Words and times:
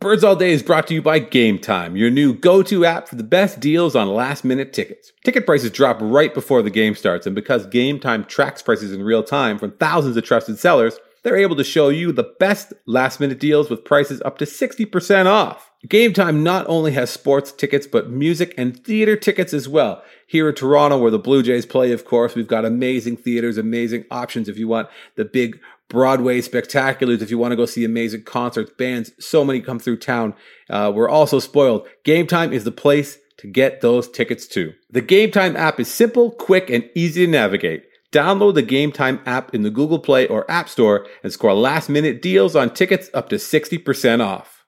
Birds 0.00 0.24
All 0.24 0.34
Day 0.34 0.52
is 0.52 0.62
brought 0.62 0.86
to 0.86 0.94
you 0.94 1.02
by 1.02 1.18
Game 1.18 1.58
Time, 1.58 1.94
your 1.94 2.08
new 2.08 2.32
go 2.32 2.62
to 2.62 2.86
app 2.86 3.06
for 3.06 3.16
the 3.16 3.22
best 3.22 3.60
deals 3.60 3.94
on 3.94 4.08
last 4.08 4.46
minute 4.46 4.72
tickets. 4.72 5.12
Ticket 5.26 5.44
prices 5.44 5.70
drop 5.70 5.98
right 6.00 6.32
before 6.32 6.62
the 6.62 6.70
game 6.70 6.94
starts, 6.94 7.26
and 7.26 7.34
because 7.34 7.66
Game 7.66 8.00
Time 8.00 8.24
tracks 8.24 8.62
prices 8.62 8.94
in 8.94 9.02
real 9.02 9.22
time 9.22 9.58
from 9.58 9.72
thousands 9.72 10.16
of 10.16 10.24
trusted 10.24 10.58
sellers, 10.58 10.98
they're 11.22 11.36
able 11.36 11.56
to 11.56 11.64
show 11.64 11.90
you 11.90 12.12
the 12.12 12.34
best 12.40 12.72
last 12.86 13.20
minute 13.20 13.38
deals 13.38 13.68
with 13.68 13.84
prices 13.84 14.22
up 14.24 14.38
to 14.38 14.46
60% 14.46 15.26
off. 15.26 15.70
Game 15.86 16.14
Time 16.14 16.42
not 16.42 16.66
only 16.66 16.92
has 16.92 17.10
sports 17.10 17.52
tickets, 17.52 17.86
but 17.86 18.08
music 18.08 18.54
and 18.56 18.82
theater 18.82 19.16
tickets 19.16 19.52
as 19.52 19.68
well. 19.68 20.02
Here 20.26 20.48
in 20.48 20.54
Toronto, 20.54 20.96
where 20.96 21.10
the 21.10 21.18
Blue 21.18 21.42
Jays 21.42 21.66
play, 21.66 21.92
of 21.92 22.06
course, 22.06 22.34
we've 22.34 22.48
got 22.48 22.64
amazing 22.64 23.18
theaters, 23.18 23.58
amazing 23.58 24.06
options 24.10 24.48
if 24.48 24.56
you 24.56 24.68
want 24.68 24.88
the 25.16 25.26
big 25.26 25.60
Broadway 25.90 26.40
spectaculars, 26.40 27.20
if 27.20 27.30
you 27.30 27.36
want 27.36 27.52
to 27.52 27.56
go 27.56 27.66
see 27.66 27.84
amazing 27.84 28.22
concerts, 28.22 28.72
bands, 28.78 29.12
so 29.18 29.44
many 29.44 29.60
come 29.60 29.78
through 29.78 29.98
town. 29.98 30.34
Uh, 30.70 30.90
we're 30.94 31.10
also 31.10 31.40
spoiled. 31.40 31.86
Game 32.04 32.26
Time 32.26 32.52
is 32.52 32.64
the 32.64 32.72
place 32.72 33.18
to 33.38 33.48
get 33.48 33.80
those 33.80 34.08
tickets 34.08 34.46
too. 34.46 34.72
The 34.88 35.00
Game 35.00 35.32
Time 35.32 35.56
app 35.56 35.80
is 35.80 35.92
simple, 35.92 36.30
quick, 36.30 36.70
and 36.70 36.88
easy 36.94 37.26
to 37.26 37.30
navigate. 37.30 37.82
Download 38.12 38.54
the 38.54 38.62
Game 38.62 38.92
Time 38.92 39.20
app 39.26 39.52
in 39.54 39.62
the 39.62 39.70
Google 39.70 39.98
Play 39.98 40.26
or 40.28 40.48
App 40.50 40.68
Store 40.68 41.06
and 41.22 41.32
score 41.32 41.54
last 41.54 41.88
minute 41.88 42.22
deals 42.22 42.54
on 42.54 42.72
tickets 42.72 43.10
up 43.12 43.28
to 43.28 43.36
60% 43.36 44.24
off. 44.24 44.64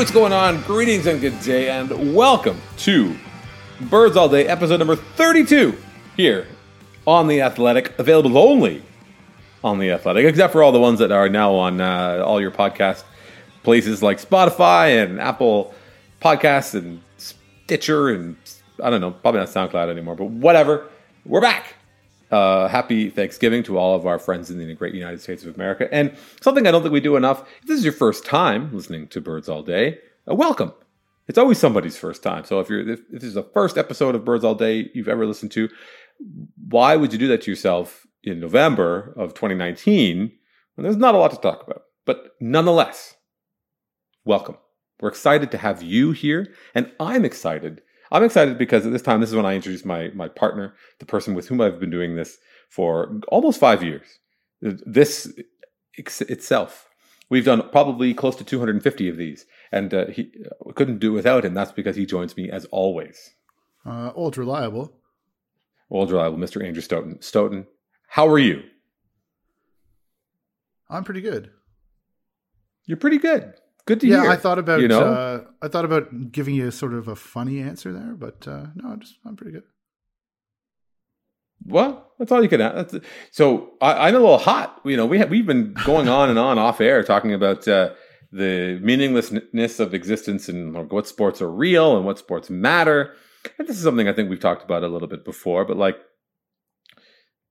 What's 0.00 0.10
going 0.10 0.32
on? 0.32 0.62
Greetings 0.62 1.04
and 1.04 1.20
good 1.20 1.38
day, 1.42 1.68
and 1.68 2.14
welcome 2.14 2.58
to 2.78 3.14
Birds 3.82 4.16
All 4.16 4.30
Day, 4.30 4.46
episode 4.46 4.78
number 4.78 4.96
32, 4.96 5.76
here 6.16 6.46
on 7.06 7.28
The 7.28 7.42
Athletic, 7.42 7.98
available 7.98 8.38
only 8.38 8.82
on 9.62 9.78
The 9.78 9.90
Athletic, 9.90 10.24
except 10.24 10.54
for 10.54 10.62
all 10.62 10.72
the 10.72 10.80
ones 10.80 11.00
that 11.00 11.12
are 11.12 11.28
now 11.28 11.52
on 11.52 11.82
uh, 11.82 12.22
all 12.24 12.40
your 12.40 12.50
podcast 12.50 13.04
places 13.62 14.02
like 14.02 14.18
Spotify 14.18 15.04
and 15.04 15.20
Apple 15.20 15.74
Podcasts 16.22 16.72
and 16.72 17.02
Stitcher 17.18 18.08
and 18.08 18.36
I 18.82 18.88
don't 18.88 19.02
know, 19.02 19.10
probably 19.10 19.40
not 19.40 19.50
SoundCloud 19.50 19.90
anymore, 19.90 20.16
but 20.16 20.30
whatever. 20.30 20.88
We're 21.26 21.42
back. 21.42 21.74
Uh, 22.30 22.68
happy 22.68 23.10
Thanksgiving 23.10 23.64
to 23.64 23.76
all 23.76 23.96
of 23.96 24.06
our 24.06 24.18
friends 24.18 24.50
in 24.50 24.58
the 24.58 24.74
great 24.74 24.94
United 24.94 25.20
States 25.20 25.44
of 25.44 25.54
America. 25.56 25.92
And 25.92 26.16
something 26.40 26.66
I 26.66 26.70
don't 26.70 26.82
think 26.82 26.92
we 26.92 27.00
do 27.00 27.16
enough 27.16 27.40
if 27.60 27.66
this 27.66 27.78
is 27.78 27.84
your 27.84 27.92
first 27.92 28.24
time 28.24 28.72
listening 28.72 29.08
to 29.08 29.20
Birds 29.20 29.48
All 29.48 29.64
Day, 29.64 29.98
uh, 30.30 30.34
welcome. 30.36 30.72
It's 31.26 31.38
always 31.38 31.58
somebody's 31.58 31.96
first 31.96 32.22
time. 32.22 32.44
So 32.44 32.60
if 32.60 32.68
you're 32.68 32.88
if, 32.88 33.00
if 33.12 33.20
this 33.20 33.24
is 33.24 33.34
the 33.34 33.42
first 33.42 33.76
episode 33.76 34.14
of 34.14 34.24
Birds 34.24 34.44
All 34.44 34.54
Day 34.54 34.90
you've 34.94 35.08
ever 35.08 35.26
listened 35.26 35.50
to, 35.52 35.68
why 36.68 36.96
would 36.96 37.12
you 37.12 37.18
do 37.18 37.28
that 37.28 37.42
to 37.42 37.50
yourself 37.50 38.06
in 38.22 38.38
November 38.38 39.12
of 39.16 39.34
2019 39.34 40.32
when 40.74 40.82
there's 40.82 40.96
not 40.96 41.14
a 41.14 41.18
lot 41.18 41.32
to 41.32 41.36
talk 41.36 41.64
about? 41.66 41.82
But 42.06 42.36
nonetheless, 42.40 43.16
welcome. 44.24 44.56
We're 45.00 45.08
excited 45.08 45.50
to 45.50 45.58
have 45.58 45.82
you 45.82 46.12
here, 46.12 46.52
and 46.74 46.92
I'm 47.00 47.24
excited 47.24 47.82
I'm 48.12 48.24
excited 48.24 48.58
because 48.58 48.86
at 48.86 48.92
this 48.92 49.02
time, 49.02 49.20
this 49.20 49.30
is 49.30 49.36
when 49.36 49.46
I 49.46 49.54
introduce 49.54 49.84
my 49.84 50.08
my 50.14 50.28
partner, 50.28 50.74
the 50.98 51.06
person 51.06 51.34
with 51.34 51.48
whom 51.48 51.60
I've 51.60 51.80
been 51.80 51.90
doing 51.90 52.16
this 52.16 52.38
for 52.68 53.20
almost 53.28 53.60
five 53.60 53.82
years. 53.82 54.18
This 54.60 55.32
itself, 55.96 56.88
we've 57.28 57.44
done 57.44 57.68
probably 57.70 58.14
close 58.14 58.36
to 58.36 58.44
250 58.44 59.08
of 59.08 59.16
these, 59.16 59.46
and 59.72 59.94
uh, 59.94 60.06
he 60.06 60.32
uh, 60.46 60.72
couldn't 60.72 60.98
do 60.98 61.12
without 61.12 61.44
him. 61.44 61.54
That's 61.54 61.72
because 61.72 61.96
he 61.96 62.06
joins 62.06 62.36
me 62.36 62.50
as 62.50 62.64
always. 62.66 63.30
Uh, 63.86 64.12
old 64.14 64.36
reliable, 64.36 64.92
old 65.90 66.10
reliable, 66.10 66.38
Mr. 66.38 66.64
Andrew 66.64 66.82
Stoeten. 66.82 67.22
Stoeten, 67.22 67.66
how 68.08 68.28
are 68.28 68.38
you? 68.38 68.62
I'm 70.88 71.04
pretty 71.04 71.20
good. 71.20 71.50
You're 72.84 72.96
pretty 72.96 73.18
good. 73.18 73.54
Good 73.90 74.02
to 74.02 74.06
yeah, 74.06 74.22
hear. 74.22 74.30
I 74.30 74.36
thought 74.36 74.60
about 74.60 74.80
you 74.82 74.86
know? 74.86 75.02
uh, 75.02 75.44
I 75.60 75.66
thought 75.66 75.84
about 75.84 76.30
giving 76.30 76.54
you 76.54 76.70
sort 76.70 76.94
of 76.94 77.08
a 77.08 77.16
funny 77.16 77.60
answer 77.60 77.92
there, 77.92 78.14
but 78.16 78.46
uh, 78.46 78.66
no, 78.76 78.90
I'm 78.90 79.00
just 79.00 79.16
I'm 79.26 79.34
pretty 79.34 79.50
good. 79.50 79.64
Well, 81.66 82.12
that's 82.16 82.30
all 82.30 82.40
you 82.40 82.48
can 82.48 82.60
ask. 82.60 82.94
So 83.32 83.70
I, 83.80 84.08
am 84.08 84.14
a 84.14 84.20
little 84.20 84.38
hot. 84.38 84.80
You 84.84 84.96
know, 84.96 85.06
we 85.06 85.18
have 85.18 85.28
we've 85.28 85.44
been 85.44 85.74
going 85.84 86.08
on 86.08 86.30
and 86.30 86.38
on 86.38 86.56
off 86.56 86.80
air 86.80 87.02
talking 87.02 87.34
about 87.34 87.66
uh, 87.66 87.94
the 88.30 88.78
meaninglessness 88.80 89.80
of 89.80 89.92
existence 89.92 90.48
and 90.48 90.88
what 90.88 91.08
sports 91.08 91.42
are 91.42 91.50
real 91.50 91.96
and 91.96 92.06
what 92.06 92.20
sports 92.20 92.48
matter. 92.48 93.16
And 93.58 93.66
this 93.66 93.76
is 93.76 93.82
something 93.82 94.06
I 94.06 94.12
think 94.12 94.30
we've 94.30 94.38
talked 94.38 94.62
about 94.62 94.84
a 94.84 94.88
little 94.88 95.08
bit 95.08 95.24
before, 95.24 95.64
but 95.64 95.76
like 95.76 95.96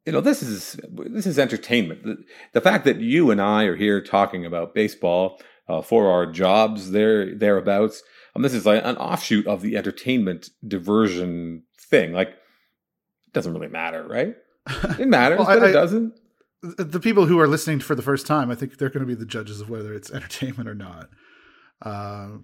you 0.06 0.14
know, 0.14 0.22
this 0.22 0.42
is 0.42 0.80
this 0.90 1.28
is 1.28 1.38
entertainment. 1.38 2.04
The, 2.04 2.24
the 2.54 2.62
fact 2.62 2.86
that 2.86 3.02
you 3.02 3.30
and 3.30 3.42
I 3.42 3.66
are 3.66 3.76
here 3.76 4.02
talking 4.02 4.46
about 4.46 4.74
baseball 4.74 5.42
uh, 5.70 5.82
for 5.82 6.10
our 6.12 6.26
jobs 6.26 6.92
there 6.92 7.34
thereabouts. 7.36 8.04
Um, 8.36 8.42
this 8.42 8.54
is 8.54 8.66
like 8.66 8.84
an 8.84 8.98
offshoot 8.98 9.48
of 9.48 9.62
the 9.62 9.78
entertainment 9.78 10.50
diversion 10.68 11.64
thing. 11.80 12.12
Like, 12.12 12.30
it 12.30 13.34
doesn't 13.34 13.54
really 13.54 13.68
matter, 13.68 14.06
right? 14.06 14.36
It 15.00 15.08
matters, 15.08 15.40
well, 15.40 15.48
but 15.48 15.64
I, 15.64 15.70
it 15.70 15.74
doesn't. 15.74 16.20
The 16.62 17.00
people 17.00 17.26
who 17.26 17.40
are 17.40 17.48
listening 17.48 17.80
for 17.80 17.96
the 17.96 18.02
first 18.02 18.28
time, 18.28 18.52
I 18.52 18.56
think 18.56 18.78
they're 18.78 18.90
going 18.90 19.08
to 19.08 19.08
be 19.08 19.16
the 19.16 19.26
judges 19.26 19.62
of 19.62 19.70
whether 19.70 19.94
it's 19.94 20.12
entertainment 20.14 20.68
or 20.68 20.76
not. 20.76 21.10
Uh, 21.82 22.40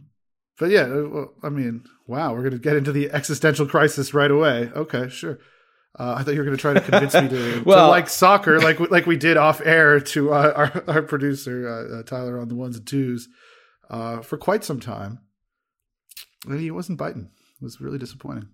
but 0.57 0.69
yeah, 0.69 0.83
uh, 0.83 1.09
well, 1.09 1.33
I 1.43 1.49
mean, 1.49 1.83
wow, 2.07 2.33
we're 2.33 2.41
going 2.41 2.53
to 2.53 2.59
get 2.59 2.77
into 2.77 2.91
the 2.91 3.11
existential 3.11 3.67
crisis 3.67 4.13
right 4.13 4.31
away. 4.31 4.71
Okay, 4.75 5.09
sure. 5.09 5.39
Uh, 5.97 6.15
I 6.17 6.23
thought 6.23 6.33
you 6.33 6.39
were 6.39 6.45
going 6.45 6.57
to 6.57 6.61
try 6.61 6.73
to 6.73 6.81
convince 6.81 7.13
me 7.13 7.29
to, 7.29 7.63
well, 7.65 7.87
to, 7.87 7.91
like 7.91 8.09
soccer, 8.09 8.59
like 8.59 8.79
like 8.91 9.05
we 9.05 9.15
did 9.15 9.37
off 9.37 9.61
air 9.63 9.99
to 9.99 10.33
uh, 10.33 10.53
our 10.87 10.95
our 10.95 11.01
producer 11.01 11.67
uh, 11.67 11.99
uh 11.99 12.03
Tyler 12.03 12.39
on 12.39 12.49
the 12.49 12.55
ones 12.55 12.75
and 12.77 12.85
twos 12.85 13.29
uh, 13.89 14.21
for 14.21 14.37
quite 14.37 14.63
some 14.63 14.79
time, 14.79 15.19
and 16.47 16.59
he 16.59 16.71
wasn't 16.71 16.97
biting. 16.97 17.29
It 17.61 17.63
was 17.63 17.79
really 17.79 17.97
disappointing. 17.97 18.49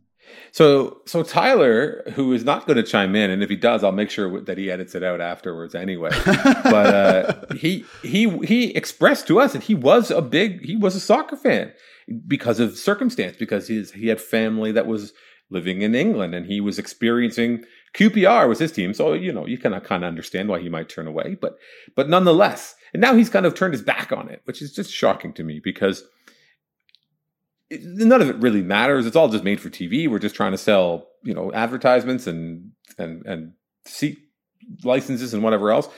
So 0.51 1.01
so 1.07 1.23
Tyler, 1.23 2.03
who 2.13 2.31
is 2.33 2.43
not 2.43 2.67
going 2.67 2.77
to 2.77 2.83
chime 2.83 3.15
in, 3.15 3.31
and 3.31 3.41
if 3.41 3.49
he 3.49 3.55
does, 3.55 3.83
I'll 3.83 3.91
make 3.91 4.11
sure 4.11 4.41
that 4.41 4.57
he 4.57 4.69
edits 4.69 4.93
it 4.93 5.03
out 5.03 5.19
afterwards 5.19 5.73
anyway. 5.73 6.11
but 6.25 6.93
uh, 6.93 7.55
he 7.55 7.85
he 8.03 8.29
he 8.45 8.75
expressed 8.75 9.27
to 9.27 9.39
us 9.39 9.53
that 9.53 9.63
he 9.63 9.73
was 9.75 10.11
a 10.11 10.21
big 10.21 10.63
he 10.63 10.75
was 10.75 10.95
a 10.95 10.99
soccer 10.99 11.35
fan 11.35 11.73
because 12.27 12.59
of 12.59 12.77
circumstance 12.77 13.37
because 13.37 13.67
his 13.67 13.91
he 13.93 14.07
had 14.07 14.21
family 14.21 14.71
that 14.71 14.85
was 14.85 15.13
living 15.51 15.81
in 15.81 15.93
England 15.93 16.33
and 16.33 16.47
he 16.47 16.59
was 16.59 16.79
experiencing 16.79 17.63
QPR 17.93 18.47
was 18.47 18.59
his 18.59 18.71
team. 18.71 18.93
So, 18.93 19.13
you 19.13 19.31
know, 19.31 19.45
you 19.45 19.57
can 19.57 19.79
kind 19.81 20.03
of 20.03 20.07
understand 20.07 20.49
why 20.49 20.59
he 20.59 20.69
might 20.69 20.89
turn 20.89 21.07
away, 21.07 21.35
but, 21.39 21.57
but 21.95 22.09
nonetheless, 22.09 22.75
and 22.93 23.01
now 23.01 23.13
he's 23.13 23.29
kind 23.29 23.45
of 23.45 23.53
turned 23.53 23.73
his 23.73 23.83
back 23.83 24.11
on 24.11 24.29
it, 24.29 24.41
which 24.45 24.61
is 24.61 24.73
just 24.73 24.91
shocking 24.91 25.33
to 25.33 25.43
me 25.43 25.59
because 25.63 26.03
it, 27.69 27.81
none 27.83 28.21
of 28.21 28.29
it 28.29 28.37
really 28.37 28.61
matters. 28.61 29.05
It's 29.05 29.15
all 29.15 29.29
just 29.29 29.43
made 29.43 29.59
for 29.59 29.69
TV. 29.69 30.09
We're 30.09 30.19
just 30.19 30.35
trying 30.35 30.53
to 30.53 30.57
sell, 30.57 31.07
you 31.23 31.33
know, 31.33 31.51
advertisements 31.53 32.27
and, 32.27 32.71
and, 32.97 33.25
and 33.25 33.53
seat 33.85 34.19
licenses 34.83 35.33
and 35.33 35.43
whatever 35.43 35.71
else. 35.71 35.89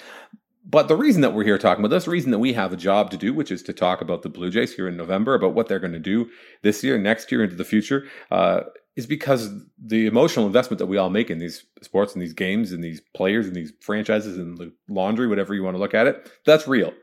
But 0.65 0.87
the 0.87 0.95
reason 0.95 1.21
that 1.21 1.33
we're 1.33 1.43
here 1.43 1.57
talking 1.57 1.83
about 1.83 1.93
this, 1.93 2.05
the 2.05 2.11
reason 2.11 2.31
that 2.31 2.39
we 2.39 2.53
have 2.53 2.71
a 2.71 2.77
job 2.77 3.11
to 3.11 3.17
do, 3.17 3.33
which 3.33 3.51
is 3.51 3.61
to 3.63 3.73
talk 3.73 4.01
about 4.01 4.21
the 4.21 4.29
Blue 4.29 4.49
Jays 4.49 4.73
here 4.73 4.87
in 4.87 4.95
November, 4.95 5.35
about 5.35 5.53
what 5.53 5.67
they're 5.67 5.79
going 5.79 5.93
to 5.93 5.99
do 5.99 6.29
this 6.61 6.83
year, 6.83 6.97
next 6.97 7.31
year, 7.31 7.43
into 7.43 7.55
the 7.55 7.65
future, 7.65 8.05
uh, 8.31 8.61
is 8.95 9.05
because 9.07 9.51
the 9.83 10.05
emotional 10.05 10.45
investment 10.45 10.79
that 10.79 10.85
we 10.85 10.97
all 10.97 11.09
make 11.09 11.29
in 11.29 11.39
these 11.39 11.65
sports 11.81 12.13
and 12.13 12.21
these 12.21 12.33
games 12.33 12.71
and 12.71 12.83
these 12.83 13.01
players 13.15 13.47
and 13.47 13.55
these 13.55 13.73
franchises 13.81 14.37
and 14.37 14.57
the 14.57 14.71
laundry, 14.87 15.27
whatever 15.27 15.53
you 15.55 15.63
want 15.63 15.75
to 15.75 15.81
look 15.81 15.95
at 15.95 16.07
it, 16.07 16.31
that's 16.45 16.67
real. 16.67 16.93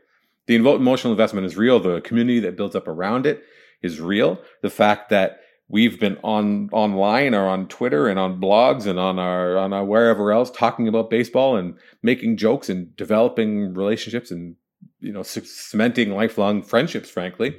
The 0.46 0.56
emotional 0.56 1.12
investment 1.12 1.46
is 1.46 1.56
real. 1.56 1.80
The 1.80 2.00
community 2.00 2.40
that 2.40 2.56
builds 2.56 2.76
up 2.76 2.88
around 2.88 3.26
it 3.26 3.42
is 3.82 4.00
real. 4.00 4.40
The 4.62 4.70
fact 4.70 5.10
that 5.10 5.40
we've 5.68 5.98
been 5.98 6.18
on 6.22 6.68
online 6.72 7.34
or 7.34 7.48
on 7.48 7.68
Twitter 7.68 8.08
and 8.08 8.18
on 8.18 8.40
blogs 8.40 8.86
and 8.86 8.98
on 8.98 9.18
our 9.18 9.56
on 9.56 9.72
our 9.72 9.84
wherever 9.84 10.32
else 10.32 10.50
talking 10.50 10.88
about 10.88 11.10
baseball 11.10 11.56
and 11.56 11.78
making 12.02 12.36
jokes 12.36 12.68
and 12.68 12.94
developing 12.96 13.72
relationships 13.74 14.30
and 14.30 14.56
you 14.98 15.12
know 15.12 15.22
cementing 15.22 16.10
lifelong 16.10 16.62
friendships 16.62 17.08
frankly 17.08 17.56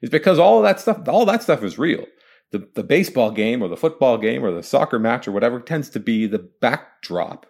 is 0.00 0.10
because 0.10 0.38
all 0.38 0.62
that 0.62 0.80
stuff 0.80 1.06
all 1.08 1.26
that 1.26 1.42
stuff 1.42 1.62
is 1.62 1.78
real 1.78 2.04
the, 2.50 2.68
the 2.74 2.82
baseball 2.82 3.30
game 3.30 3.62
or 3.62 3.68
the 3.68 3.76
football 3.76 4.18
game 4.18 4.44
or 4.44 4.50
the 4.50 4.62
soccer 4.62 4.98
match 4.98 5.28
or 5.28 5.32
whatever 5.32 5.60
tends 5.60 5.88
to 5.90 6.00
be 6.00 6.26
the 6.26 6.38
backdrop 6.38 7.46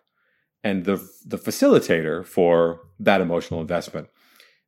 and 0.62 0.84
the 0.84 0.96
the 1.24 1.38
facilitator 1.38 2.24
for 2.24 2.80
that 2.98 3.20
emotional 3.20 3.60
investment. 3.60 4.08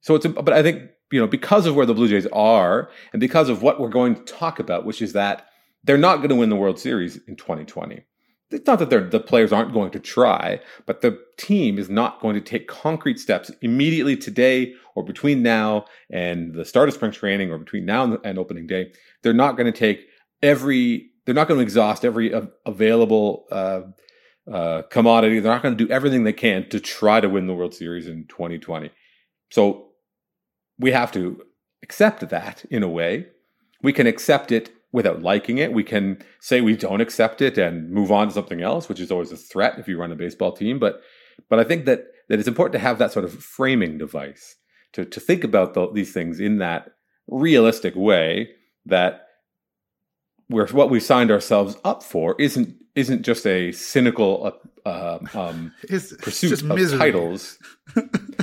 So 0.01 0.15
it's 0.15 0.25
a, 0.25 0.31
but 0.31 0.53
I 0.53 0.63
think 0.63 0.91
you 1.11 1.21
know 1.21 1.27
because 1.27 1.67
of 1.67 1.75
where 1.75 1.87
the 1.87 1.95
Blue 1.95 2.09
Jays 2.09 2.27
are 2.33 2.91
and 3.13 3.21
because 3.21 3.49
of 3.49 3.63
what 3.63 3.79
we're 3.79 3.89
going 3.89 4.15
to 4.15 4.23
talk 4.23 4.59
about, 4.59 4.85
which 4.85 5.03
is 5.03 5.13
that 5.13 5.47
they're 5.85 5.99
not 5.99 6.19
going 6.19 6.31
to 6.31 6.37
win 6.37 6.49
the 6.49 6.57
World 6.57 6.79
Series 6.79 7.17
in 7.27 7.37
2020. 7.37 8.05
it's 8.53 8.67
not 8.67 8.79
that 8.79 9.11
the 9.11 9.21
players 9.21 9.53
aren't 9.53 9.73
going 9.73 9.91
to 9.91 9.99
try, 9.99 10.61
but 10.87 11.01
the 11.01 11.19
team 11.37 11.79
is 11.79 11.91
not 11.91 12.21
going 12.21 12.35
to 12.35 12.41
take 12.41 12.69
concrete 12.69 13.19
steps 13.19 13.51
immediately 13.63 14.17
today 14.17 14.73
or 14.95 15.05
between 15.05 15.43
now 15.43 15.85
and 16.11 16.55
the 16.55 16.65
start 16.65 16.89
of 16.89 16.95
spring 16.95 17.13
training 17.13 17.51
or 17.51 17.59
between 17.59 17.85
now 17.85 18.17
and 18.25 18.39
opening 18.39 18.67
day. 18.67 18.93
They're 19.23 19.33
not 19.33 19.57
going 19.57 19.71
to 19.71 19.79
take 19.79 20.07
every, 20.43 21.11
they're 21.25 21.35
not 21.35 21.49
going 21.49 21.59
to 21.59 21.63
exhaust 21.63 22.05
every 22.05 22.33
available 22.67 23.47
uh, 23.51 23.83
uh, 24.51 24.83
commodity. 24.83 25.39
They're 25.39 25.53
not 25.53 25.63
going 25.63 25.77
to 25.77 25.85
do 25.85 25.93
everything 25.93 26.25
they 26.25 26.33
can 26.33 26.69
to 26.71 26.81
try 26.81 27.21
to 27.21 27.29
win 27.29 27.47
the 27.47 27.55
World 27.55 27.75
Series 27.75 28.09
in 28.09 28.27
2020. 28.27 28.91
So 29.51 29.91
we 30.79 30.93
have 30.93 31.13
to 31.13 31.43
accept 31.83 32.29
that 32.29 32.65
in 32.71 32.83
a 32.83 32.89
way. 32.89 33.27
We 33.83 33.93
can 33.93 34.07
accept 34.07 34.53
it 34.53 34.71
without 34.93 35.23
liking 35.23 35.59
it. 35.59 35.73
We 35.73 35.85
can 35.85 36.23
say 36.41 36.61
we 36.61 36.77
don't 36.77 37.01
accept 37.01 37.41
it 37.41 37.59
and 37.59 37.91
move 37.91 38.13
on 38.13 38.29
to 38.29 38.35
something 38.35 38.63
else, 38.63 38.89
which 38.89 39.01
is 39.01 39.11
always 39.11 39.33
a 39.33 39.37
threat 39.37 39.79
if 39.79 39.89
you 39.89 39.99
run 39.99 40.13
a 40.13 40.17
baseball 40.17 40.53
team. 40.53 40.79
But 40.79 41.03
but 41.49 41.59
I 41.59 41.65
think 41.65 41.87
that 41.87 42.07
that 42.29 42.39
it's 42.39 42.49
important 42.49 42.73
to 42.75 42.79
have 42.79 42.99
that 42.99 43.13
sort 43.13 43.25
of 43.25 43.33
framing 43.33 43.99
device 43.99 44.57
to 44.93 45.05
to 45.05 45.21
think 45.21 45.45
about 45.45 45.75
the, 45.75 45.91
these 45.93 46.13
things 46.13 46.41
in 46.41 46.59
that 46.59 46.93
realistic 47.27 47.95
way 47.97 48.51
that 48.87 49.29
where 50.53 50.67
what 50.69 50.91
we've 50.91 51.03
signed 51.03 51.31
ourselves 51.31 51.77
up 51.85 52.03
for 52.03 52.37
isn't 52.39 52.77
isn't 52.95 53.23
just 53.23 53.47
a 53.47 53.73
cynical 53.73 54.53
uh, 54.85 55.19
um, 55.35 55.73
it's, 55.85 56.15
pursuit 56.17 56.53
it's 56.53 56.63
of 56.63 56.69
misery. 56.69 56.99
titles. 56.99 57.59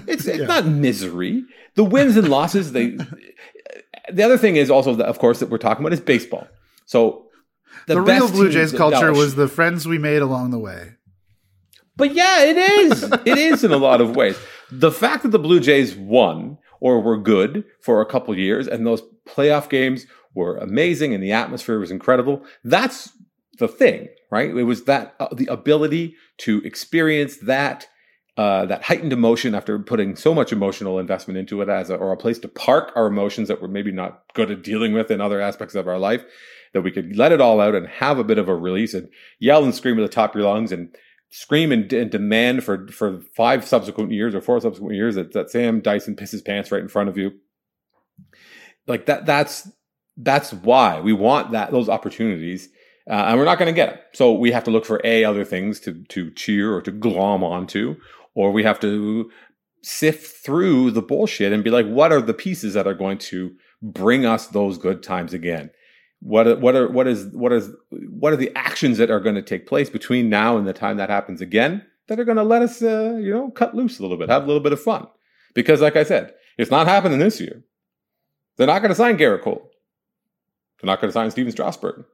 It's, 0.08 0.26
it's 0.26 0.40
Yeah. 0.40 0.46
not 0.48 0.66
misery. 0.66 1.44
The 1.76 1.84
wins 1.84 2.18
and 2.18 2.28
losses. 2.30 2.72
They. 2.72 2.98
The 4.12 4.24
other 4.24 4.38
thing 4.40 4.56
is 4.56 4.72
also, 4.72 4.96
that, 4.96 5.06
of 5.06 5.20
course, 5.20 5.40
that 5.40 5.50
we're 5.52 5.60
talking 5.60 5.84
about 5.86 5.94
is 5.94 6.00
baseball. 6.02 6.48
So 6.88 7.28
The, 7.86 8.02
real 8.02 8.22
best 8.22 8.34
Blue 8.34 8.50
Jays 8.50 8.72
culture 8.74 9.12
was 9.14 9.36
the 9.36 9.48
friends 9.48 9.88
we 9.88 10.00
made 10.00 10.24
along 10.24 10.50
the 10.50 10.58
way. 10.58 10.94
But 11.96 12.16
yeah, 12.16 12.44
it 12.44 12.58
is. 12.58 13.04
It 13.26 13.38
is 13.38 13.64
in 13.64 13.72
a 13.72 13.78
lot 13.78 14.02
of 14.02 14.16
ways. 14.16 14.36
The 14.72 14.92
fact 14.92 15.22
that 15.24 15.30
the 15.30 15.38
Blue 15.40 15.60
Jays 15.60 15.96
won 15.96 16.58
or 16.80 17.02
were 17.02 17.18
good 17.18 17.66
for 17.82 18.02
a 18.02 18.06
couple 18.06 18.36
years 18.36 18.68
and 18.68 18.88
those 18.88 19.04
playoff 19.28 19.70
games 19.70 20.08
were 20.34 20.58
amazing 20.58 21.14
and 21.14 21.24
the 21.24 21.32
atmosphere 21.32 21.80
was 21.80 21.92
incredible. 21.92 22.44
That's 22.64 23.12
the 23.58 23.68
thing, 23.68 24.10
right? 24.32 24.50
It 24.50 24.64
was 24.64 24.86
that 24.86 25.16
uh, 25.20 25.34
the 25.34 25.48
ability 25.48 26.16
to 26.40 26.62
experience 26.64 27.38
that 27.38 27.88
uh, 28.38 28.66
that 28.68 28.84
heightened 28.84 29.12
emotion 29.12 29.54
after 29.54 29.78
putting 29.80 30.16
so 30.16 30.34
much 30.34 30.54
emotional 30.54 30.98
investment 30.98 31.38
into 31.38 31.62
it 31.62 31.68
as 31.68 31.90
a, 31.90 31.96
or 31.96 32.14
a 32.14 32.18
place 32.18 32.40
to 32.40 32.48
park 32.48 32.94
our 32.96 33.08
emotions 33.08 33.50
that 33.50 33.62
we're 33.62 33.68
maybe 33.68 33.92
not 33.92 34.22
good 34.34 34.50
at 34.50 34.64
dealing 34.64 34.94
with 34.94 35.12
in 35.12 35.20
other 35.20 35.42
aspects 35.42 35.76
of 35.76 35.90
our 35.90 36.00
life 36.00 36.24
that 36.74 36.82
we 36.82 36.92
could 36.92 37.18
let 37.18 37.32
it 37.32 37.42
all 37.42 37.60
out 37.60 37.76
and 37.76 37.88
have 37.88 38.18
a 38.18 38.24
bit 38.24 38.38
of 38.38 38.48
a 38.48 38.56
release 38.56 38.94
and 38.94 39.10
yell 39.40 39.64
and 39.64 39.76
scream 39.76 40.00
at 40.00 40.04
the 40.04 40.08
top 40.08 40.32
of 40.34 40.40
your 40.40 40.50
lungs 40.50 40.72
and 40.72 40.96
scream 41.32 41.72
and, 41.72 41.92
and 41.92 42.12
demand 42.12 42.64
for 42.64 42.88
for 42.88 43.22
five 43.36 43.66
subsequent 43.66 44.12
years 44.12 44.34
or 44.34 44.42
four 44.42 44.60
subsequent 44.62 44.96
years 44.96 45.16
that, 45.16 45.34
that 45.34 45.50
Sam 45.50 45.82
Dyson 45.82 46.16
pisses 46.16 46.44
pants 46.44 46.72
right 46.72 46.82
in 46.82 46.88
front 46.88 47.10
of 47.10 47.18
you. 47.18 47.32
Like 48.88 49.06
that 49.08 49.26
that's 49.26 49.70
that's 50.20 50.54
why 50.54 51.00
we 51.00 51.14
want 51.14 51.52
that 51.52 51.72
those 51.72 51.90
opportunities. 51.90 52.70
Uh, 53.10 53.26
and 53.28 53.40
we're 53.40 53.46
not 53.46 53.58
going 53.58 53.74
to 53.74 53.76
get 53.76 53.94
it. 53.94 54.04
So 54.14 54.34
we 54.34 54.52
have 54.52 54.64
to 54.66 54.72
look 54.72 54.86
for 54.86 55.02
a 55.04 55.24
other 55.24 55.44
things 55.44 55.80
to 55.82 56.04
to 56.10 56.32
cheer 56.32 56.74
or 56.76 56.82
to 56.82 56.92
glom 56.92 57.44
onto, 57.44 57.96
or 58.36 58.52
we 58.52 58.64
have 58.64 58.80
to 58.82 59.32
sift 59.82 60.44
through 60.46 60.92
the 60.92 61.02
bullshit 61.02 61.54
and 61.54 61.64
be 61.64 61.70
like, 61.70 61.88
what 61.88 62.12
are 62.12 62.22
the 62.22 62.34
pieces 62.34 62.74
that 62.74 62.86
are 62.86 62.94
going 62.94 63.18
to 63.18 63.56
bring 63.82 64.26
us 64.26 64.48
those 64.48 64.78
good 64.78 65.02
times 65.02 65.34
again? 65.34 65.72
What 66.22 66.48
are, 66.48 66.56
what 66.58 66.76
are 66.76 66.92
what 66.92 67.08
is 67.08 67.28
what 67.34 67.54
is 67.54 67.72
what 67.90 68.34
are 68.34 68.38
the 68.38 68.52
actions 68.56 68.98
that 68.98 69.10
are 69.10 69.22
going 69.22 69.36
to 69.36 69.42
take 69.42 69.66
place 69.66 69.90
between 69.90 70.30
now 70.30 70.58
and 70.58 70.68
the 70.68 70.74
time 70.74 70.98
that 70.98 71.10
happens 71.10 71.40
again 71.40 71.86
that 72.08 72.20
are 72.20 72.26
going 72.26 72.38
to 72.38 72.44
let 72.44 72.62
us 72.62 72.82
uh, 72.82 73.18
you 73.20 73.34
know 73.34 73.50
cut 73.52 73.74
loose 73.74 74.00
a 74.00 74.02
little 74.02 74.18
bit, 74.18 74.30
have 74.30 74.44
a 74.44 74.48
little 74.48 74.62
bit 74.62 74.74
of 74.74 74.82
fun? 74.82 75.08
Because 75.56 75.82
like 75.82 75.96
I 75.96 76.04
said, 76.04 76.34
it's 76.58 76.72
not 76.72 76.88
happening 76.88 77.20
this 77.20 77.40
year. 77.40 77.64
They're 78.58 78.68
not 78.68 78.80
going 78.80 78.90
to 78.90 78.96
sign 78.96 79.18
Gerrit 79.18 79.42
Cole. 79.42 79.69
They're 80.82 80.88
not 80.88 81.02
going 81.02 81.10
to 81.10 81.14
sign 81.14 81.30
Stephen 81.32 81.52
Strasburg. 81.52 82.06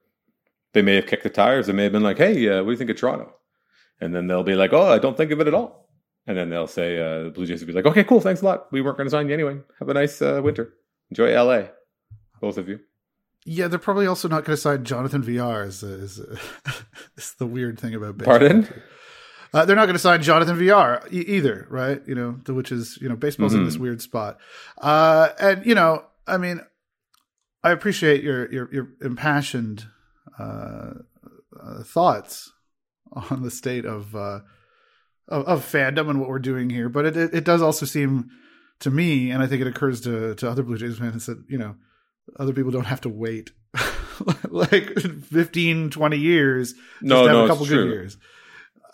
They 0.74 0.82
may 0.82 0.96
have 0.96 1.08
kicked 1.08 1.24
the 1.24 1.30
tires. 1.30 1.68
They 1.68 1.74
may 1.74 1.84
have 1.84 1.92
been 1.92 2.04
like, 2.04 2.18
"Hey, 2.18 2.50
uh, 2.50 2.58
what 2.58 2.66
do 2.66 2.72
you 2.72 2.78
think 2.78 2.90
of 2.90 2.98
Toronto?" 2.98 3.34
And 4.02 4.14
then 4.14 4.28
they'll 4.28 4.44
be 4.44 4.56
like, 4.56 4.74
"Oh, 4.74 4.92
I 4.92 4.98
don't 5.00 5.16
think 5.16 5.32
of 5.32 5.40
it 5.40 5.48
at 5.48 5.54
all." 5.54 5.90
And 6.28 6.36
then 6.38 6.50
they'll 6.50 6.68
say, 6.68 6.98
uh, 7.00 7.24
"The 7.26 7.30
Blue 7.30 7.46
Jays 7.46 7.62
will 7.62 7.68
be 7.68 7.74
like, 7.74 7.86
okay, 7.86 8.04
cool, 8.04 8.20
thanks 8.20 8.42
a 8.42 8.46
lot. 8.46 8.72
We 8.72 8.82
weren't 8.82 8.98
going 8.98 9.06
to 9.08 9.12
sign 9.12 9.28
you 9.28 9.34
anyway. 9.34 9.60
Have 9.80 9.90
a 9.90 9.94
nice 9.94 10.22
uh, 10.22 10.42
winter. 10.44 10.74
Enjoy 11.12 11.32
LA, 11.42 11.68
both 12.42 12.58
of 12.58 12.68
you." 12.68 12.80
Yeah, 13.46 13.68
they're 13.68 13.78
probably 13.78 14.08
also 14.08 14.28
not 14.28 14.44
going 14.44 14.56
to 14.56 14.62
sign 14.62 14.84
Jonathan 14.84 15.22
Villar. 15.22 15.64
Is, 15.66 15.84
is, 15.84 16.20
is 17.18 17.36
the 17.38 17.46
weird 17.46 17.80
thing 17.80 17.94
about 17.94 18.18
baseball. 18.18 18.40
Pardon? 18.40 18.68
Uh, 19.54 19.64
they're 19.66 19.76
not 19.76 19.86
going 19.86 19.94
to 19.96 20.00
sign 20.00 20.22
Jonathan 20.24 20.58
Villar 20.58 21.08
e- 21.14 21.20
either, 21.28 21.68
right? 21.70 22.02
You 22.08 22.16
know, 22.16 22.40
the, 22.44 22.54
which 22.56 22.72
is 22.72 22.98
you 23.00 23.08
know 23.08 23.16
baseball's 23.16 23.54
in 23.54 23.62
Mhm. 23.62 23.66
this 23.66 23.78
weird 23.78 24.02
spot. 24.02 24.40
Uh, 24.80 25.30
and 25.40 25.66
you 25.66 25.76
know, 25.76 26.04
I 26.28 26.38
mean, 26.38 26.60
I 27.66 27.72
appreciate 27.72 28.24
your 28.24 28.52
your, 28.52 28.70
your 28.72 28.88
impassioned 29.02 29.88
uh, 30.38 30.92
uh, 31.60 31.84
thoughts 31.84 32.52
on 33.12 33.42
the 33.42 33.50
state 33.50 33.86
of, 33.86 34.16
uh, 34.16 34.42
of 35.28 35.46
of 35.46 35.62
fandom 35.64 36.12
and 36.12 36.20
what 36.20 36.30
we're 36.30 36.38
doing 36.38 36.70
here, 36.70 36.90
but 36.90 37.06
it, 37.06 37.18
it 37.18 37.34
it 37.34 37.44
does 37.44 37.64
also 37.64 37.88
seem 37.88 38.30
to 38.82 38.92
me, 38.92 39.32
and 39.32 39.42
I 39.42 39.48
think 39.48 39.62
it 39.62 39.68
occurs 39.68 40.02
to 40.02 40.36
to 40.36 40.48
other 40.48 40.62
Blue 40.62 40.78
Jays 40.78 41.00
fans 41.00 41.26
that 41.26 41.44
you 41.50 41.58
know 41.58 41.76
other 42.38 42.54
people 42.54 42.70
don't 42.70 42.86
have 42.86 43.02
to 43.02 43.10
wait 43.10 43.50
like 44.50 45.00
15 45.00 45.90
20 45.90 46.18
years 46.18 46.74
just 46.74 47.02
No, 47.02 47.24
to 47.24 47.34
have 47.34 47.46
a 47.46 47.48
couple 47.48 47.66
good 47.66 47.88
years 47.88 48.18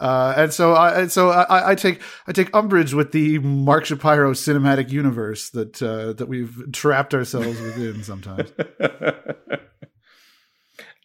uh, 0.02 0.34
and 0.36 0.52
so 0.52 0.74
I, 0.74 1.02
and 1.02 1.12
so 1.12 1.30
I, 1.30 1.72
I 1.72 1.76
take 1.76 2.02
I 2.28 2.32
take 2.34 2.50
umbrage 2.56 2.94
with 2.94 3.12
the 3.12 3.40
Mark 3.40 3.86
Shapiro 3.86 4.34
cinematic 4.34 4.90
universe 4.90 5.50
that 5.52 5.82
uh, 5.82 6.14
that 6.14 6.28
we've 6.28 6.72
trapped 6.74 7.14
ourselves 7.14 7.62
within 7.62 8.04
sometimes. 8.04 8.52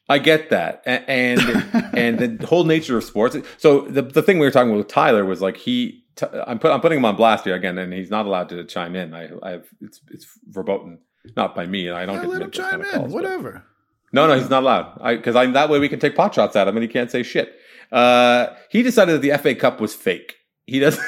I 0.09 0.19
get 0.19 0.51
that, 0.51 0.83
A- 0.87 1.09
and 1.11 1.41
and 1.97 2.39
the 2.39 2.47
whole 2.47 2.65
nature 2.65 2.97
of 2.97 3.05
sports. 3.05 3.37
So 3.59 3.81
the 3.83 4.03
the 4.03 4.23
thing 4.23 4.39
we 4.39 4.47
were 4.47 4.53
talking 4.53 4.71
about 4.71 4.79
with 4.79 4.89
Tyler 4.89 5.25
was 5.25 5.41
like 5.41 5.57
he. 5.57 6.03
T- 6.15 6.27
I'm 6.47 6.59
put, 6.59 6.71
I'm 6.73 6.81
putting 6.81 6.97
him 6.99 7.05
on 7.05 7.17
blast 7.17 7.45
here 7.45 7.55
again, 7.57 7.77
and 7.77 7.93
he's 7.93 8.09
not 8.11 8.25
allowed 8.25 8.49
to 8.51 8.65
chime 8.65 8.97
in. 8.97 9.13
I 9.15 9.29
I 9.43 9.51
have 9.51 9.67
it's 9.81 10.01
it's 10.11 10.27
verboten, 10.49 10.99
not 11.37 11.55
by 11.55 11.67
me, 11.67 11.89
and 11.89 11.97
I 11.97 12.07
don't 12.07 12.15
Yeah, 12.17 12.21
get 12.23 12.27
to 12.27 12.33
let 12.33 12.43
him 12.43 12.51
chime 12.53 12.71
kind 12.71 12.83
of 12.83 12.87
in, 12.89 12.95
calls, 12.95 13.13
but- 13.13 13.23
whatever. 13.23 13.65
No, 14.13 14.27
no, 14.29 14.39
he's 14.39 14.49
not 14.49 14.63
allowed. 14.63 14.99
I 15.03 15.17
because 15.17 15.35
that 15.35 15.69
way 15.69 15.79
we 15.81 15.89
can 15.91 15.99
take 15.99 16.15
pot 16.15 16.33
shots 16.35 16.55
at 16.57 16.69
him 16.69 16.77
and 16.77 16.83
he 16.83 16.89
can't 16.89 17.11
say 17.11 17.23
shit. 17.25 17.55
Uh, 17.93 18.49
he 18.71 18.83
decided 18.83 19.15
that 19.15 19.23
the 19.23 19.37
FA 19.39 19.55
Cup 19.55 19.81
was 19.81 19.95
fake. 19.95 20.37
He 20.67 20.79
does. 20.79 20.99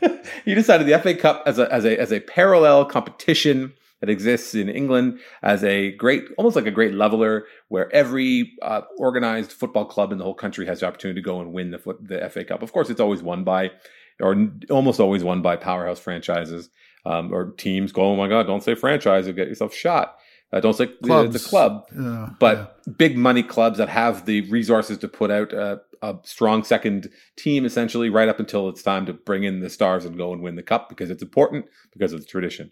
he 0.44 0.54
decided 0.54 0.86
the 0.86 0.98
FA 0.98 1.14
Cup 1.14 1.42
as 1.46 1.58
a 1.58 1.72
as 1.72 1.84
a 1.84 1.98
as 1.98 2.12
a 2.12 2.20
parallel 2.20 2.84
competition 2.84 3.72
that 4.00 4.10
exists 4.10 4.54
in 4.54 4.68
England 4.68 5.18
as 5.42 5.64
a 5.64 5.92
great, 5.92 6.24
almost 6.36 6.54
like 6.54 6.66
a 6.66 6.70
great 6.70 6.94
leveler, 6.94 7.46
where 7.68 7.92
every 7.94 8.52
uh, 8.62 8.82
organized 8.98 9.52
football 9.52 9.86
club 9.86 10.12
in 10.12 10.18
the 10.18 10.24
whole 10.24 10.34
country 10.34 10.66
has 10.66 10.80
the 10.80 10.86
opportunity 10.86 11.20
to 11.20 11.24
go 11.24 11.40
and 11.40 11.52
win 11.52 11.70
the 11.70 11.96
the 12.00 12.28
FA 12.30 12.44
Cup. 12.44 12.62
Of 12.62 12.72
course, 12.72 12.90
it's 12.90 13.00
always 13.00 13.22
won 13.22 13.44
by, 13.44 13.70
or 14.20 14.50
almost 14.70 15.00
always 15.00 15.24
won 15.24 15.42
by 15.42 15.56
powerhouse 15.56 15.98
franchises 15.98 16.68
um, 17.06 17.32
or 17.32 17.52
teams. 17.52 17.92
Go, 17.92 18.02
oh 18.02 18.16
my 18.16 18.28
god, 18.28 18.46
don't 18.46 18.62
say 18.62 18.74
franchise, 18.74 19.26
you'll 19.26 19.36
get 19.36 19.48
yourself 19.48 19.74
shot. 19.74 20.16
Uh, 20.56 20.60
don't 20.60 20.74
say 20.74 20.86
Clubs. 20.86 21.46
club 21.46 21.84
Uh, 21.98 22.28
but 22.38 22.78
big 22.96 23.16
money 23.16 23.42
clubs 23.42 23.78
that 23.78 23.88
have 23.88 24.24
the 24.26 24.40
resources 24.50 24.98
to 24.98 25.08
put 25.08 25.30
out 25.30 25.52
a, 25.52 25.80
a 26.02 26.16
strong 26.24 26.64
second 26.64 27.10
team 27.36 27.64
essentially 27.64 28.08
right 28.10 28.28
up 28.28 28.40
until 28.40 28.68
it's 28.68 28.82
time 28.82 29.06
to 29.06 29.12
bring 29.12 29.44
in 29.44 29.60
the 29.60 29.70
stars 29.70 30.04
and 30.04 30.16
go 30.16 30.32
and 30.32 30.42
win 30.42 30.54
the 30.54 30.62
cup 30.62 30.88
because 30.88 31.10
it's 31.10 31.22
important 31.22 31.66
because 31.92 32.12
of 32.12 32.20
the 32.20 32.26
tradition 32.26 32.70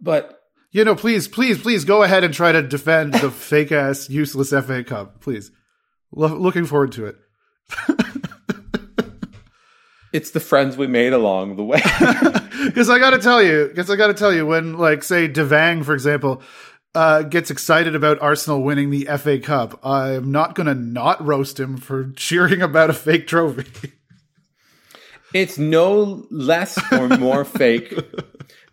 but 0.00 0.38
you 0.70 0.84
know, 0.84 0.94
please, 0.94 1.28
please, 1.28 1.58
please 1.60 1.84
go 1.84 2.02
ahead 2.02 2.24
and 2.24 2.34
try 2.34 2.52
to 2.52 2.62
defend 2.62 3.14
the 3.14 3.30
fake 3.50 3.72
ass, 3.72 4.10
useless 4.10 4.50
FA 4.50 4.84
Cup, 4.84 5.20
please. 5.20 5.50
Lo- 6.12 6.36
looking 6.36 6.66
forward 6.66 6.92
to 6.92 7.06
it. 7.06 7.16
it's 10.12 10.30
the 10.32 10.40
friends 10.40 10.76
we 10.76 10.86
made 10.86 11.12
along 11.12 11.56
the 11.56 11.64
way. 11.64 11.80
Because 12.58 12.90
I 12.90 12.98
got 12.98 13.10
to 13.10 13.18
tell 13.18 13.40
you, 13.40 13.68
because 13.68 13.88
I 13.88 13.94
got 13.94 14.08
to 14.08 14.14
tell 14.14 14.32
you, 14.32 14.44
when 14.44 14.76
like 14.76 15.04
say 15.04 15.28
Devang, 15.28 15.84
for 15.84 15.94
example, 15.94 16.42
uh, 16.94 17.22
gets 17.22 17.50
excited 17.52 17.94
about 17.94 18.20
Arsenal 18.20 18.62
winning 18.62 18.90
the 18.90 19.04
FA 19.16 19.38
Cup, 19.38 19.78
I'm 19.86 20.32
not 20.32 20.56
going 20.56 20.66
to 20.66 20.74
not 20.74 21.24
roast 21.24 21.58
him 21.60 21.76
for 21.76 22.10
cheering 22.16 22.60
about 22.60 22.90
a 22.90 22.94
fake 22.94 23.28
trophy. 23.28 23.92
it's 25.32 25.56
no 25.56 26.26
less 26.30 26.78
or 26.92 27.08
more 27.16 27.44
fake 27.44 27.94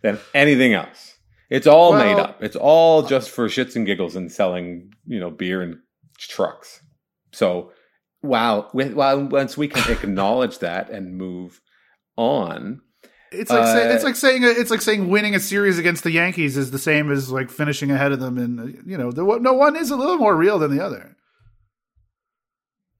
than 0.02 0.18
anything 0.34 0.72
else. 0.74 1.14
It's 1.48 1.66
all 1.68 1.92
Well- 1.92 2.04
made 2.04 2.20
up. 2.20 2.42
It's 2.42 2.56
all 2.56 3.02
just 3.04 3.30
for 3.30 3.46
shits 3.46 3.76
and 3.76 3.86
giggles 3.86 4.16
and 4.16 4.30
selling 4.32 4.92
you 5.06 5.20
know 5.20 5.30
beer 5.30 5.62
and 5.62 5.78
trucks. 6.18 6.80
So 7.32 7.70
wow 8.26 8.68
with, 8.72 8.92
well, 8.94 9.24
once 9.24 9.56
we 9.56 9.68
can 9.68 9.90
acknowledge 9.92 10.58
that 10.58 10.90
and 10.90 11.16
move 11.16 11.60
on 12.16 12.80
It's 13.32 13.50
like 13.50 13.66
say, 13.66 13.88
Uh, 13.88 13.94
it's 13.94 14.04
like 14.04 14.16
saying 14.16 14.42
it's 14.44 14.70
like 14.70 14.82
saying 14.82 15.08
winning 15.08 15.34
a 15.34 15.40
series 15.40 15.78
against 15.78 16.04
the 16.04 16.10
Yankees 16.10 16.56
is 16.56 16.70
the 16.70 16.78
same 16.78 17.10
as 17.10 17.30
like 17.30 17.50
finishing 17.50 17.90
ahead 17.90 18.12
of 18.12 18.20
them, 18.20 18.38
and 18.38 18.82
you 18.86 18.96
know, 18.96 19.10
the, 19.10 19.22
no 19.40 19.52
one 19.52 19.76
is 19.76 19.90
a 19.90 19.96
little 19.96 20.16
more 20.16 20.36
real 20.36 20.58
than 20.58 20.74
the 20.76 20.82
other. 20.84 21.16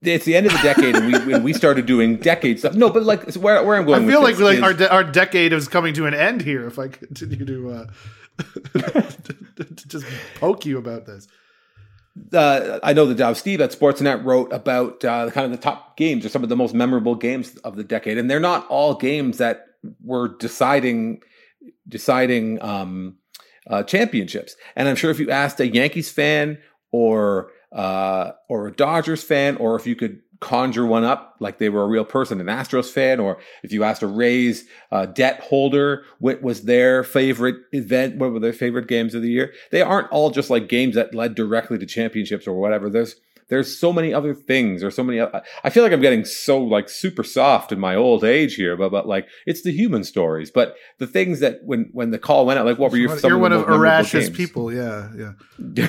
it's 0.02 0.25
the 0.25 0.37
end 0.37 0.47
of 0.47 0.52
the 0.52 0.59
decade, 0.59 0.95
and 0.95 1.06
we 1.06 1.33
and 1.35 1.45
we 1.45 1.52
started 1.52 1.87
doing 1.87 2.16
decade 2.16 2.59
stuff. 2.59 2.75
No, 2.75 2.90
but 2.90 3.02
like 3.04 3.35
where 3.35 3.62
where 3.64 3.76
I'm 3.76 3.87
going. 3.87 4.04
I 4.04 4.06
feel 4.06 4.23
like 4.23 4.38
like 4.38 4.59
is, 4.59 4.62
our 4.62 4.75
de- 4.75 4.90
our 4.92 5.04
decade 5.04 5.52
is 5.52 5.68
coming 5.68 5.95
to 5.95 6.06
an 6.06 6.14
end 6.14 6.42
here. 6.42 6.66
If 6.66 6.78
I 6.78 6.88
continue 6.88 7.45
to, 7.45 7.71
uh, 7.71 7.87
to 9.56 9.88
just 9.88 10.06
poke 10.37 10.66
you 10.66 10.78
about 10.78 11.06
this. 11.06 11.28
Uh, 12.32 12.80
I 12.82 12.92
know 12.92 13.06
that 13.06 13.20
uh, 13.20 13.35
Steve 13.35 13.61
at 13.61 13.73
Sportsnet 13.73 14.25
wrote 14.25 14.52
about 14.52 15.04
uh, 15.04 15.30
kind 15.30 15.44
of 15.44 15.50
the 15.50 15.62
top 15.62 15.96
games 15.96 16.25
or 16.25 16.28
some 16.28 16.42
of 16.42 16.49
the 16.49 16.56
most 16.56 16.75
memorable 16.75 17.14
games 17.14 17.56
of 17.58 17.76
the 17.76 17.85
decade, 17.85 18.18
and 18.18 18.30
they're 18.30 18.40
not 18.40 18.66
all 18.68 18.94
games 18.94 19.38
that 19.38 19.66
were 20.02 20.37
deciding 20.38 21.20
deciding 21.88 22.61
um, 22.62 23.16
uh, 23.68 23.82
championships. 23.82 24.56
And 24.75 24.88
I'm 24.88 24.96
sure 24.96 25.11
if 25.11 25.18
you 25.18 25.30
asked 25.30 25.61
a 25.61 25.68
Yankees 25.68 26.11
fan 26.11 26.58
or 26.90 27.50
uh, 27.73 28.32
or 28.49 28.68
a 28.68 28.73
Dodgers 28.73 29.23
fan, 29.23 29.56
or 29.56 29.76
if 29.76 29.87
you 29.87 29.96
could 29.96 30.20
conjure 30.40 30.87
one 30.87 31.05
up 31.05 31.37
like 31.40 31.59
they 31.59 31.69
were 31.69 31.83
a 31.83 31.88
real 31.88 32.05
person, 32.05 32.40
an 32.40 32.47
Astros 32.47 32.90
fan, 32.90 33.21
or 33.21 33.38
if 33.62 33.73
you 33.73 33.85
asked 33.85 34.02
a 34.02 34.07
Rays 34.07 34.64
uh, 34.90 35.07
debt 35.07 35.40
holder 35.40 36.05
what 36.19 36.43
was 36.43 36.62
their 36.62 37.05
favorite 37.05 37.57
event, 37.73 38.16
what 38.16 38.33
were 38.33 38.40
their 38.40 38.52
favorite 38.52 38.88
games 38.88 39.14
of 39.14 39.23
the 39.23 39.31
year, 39.31 39.52
they 39.71 39.83
aren't 39.83 40.11
all 40.11 40.31
just 40.31 40.50
like 40.50 40.69
games 40.69 40.95
that 40.95 41.14
led 41.14 41.35
directly 41.35 41.78
to 41.78 41.87
championships 41.87 42.47
or 42.47 42.59
whatever. 42.59 42.90
There's 42.90 43.16
there's 43.49 43.78
so 43.78 43.93
many 43.93 44.12
other 44.12 44.35
things 44.35 44.83
or 44.83 44.90
so 44.90 45.05
many 45.05 45.21
i 45.62 45.71
feel 45.71 45.83
like 45.83 45.93
i'm 45.93 46.00
getting 46.00 46.25
so 46.25 46.59
like 46.59 46.88
super 46.88 47.23
soft 47.23 47.71
in 47.71 47.78
my 47.78 47.95
old 47.95 48.25
age 48.25 48.55
here 48.57 48.76
but, 48.76 48.90
but 48.90 49.07
like 49.07 49.28
it's 49.47 49.62
the 49.62 49.73
human 49.73 50.05
stories. 50.05 50.50
But 50.50 50.76
the 50.99 51.07
things 51.07 51.40
that 51.40 51.61
when 51.64 51.88
when 51.93 52.11
the 52.11 52.19
call 52.19 52.47
went 52.47 52.59
out 52.59 52.66
like 52.66 52.78
what 52.78 52.90
were 52.90 52.97
your 52.97 53.16
you're 53.19 53.38
one 53.38 53.52
of 53.52 53.64
Arash's 53.66 54.31
people 54.31 54.73
yeah 54.73 55.11
yeah. 55.16 55.88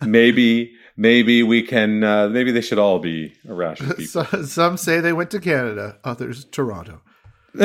Maybe 0.06 0.74
maybe 0.96 1.42
we 1.42 1.62
can 1.62 2.04
uh, 2.04 2.28
maybe 2.28 2.50
they 2.50 2.60
should 2.60 2.78
all 2.78 2.98
be 2.98 3.34
Arash's 3.46 3.94
people 3.96 4.24
so, 4.24 4.42
some 4.42 4.76
say 4.76 5.00
they 5.00 5.12
went 5.12 5.30
to 5.30 5.40
canada 5.40 5.98
others 6.04 6.44
toronto 6.46 7.02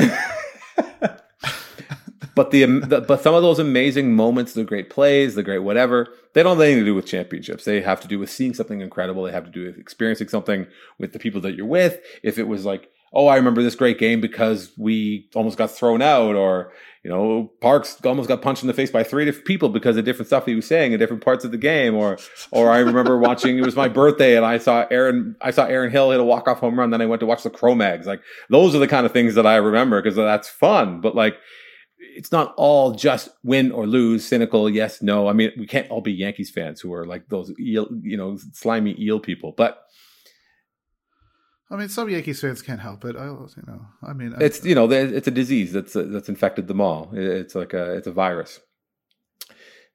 but 2.40 2.52
the, 2.52 2.64
the, 2.64 3.02
but 3.02 3.22
some 3.22 3.36
of 3.36 3.42
those 3.42 3.60
amazing 3.60 4.16
moments, 4.16 4.54
the 4.54 4.64
great 4.64 4.90
plays, 4.90 5.36
the 5.36 5.44
great 5.44 5.60
whatever, 5.60 6.08
they 6.34 6.42
don't 6.42 6.56
have 6.56 6.62
anything 6.62 6.80
to 6.80 6.86
do 6.86 6.96
with 6.96 7.06
championships. 7.06 7.66
They 7.66 7.82
have 7.82 8.00
to 8.00 8.08
do 8.08 8.18
with 8.18 8.32
seeing 8.32 8.54
something 8.54 8.80
incredible. 8.80 9.24
They 9.24 9.34
have 9.34 9.44
to 9.44 9.52
do 9.52 9.66
with 9.66 9.78
experiencing 9.78 10.30
something 10.30 10.68
with 10.98 11.12
the 11.12 11.20
people 11.20 11.42
that 11.42 11.56
you're 11.56 11.66
with. 11.66 12.00
If 12.24 12.38
it 12.38 12.48
was 12.48 12.64
like, 12.66 12.90
oh, 13.14 13.28
I 13.28 13.36
remember 13.36 13.64
this 13.64 13.76
great 13.76 13.98
game 13.98 14.22
because 14.22 14.72
we 14.78 15.30
almost 15.36 15.58
got 15.58 15.72
thrown 15.72 16.02
out, 16.02 16.36
or 16.36 16.72
you 17.04 17.10
know, 17.10 17.52
Parks 17.62 17.98
almost 18.06 18.28
got 18.28 18.42
punched 18.42 18.62
in 18.62 18.68
the 18.68 18.74
face 18.74 18.92
by 18.92 19.04
three 19.04 19.26
different 19.26 19.48
people 19.48 19.70
because 19.70 19.96
of 19.96 20.06
different 20.06 20.28
stuff 20.28 20.46
he 20.46 20.56
was 20.56 20.68
saying 20.68 20.92
in 20.92 21.00
different 21.00 21.24
parts 21.24 21.46
of 21.46 21.52
the 21.52 21.58
game, 21.58 21.96
or 21.96 22.18
or 22.52 22.70
I 22.70 22.80
remember 22.80 23.18
watching 23.20 23.58
it 23.58 23.66
was 23.66 23.76
my 23.76 23.88
birthday 23.88 24.36
and 24.36 24.46
I 24.46 24.58
saw 24.58 24.86
Aaron 24.92 25.36
I 25.42 25.52
saw 25.52 25.66
Aaron 25.66 25.92
Hill 25.92 26.12
hit 26.12 26.20
a 26.20 26.24
walk 26.24 26.48
off 26.48 26.60
home 26.60 26.78
run, 26.78 26.90
then 26.90 27.02
I 27.02 27.06
went 27.06 27.22
to 27.22 27.26
watch 27.26 27.44
the 27.44 27.50
Cro-Mags. 27.50 28.06
Like 28.06 28.22
those 28.50 28.76
are 28.76 28.80
the 28.80 28.88
kind 28.88 29.06
of 29.06 29.12
things 29.12 29.36
that 29.36 29.48
I 29.48 29.56
remember 29.56 30.02
because 30.02 30.16
that's 30.16 30.50
fun. 30.50 31.02
But 31.02 31.16
like 31.16 31.38
it's 32.00 32.32
not 32.32 32.54
all 32.58 32.92
just 32.92 33.30
win 33.44 33.72
or 33.72 33.86
lose, 33.88 34.26
cynical, 34.26 34.70
yes, 34.70 35.02
no. 35.02 35.28
I 35.28 35.34
mean, 35.34 35.52
we 35.58 35.66
can't 35.66 35.90
all 35.90 36.02
be 36.02 36.12
Yankees 36.12 36.50
fans 36.50 36.82
who 36.82 36.94
are 36.94 37.06
like 37.06 37.28
those 37.30 37.52
eel, 37.60 37.88
you 38.02 38.18
know, 38.18 38.38
slimy 38.54 38.96
eel 39.02 39.20
people. 39.20 39.54
But 39.56 39.82
I 41.72 41.76
mean, 41.76 41.90
some 41.90 42.10
Yankees 42.10 42.42
fans 42.42 42.62
can't 42.62 42.80
help 42.80 43.06
it. 43.06 43.16
I, 43.16 43.26
you 43.26 43.64
know, 43.68 43.86
I 44.02 44.14
mean, 44.14 44.34
it's 44.40 44.66
you 44.66 44.74
know, 44.74 44.90
it's 44.92 45.28
a 45.28 45.32
disease 45.32 45.72
that's 45.72 45.94
that's 45.94 46.30
infected 46.30 46.68
them 46.68 46.82
all. 46.82 47.12
It's 47.14 47.56
like 47.56 47.74
a 47.74 47.94
it's 47.96 48.08
a 48.08 48.12
virus. 48.12 48.60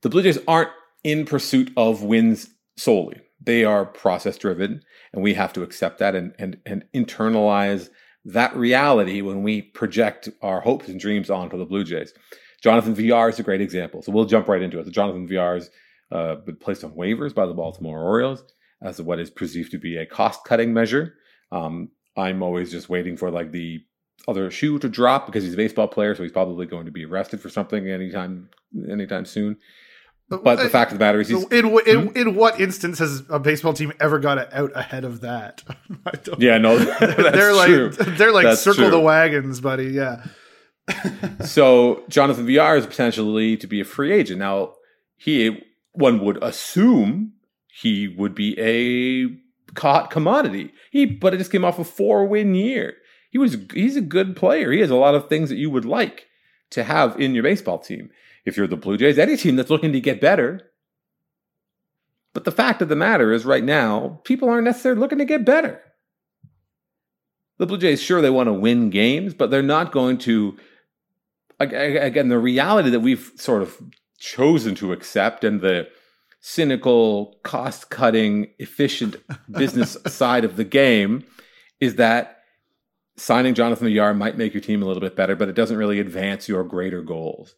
The 0.03 0.09
Blue 0.09 0.23
Jays 0.23 0.39
aren't 0.47 0.71
in 1.03 1.25
pursuit 1.25 1.73
of 1.77 2.03
wins 2.03 2.49
solely. 2.77 3.21
They 3.41 3.65
are 3.65 3.85
process 3.85 4.39
driven, 4.39 4.83
and 5.13 5.23
we 5.23 5.35
have 5.35 5.53
to 5.55 5.63
accept 5.63 5.99
that 5.99 6.15
and 6.15 6.33
and 6.39 6.59
and 6.65 6.85
internalize 6.95 7.89
that 8.25 8.57
reality 8.57 9.21
when 9.21 9.43
we 9.43 9.61
project 9.61 10.29
our 10.43 10.61
hopes 10.61 10.89
and 10.89 11.01
dreams 11.01 11.29
onto 11.29 11.59
the 11.59 11.67
Blue 11.67 11.85
Jays. 11.85 12.15
Jonathan 12.63 12.95
Villar 12.95 13.29
is 13.29 13.39
a 13.39 13.43
great 13.43 13.61
example. 13.61 14.01
So 14.01 14.13
we'll 14.13 14.25
jump 14.25 14.49
right 14.49 14.63
into 14.63 14.79
it. 14.79 14.87
So 14.87 14.91
Jonathan 14.91 15.29
Villar 15.29 15.57
has 15.57 15.71
uh, 16.11 16.37
been 16.37 16.57
placed 16.57 16.85
on 16.85 16.93
waivers 16.93 17.35
by 17.35 17.45
the 17.45 17.53
Baltimore 17.53 18.01
Orioles 18.01 18.43
as 18.81 19.03
what 19.03 19.21
is 19.21 19.31
perceived 19.31 19.71
to 19.73 19.79
be 19.79 19.99
a 19.99 20.07
cost 20.07 20.45
cutting 20.45 20.73
measure. 20.73 21.15
Um, 21.55 21.91
I'm 22.17 22.43
always 22.43 22.71
just 22.71 22.89
waiting 22.89 23.17
for 23.17 23.31
like 23.31 23.53
the 23.53 23.81
other 24.27 24.51
shoe 24.51 24.79
to 24.81 24.89
drop 24.89 25.27
because 25.27 25.45
he's 25.45 25.55
a 25.55 25.57
baseball 25.57 25.89
player, 25.89 26.15
so 26.15 26.23
he's 26.23 26.33
probably 26.33 26.67
going 26.67 26.87
to 26.87 26.93
be 26.93 27.05
arrested 27.05 27.41
for 27.41 27.49
something 27.49 27.89
anytime 27.89 28.49
anytime 28.91 29.25
soon. 29.25 29.57
But 30.29 30.57
the 30.57 30.71
fact 30.71 30.91
of 30.91 30.99
the 30.99 31.05
matter 31.05 31.21
is, 31.21 31.31
in, 31.31 31.45
in, 31.53 32.09
hmm? 32.09 32.17
in 32.17 32.35
what 32.35 32.59
instance 32.59 32.99
has 32.99 33.23
a 33.29 33.39
baseball 33.39 33.75
team 33.75 33.93
ever 34.01 34.19
got 34.19 34.53
out 34.55 34.73
ahead 34.75 35.05
of 35.05 35.21
that? 35.21 35.63
yeah, 36.39 36.57
no, 36.59 36.79
they're 37.01 37.53
like 37.53 37.67
true. 37.67 37.91
they're 37.91 38.33
like 38.33 38.45
that's 38.45 38.63
circle 38.63 38.85
true. 38.85 38.91
the 38.91 39.01
wagons, 39.01 39.61
buddy. 39.61 39.89
Yeah. 39.89 40.25
so 41.45 42.05
Jonathan 42.09 42.47
Villar 42.47 42.77
is 42.77 42.87
potentially 42.87 43.57
to 43.59 43.67
be 43.67 43.81
a 43.81 43.85
free 43.85 44.13
agent. 44.13 44.39
Now, 44.39 44.75
he 45.17 45.63
one 45.93 46.25
would 46.25 46.43
assume 46.43 47.35
he 47.69 48.09
would 48.09 48.35
be 48.35 48.59
a 48.59 49.44
hot 49.77 50.11
commodity. 50.11 50.73
He, 50.91 51.07
but 51.07 51.35
it 51.35 51.39
just 51.39 51.53
came 51.53 51.65
off 51.65 51.79
a 51.79 51.85
four 51.85 52.27
win 52.27 52.55
year. 52.55 52.95
He 53.31 53.39
was 53.39 53.57
he's 53.73 53.97
a 53.97 54.01
good 54.01 54.37
player. 54.37 54.71
He 54.71 54.81
has 54.81 54.91
a 54.91 54.97
lot 54.97 55.15
of 55.15 55.29
things 55.29 55.49
that 55.49 55.57
you 55.57 55.71
would 55.71 55.85
like 55.85 56.27
to 56.71 56.85
have 56.85 57.21
in 57.21 57.35
your 57.35 57.43
baseball 57.43 57.79
team 57.79 58.11
if 58.45 58.57
you're 58.57 58.67
the 58.67 58.77
Blue 58.77 58.97
Jays, 58.97 59.19
any 59.19 59.37
team 59.37 59.57
that's 59.57 59.71
looking 59.71 59.93
to 59.93 60.01
get 60.01 60.21
better. 60.21 60.61
But 62.33 62.45
the 62.45 62.53
fact 62.53 62.83
of 62.83 62.89
the 62.89 62.97
matter 62.97 63.33
is, 63.33 63.45
right 63.45 63.65
now, 63.65 64.21
people 64.25 64.49
aren't 64.49 64.65
necessarily 64.65 65.01
looking 65.01 65.19
to 65.19 65.25
get 65.25 65.45
better. 65.45 65.81
The 67.59 67.67
Blue 67.67 67.79
Jays, 67.79 68.03
sure, 68.03 68.21
they 68.21 68.31
want 68.31 68.49
to 68.49 68.53
win 68.53 68.91
games, 68.91 69.35
but 69.35 69.51
they're 69.51 69.63
not 69.63 69.93
going 69.93 70.19
to. 70.19 70.57
Again, 71.61 72.29
the 72.29 72.39
reality 72.39 72.91
that 72.91 73.01
we've 73.01 73.31
sort 73.37 73.63
of 73.63 73.81
chosen 74.19 74.75
to 74.75 74.93
accept 74.93 75.45
and 75.45 75.61
the 75.61 75.87
cynical, 76.47 77.41
cost 77.43 77.89
cutting, 77.89 78.51
efficient 78.59 79.17
business 79.51 79.97
side 80.07 80.45
of 80.45 80.57
the 80.57 80.65
game 80.65 81.25
is 81.81 81.95
that 81.95 82.43
signing 83.17 83.55
Jonathan 83.55 83.89
Villar 83.89 84.13
might 84.13 84.37
make 84.37 84.53
your 84.53 84.61
team 84.61 84.83
a 84.83 84.85
little 84.85 85.01
bit 85.01 85.17
better, 85.17 85.35
but 85.35 85.49
it 85.49 85.55
doesn't 85.55 85.79
really 85.79 86.01
advance 86.01 86.47
your 86.47 86.63
greater 86.63 87.01
goals. 87.01 87.55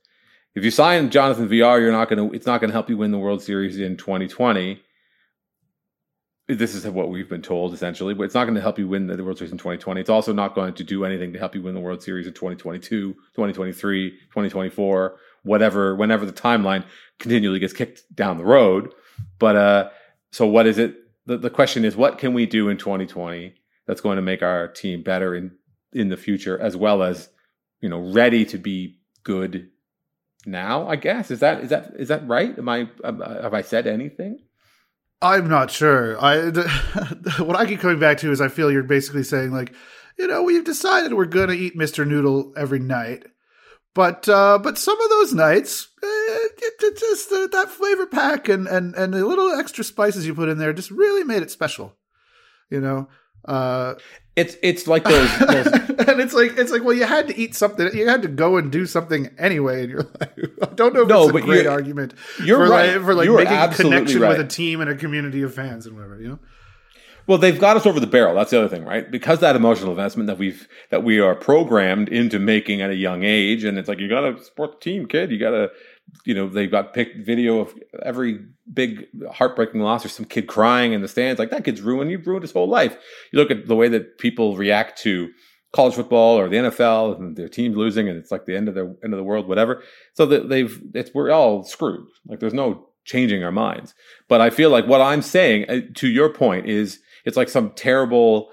If 0.55 0.65
you 0.65 0.71
sign 0.71 1.11
Jonathan 1.11 1.49
Villar, 1.49 1.81
you're 1.81 1.91
not 1.91 2.09
going 2.09 2.31
to. 2.31 2.35
It's 2.35 2.47
not 2.47 2.61
going 2.61 2.69
to 2.69 2.75
help 2.75 2.89
you 2.89 2.97
win 2.97 3.11
the 3.11 3.19
World 3.19 3.43
Series 3.43 3.77
in 3.77 3.97
2020. 3.97 4.81
This 6.47 6.77
is 6.77 6.87
what 6.87 7.11
we've 7.11 7.29
been 7.29 7.43
told 7.43 7.75
essentially, 7.75 8.15
but 8.15 8.23
it's 8.23 8.35
not 8.35 8.45
going 8.45 8.55
to 8.55 8.61
help 8.61 8.79
you 8.79 8.87
win 8.87 9.09
the 9.09 9.25
World 9.25 9.39
Series 9.39 9.51
in 9.51 9.59
2020. 9.59 10.01
It's 10.01 10.09
also 10.09 10.33
not 10.33 10.55
going 10.55 10.75
to 10.75 10.85
do 10.85 11.05
anything 11.05 11.33
to 11.33 11.41
help 11.41 11.57
you 11.57 11.63
win 11.63 11.75
the 11.75 11.81
World 11.81 12.05
Series 12.05 12.29
in 12.29 12.35
2022, 12.35 13.15
2023, 13.15 14.11
2024, 14.11 15.17
whatever. 15.47 15.95
Whenever 15.95 16.27
the 16.27 16.33
timeline 16.33 16.85
continually 17.19 17.59
gets 17.59 17.73
kicked 17.73 18.03
down 18.15 18.37
the 18.39 18.45
road. 18.45 18.93
But 19.39 19.57
uh, 19.57 19.91
so 20.33 20.47
what 20.47 20.67
is 20.67 20.79
it? 20.79 20.97
The, 21.25 21.39
the 21.39 21.51
question 21.51 21.85
is, 21.85 21.97
what 21.97 22.19
can 22.19 22.35
we 22.35 22.47
do 22.47 22.69
in 22.69 22.77
2020 22.77 23.55
that's 23.87 24.01
going 24.01 24.17
to 24.17 24.23
make 24.23 24.43
our 24.43 24.69
team 24.69 25.03
better 25.03 25.35
in 25.35 25.53
in 25.93 26.09
the 26.09 26.17
future, 26.17 26.59
as 26.59 26.77
well 26.77 27.03
as 27.03 27.31
you 27.81 27.89
know, 27.89 28.13
ready 28.13 28.45
to 28.47 28.59
be 28.59 28.99
good 29.23 29.71
now. 30.45 30.89
I 30.89 30.97
guess 30.97 31.31
is 31.31 31.41
that 31.41 31.63
is 31.63 31.71
that 31.71 31.93
is 31.97 32.09
that 32.09 32.27
right? 32.27 32.57
Am 32.59 32.69
I 32.69 32.89
have 33.05 33.55
I 33.55 33.63
said 33.63 33.87
anything? 33.87 34.39
I'm 35.23 35.49
not 35.49 35.71
sure. 35.71 36.23
I 36.23 36.37
the, 36.51 37.35
what 37.45 37.57
I 37.57 37.67
keep 37.67 37.81
coming 37.81 37.99
back 37.99 38.19
to 38.19 38.31
is 38.31 38.41
I 38.41 38.49
feel 38.49 38.71
you're 38.71 38.83
basically 38.83 39.25
saying 39.25 39.53
like, 39.53 39.73
you 40.19 40.27
know, 40.27 40.43
we've 40.43 40.65
decided 40.65 41.15
we're 41.15 41.27
going 41.27 41.49
to 41.49 41.55
eat 41.55 41.77
Mr. 41.77 42.07
Noodle 42.07 42.53
every 42.57 42.79
night, 42.79 43.25
but 43.97 44.29
uh, 44.29 44.59
but 44.59 44.77
some 44.77 45.01
of 45.01 45.09
those 45.09 45.33
nights, 45.33 45.89
uh, 46.03 46.87
just 46.99 47.33
uh, 47.33 47.47
that 47.47 47.71
flavor 47.71 48.07
pack 48.07 48.47
and 48.47 48.69
and 48.69 48.95
and 48.95 49.15
the 49.15 49.25
little 49.25 49.51
extra 49.59 49.83
spices 49.83 50.27
you 50.27 50.35
put 50.35 50.51
in 50.51 50.59
there 50.59 50.75
just 50.75 50.91
really 50.91 51.25
made 51.25 51.43
it 51.43 51.51
special. 51.51 51.95
You 52.69 52.83
know, 52.83 53.09
uh, 53.47 53.95
it's 54.37 54.59
it's 54.63 54.87
like 54.87 55.05
those, 55.05 55.39
those 55.39 55.67
and 55.67 56.21
it's 56.21 56.35
like 56.35 56.59
it's 56.59 56.71
like 56.71 56.85
well, 56.85 56.95
you 56.95 57.05
had 57.07 57.29
to 57.29 57.39
eat 57.39 57.55
something. 57.55 57.89
You 57.97 58.07
had 58.07 58.21
to 58.21 58.29
go 58.29 58.59
and 58.59 58.71
do 58.71 58.85
something 58.85 59.31
anyway 59.39 59.85
in 59.85 59.89
your 59.89 60.03
life. 60.21 60.31
I 60.63 60.67
don't 60.75 60.93
know 60.93 61.03
if 61.03 61.09
no, 61.09 61.23
it's 61.23 61.31
a 61.31 61.33
but 61.33 61.43
great 61.45 61.63
you're, 61.63 61.73
argument. 61.73 62.13
You're 62.45 62.67
for 62.67 62.71
right 62.71 62.97
like, 62.97 63.03
for 63.03 63.15
like 63.15 63.25
you're 63.25 63.39
making 63.39 63.57
a 63.57 63.75
connection 63.75 64.21
right. 64.21 64.37
with 64.37 64.41
a 64.41 64.49
team 64.49 64.83
and 64.83 64.91
a 64.91 64.95
community 64.95 65.41
of 65.41 65.55
fans 65.55 65.87
and 65.87 65.97
whatever. 65.97 66.21
You 66.21 66.29
know. 66.29 66.39
Well, 67.27 67.39
they've 67.39 67.59
got 67.59 67.77
us 67.77 67.87
over 67.87 67.99
the 67.99 68.07
barrel. 68.07 68.35
That's 68.35 68.53
the 68.53 68.59
other 68.59 68.69
thing, 68.69 68.85
right? 68.85 69.11
Because 69.11 69.41
that 69.41 69.57
emotional 69.57 69.91
investment 69.91 70.29
that 70.29 70.39
we've 70.39 70.69
that 70.91 71.03
we 71.03 71.19
are 71.19 71.35
programmed 71.35 72.09
into 72.09 72.39
making 72.39 72.83
at 72.83 72.91
a 72.91 72.95
young 72.95 73.25
age, 73.25 73.65
and 73.65 73.79
it's 73.79 73.89
like 73.89 73.99
you 73.99 74.09
got 74.09 74.21
to 74.21 74.43
support 74.45 74.73
the 74.73 74.85
team, 74.85 75.07
kid. 75.07 75.31
You 75.33 75.39
got 75.39 75.51
to 75.51 75.71
you 76.25 76.35
know, 76.35 76.49
they've 76.49 76.71
got 76.71 76.95
picked 76.95 77.25
video 77.25 77.61
of 77.61 77.75
every 78.03 78.41
big 78.73 79.07
heartbreaking 79.31 79.81
loss 79.81 80.05
or 80.05 80.09
some 80.09 80.25
kid 80.25 80.47
crying 80.47 80.93
in 80.93 81.03
the 81.03 81.09
stands. 81.09 81.39
Like 81.39 81.51
that 81.51 81.65
kid's 81.65 81.81
ruined. 81.81 82.11
You've 82.11 82.27
ruined 82.27 82.43
his 82.43 82.53
whole 82.53 82.69
life. 82.69 82.97
You 83.33 83.39
look 83.39 83.51
at 83.51 83.67
the 83.67 83.77
way 83.77 83.89
that 83.89 84.19
people 84.19 84.57
react 84.57 84.99
to 85.03 85.31
college 85.73 85.95
football 85.95 86.39
or 86.39 86.49
the 86.49 86.57
NFL 86.57 87.19
and 87.19 87.37
their 87.37 87.49
team's 87.49 87.77
losing 87.77 88.09
and 88.09 88.17
it's 88.17 88.31
like 88.31 88.47
the 88.47 88.57
end 88.57 88.69
of 88.69 88.75
the 88.75 88.97
end 89.05 89.13
of 89.13 89.19
the 89.19 89.25
world, 89.25 89.49
whatever. 89.49 89.83
So 90.15 90.27
that 90.27 90.49
they've, 90.49 90.81
it's, 90.95 91.13
we're 91.13 91.31
all 91.31 91.65
screwed. 91.65 92.07
Like 92.27 92.41
there's 92.41 92.55
no 92.55 92.89
changing 93.05 93.45
our 93.45 93.53
minds. 93.53 93.95
But 94.29 94.41
I 94.41 94.51
feel 94.51 94.71
like 94.71 94.87
what 94.87 95.01
I'm 95.01 95.23
saying 95.23 95.69
uh, 95.69 95.81
to 95.97 96.09
your 96.09 96.33
point 96.33 96.67
is 96.67 97.01
it's 97.27 97.37
like 97.37 97.51
some 97.51 97.71
terrible 97.73 98.51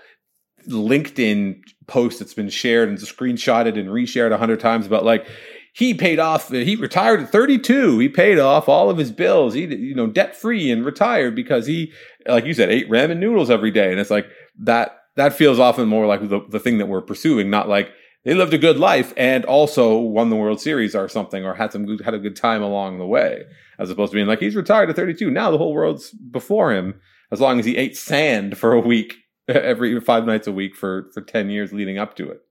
LinkedIn 0.67 1.61
post 1.87 2.19
that's 2.19 2.33
been 2.33 2.49
shared 2.49 2.89
and 2.89 2.97
screenshotted 2.97 3.79
and 3.79 3.89
reshared 3.89 4.31
a 4.31 4.37
hundred 4.37 4.59
times 4.59 4.85
about 4.85 5.05
like 5.05 5.25
he 5.73 5.93
paid 5.93 6.19
off 6.19 6.49
he 6.49 6.75
retired 6.75 7.21
at 7.21 7.31
32 7.31 7.99
he 7.99 8.09
paid 8.09 8.39
off 8.39 8.67
all 8.67 8.89
of 8.89 8.97
his 8.97 9.11
bills. 9.11 9.53
He 9.53 9.65
you 9.65 9.95
know 9.95 10.07
debt 10.07 10.35
free 10.35 10.71
and 10.71 10.85
retired 10.85 11.35
because 11.35 11.65
he 11.65 11.91
like 12.27 12.45
you 12.45 12.53
said 12.53 12.69
ate 12.69 12.89
ramen 12.89 13.17
noodles 13.17 13.49
every 13.49 13.71
day. 13.71 13.91
And 13.91 13.99
it's 13.99 14.11
like 14.11 14.27
that 14.59 14.97
that 15.15 15.33
feels 15.33 15.59
often 15.59 15.87
more 15.87 16.07
like 16.07 16.27
the, 16.27 16.41
the 16.49 16.59
thing 16.59 16.79
that 16.79 16.87
we're 16.87 17.01
pursuing 17.01 17.49
not 17.49 17.69
like 17.69 17.91
they 18.23 18.33
lived 18.33 18.53
a 18.53 18.57
good 18.57 18.77
life 18.77 19.13
and 19.17 19.43
also 19.45 19.97
won 19.97 20.29
the 20.29 20.35
world 20.35 20.61
series 20.61 20.95
or 20.95 21.09
something 21.09 21.43
or 21.43 21.53
had 21.53 21.73
some 21.73 21.85
good, 21.85 22.01
had 22.01 22.13
a 22.13 22.19
good 22.19 22.37
time 22.37 22.63
along 22.63 22.97
the 22.97 23.05
way 23.05 23.43
as 23.79 23.89
opposed 23.89 24.11
to 24.11 24.15
being 24.15 24.27
like 24.27 24.39
he's 24.39 24.55
retired 24.55 24.89
at 24.89 24.95
32 24.95 25.29
now 25.29 25.51
the 25.51 25.57
whole 25.57 25.73
world's 25.73 26.11
before 26.11 26.71
him 26.71 26.99
as 27.33 27.41
long 27.41 27.59
as 27.59 27.65
he 27.65 27.75
ate 27.75 27.97
sand 27.97 28.57
for 28.57 28.71
a 28.71 28.79
week 28.79 29.15
every 29.47 29.99
five 29.99 30.25
nights 30.25 30.47
a 30.47 30.51
week 30.51 30.75
for 30.75 31.09
for 31.13 31.21
10 31.21 31.49
years 31.49 31.73
leading 31.73 31.97
up 31.97 32.15
to 32.15 32.29
it 32.29 32.41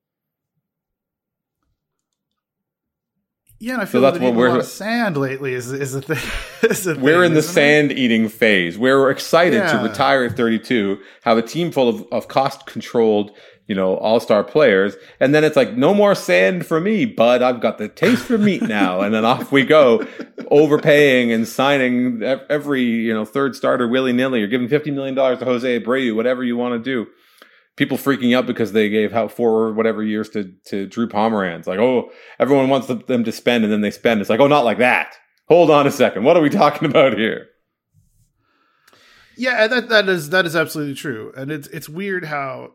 Yeah, 3.63 3.75
and 3.75 3.83
I 3.83 3.85
feel 3.85 4.01
so 4.01 4.11
that's 4.11 4.19
what 4.19 4.35
we're 4.35 4.61
sand 4.65 5.17
lately 5.17 5.55
is 5.55 5.71
is 5.71 5.95
a 5.95 6.03
thing. 6.03 6.19
Is 6.69 6.85
a 6.85 6.97
we're 6.97 7.21
thing, 7.21 7.27
in 7.27 7.35
the 7.35 7.43
sand 7.43 7.93
eating 7.93 8.29
phase 8.29 8.77
we're 8.77 9.09
excited 9.09 9.59
yeah. 9.59 9.79
to 9.79 9.89
retire 9.89 10.25
at 10.25 10.37
32, 10.37 10.99
have 11.23 11.39
a 11.39 11.43
team 11.43 11.71
full 11.71 11.89
of, 11.89 12.05
of 12.11 12.27
cost 12.27 12.67
controlled, 12.67 13.31
you 13.73 13.77
know, 13.77 13.97
all 13.97 14.21
star 14.21 14.45
players, 14.45 14.95
and 15.19 15.35
then 15.35 15.45
it's 15.45 15.57
like 15.57 15.79
no 15.79 15.95
more 15.95 16.15
sand 16.15 16.67
for 16.67 16.79
me, 16.79 17.07
bud. 17.07 17.41
I've 17.41 17.63
got 17.63 17.79
the 17.79 17.89
taste 17.89 18.27
for 18.27 18.37
meat 18.37 18.61
now, 18.61 19.01
and 19.01 19.15
then 19.15 19.25
off 19.25 19.51
we 19.51 19.65
go, 19.65 20.07
overpaying 20.51 21.33
and 21.33 21.49
signing 21.49 22.23
every 22.51 22.83
you 22.83 23.15
know 23.15 23.25
third 23.25 23.57
starter 23.57 23.89
willy 23.89 24.13
nilly, 24.13 24.43
or 24.43 24.47
giving 24.47 24.69
50 24.69 24.91
million 24.91 25.15
dollars 25.15 25.39
to 25.39 25.47
Jose 25.47 25.81
Abreu, 25.81 26.15
whatever 26.15 26.45
you 26.45 26.55
want 26.59 26.75
to 26.75 26.79
do 26.79 27.11
people 27.77 27.97
freaking 27.97 28.37
out 28.37 28.47
because 28.47 28.73
they 28.73 28.91
gave 28.91 29.15
out 29.15 29.33
four 29.33 29.63
or 29.63 29.73
whatever 29.73 30.03
years 30.03 30.29
to 30.29 30.53
to 30.67 30.87
Drew 30.87 31.09
Pomeranz. 31.09 31.67
Like, 31.67 31.79
oh, 31.79 32.11
everyone 32.39 32.69
wants 32.69 32.89
them 32.89 33.25
to 33.25 33.33
spend, 33.33 33.65
and 33.65 33.73
then 33.73 33.81
they 33.81 33.91
spend. 33.91 34.21
It's 34.21 34.29
like, 34.29 34.41
oh, 34.41 34.49
not 34.49 34.67
like 34.67 34.77
that. 34.77 35.15
Hold 35.49 35.71
on 35.71 35.87
a 35.87 35.91
second. 35.91 36.25
What 36.25 36.37
are 36.37 36.43
we 36.43 36.51
talking 36.51 36.87
about 36.87 37.17
here? 37.17 37.49
Yeah, 39.37 39.67
that 39.67 39.89
that 39.89 40.09
is 40.09 40.31
that 40.31 40.45
is 40.45 40.55
absolutely 40.55 40.95
true, 40.95 41.33
and 41.37 41.51
it's 41.51 41.69
it's 41.69 41.89
weird 41.89 42.27
how 42.27 42.73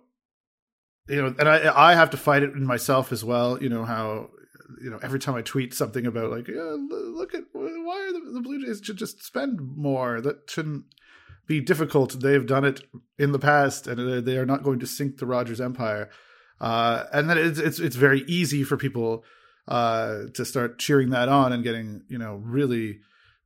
you 1.07 1.21
know, 1.21 1.35
and 1.39 1.47
I 1.47 1.91
I 1.91 1.95
have 1.95 2.09
to 2.11 2.17
fight 2.17 2.43
it 2.43 2.53
in 2.53 2.65
myself 2.65 3.11
as 3.11 3.23
well. 3.23 3.61
You 3.61 3.69
know 3.69 3.85
how 3.85 4.29
you 4.81 4.89
know 4.89 4.99
every 5.01 5.19
time 5.19 5.35
I 5.35 5.41
tweet 5.41 5.73
something 5.73 6.05
about 6.05 6.31
like 6.31 6.47
yeah, 6.47 6.75
look 6.77 7.33
at 7.33 7.43
why 7.53 8.01
are 8.01 8.11
the, 8.13 8.31
the 8.33 8.41
Blue 8.41 8.65
Jays 8.65 8.81
should 8.83 8.97
just 8.97 9.23
spend 9.23 9.59
more 9.75 10.21
that 10.21 10.49
shouldn't 10.49 10.85
be 11.47 11.61
difficult. 11.61 12.19
They 12.19 12.33
have 12.33 12.45
done 12.45 12.65
it 12.65 12.81
in 13.17 13.31
the 13.31 13.39
past, 13.39 13.87
and 13.87 14.25
they 14.25 14.37
are 14.37 14.45
not 14.45 14.63
going 14.63 14.79
to 14.79 14.87
sink 14.87 15.17
the 15.17 15.25
Rogers 15.25 15.61
Empire. 15.61 16.09
Uh, 16.59 17.05
and 17.13 17.29
then 17.29 17.37
it's, 17.37 17.59
it's 17.59 17.79
it's 17.79 17.95
very 17.95 18.21
easy 18.27 18.63
for 18.63 18.77
people 18.77 19.23
uh, 19.67 20.23
to 20.33 20.43
start 20.43 20.79
cheering 20.79 21.09
that 21.11 21.29
on 21.29 21.53
and 21.53 21.63
getting 21.63 22.03
you 22.09 22.17
know 22.17 22.35
really 22.43 22.99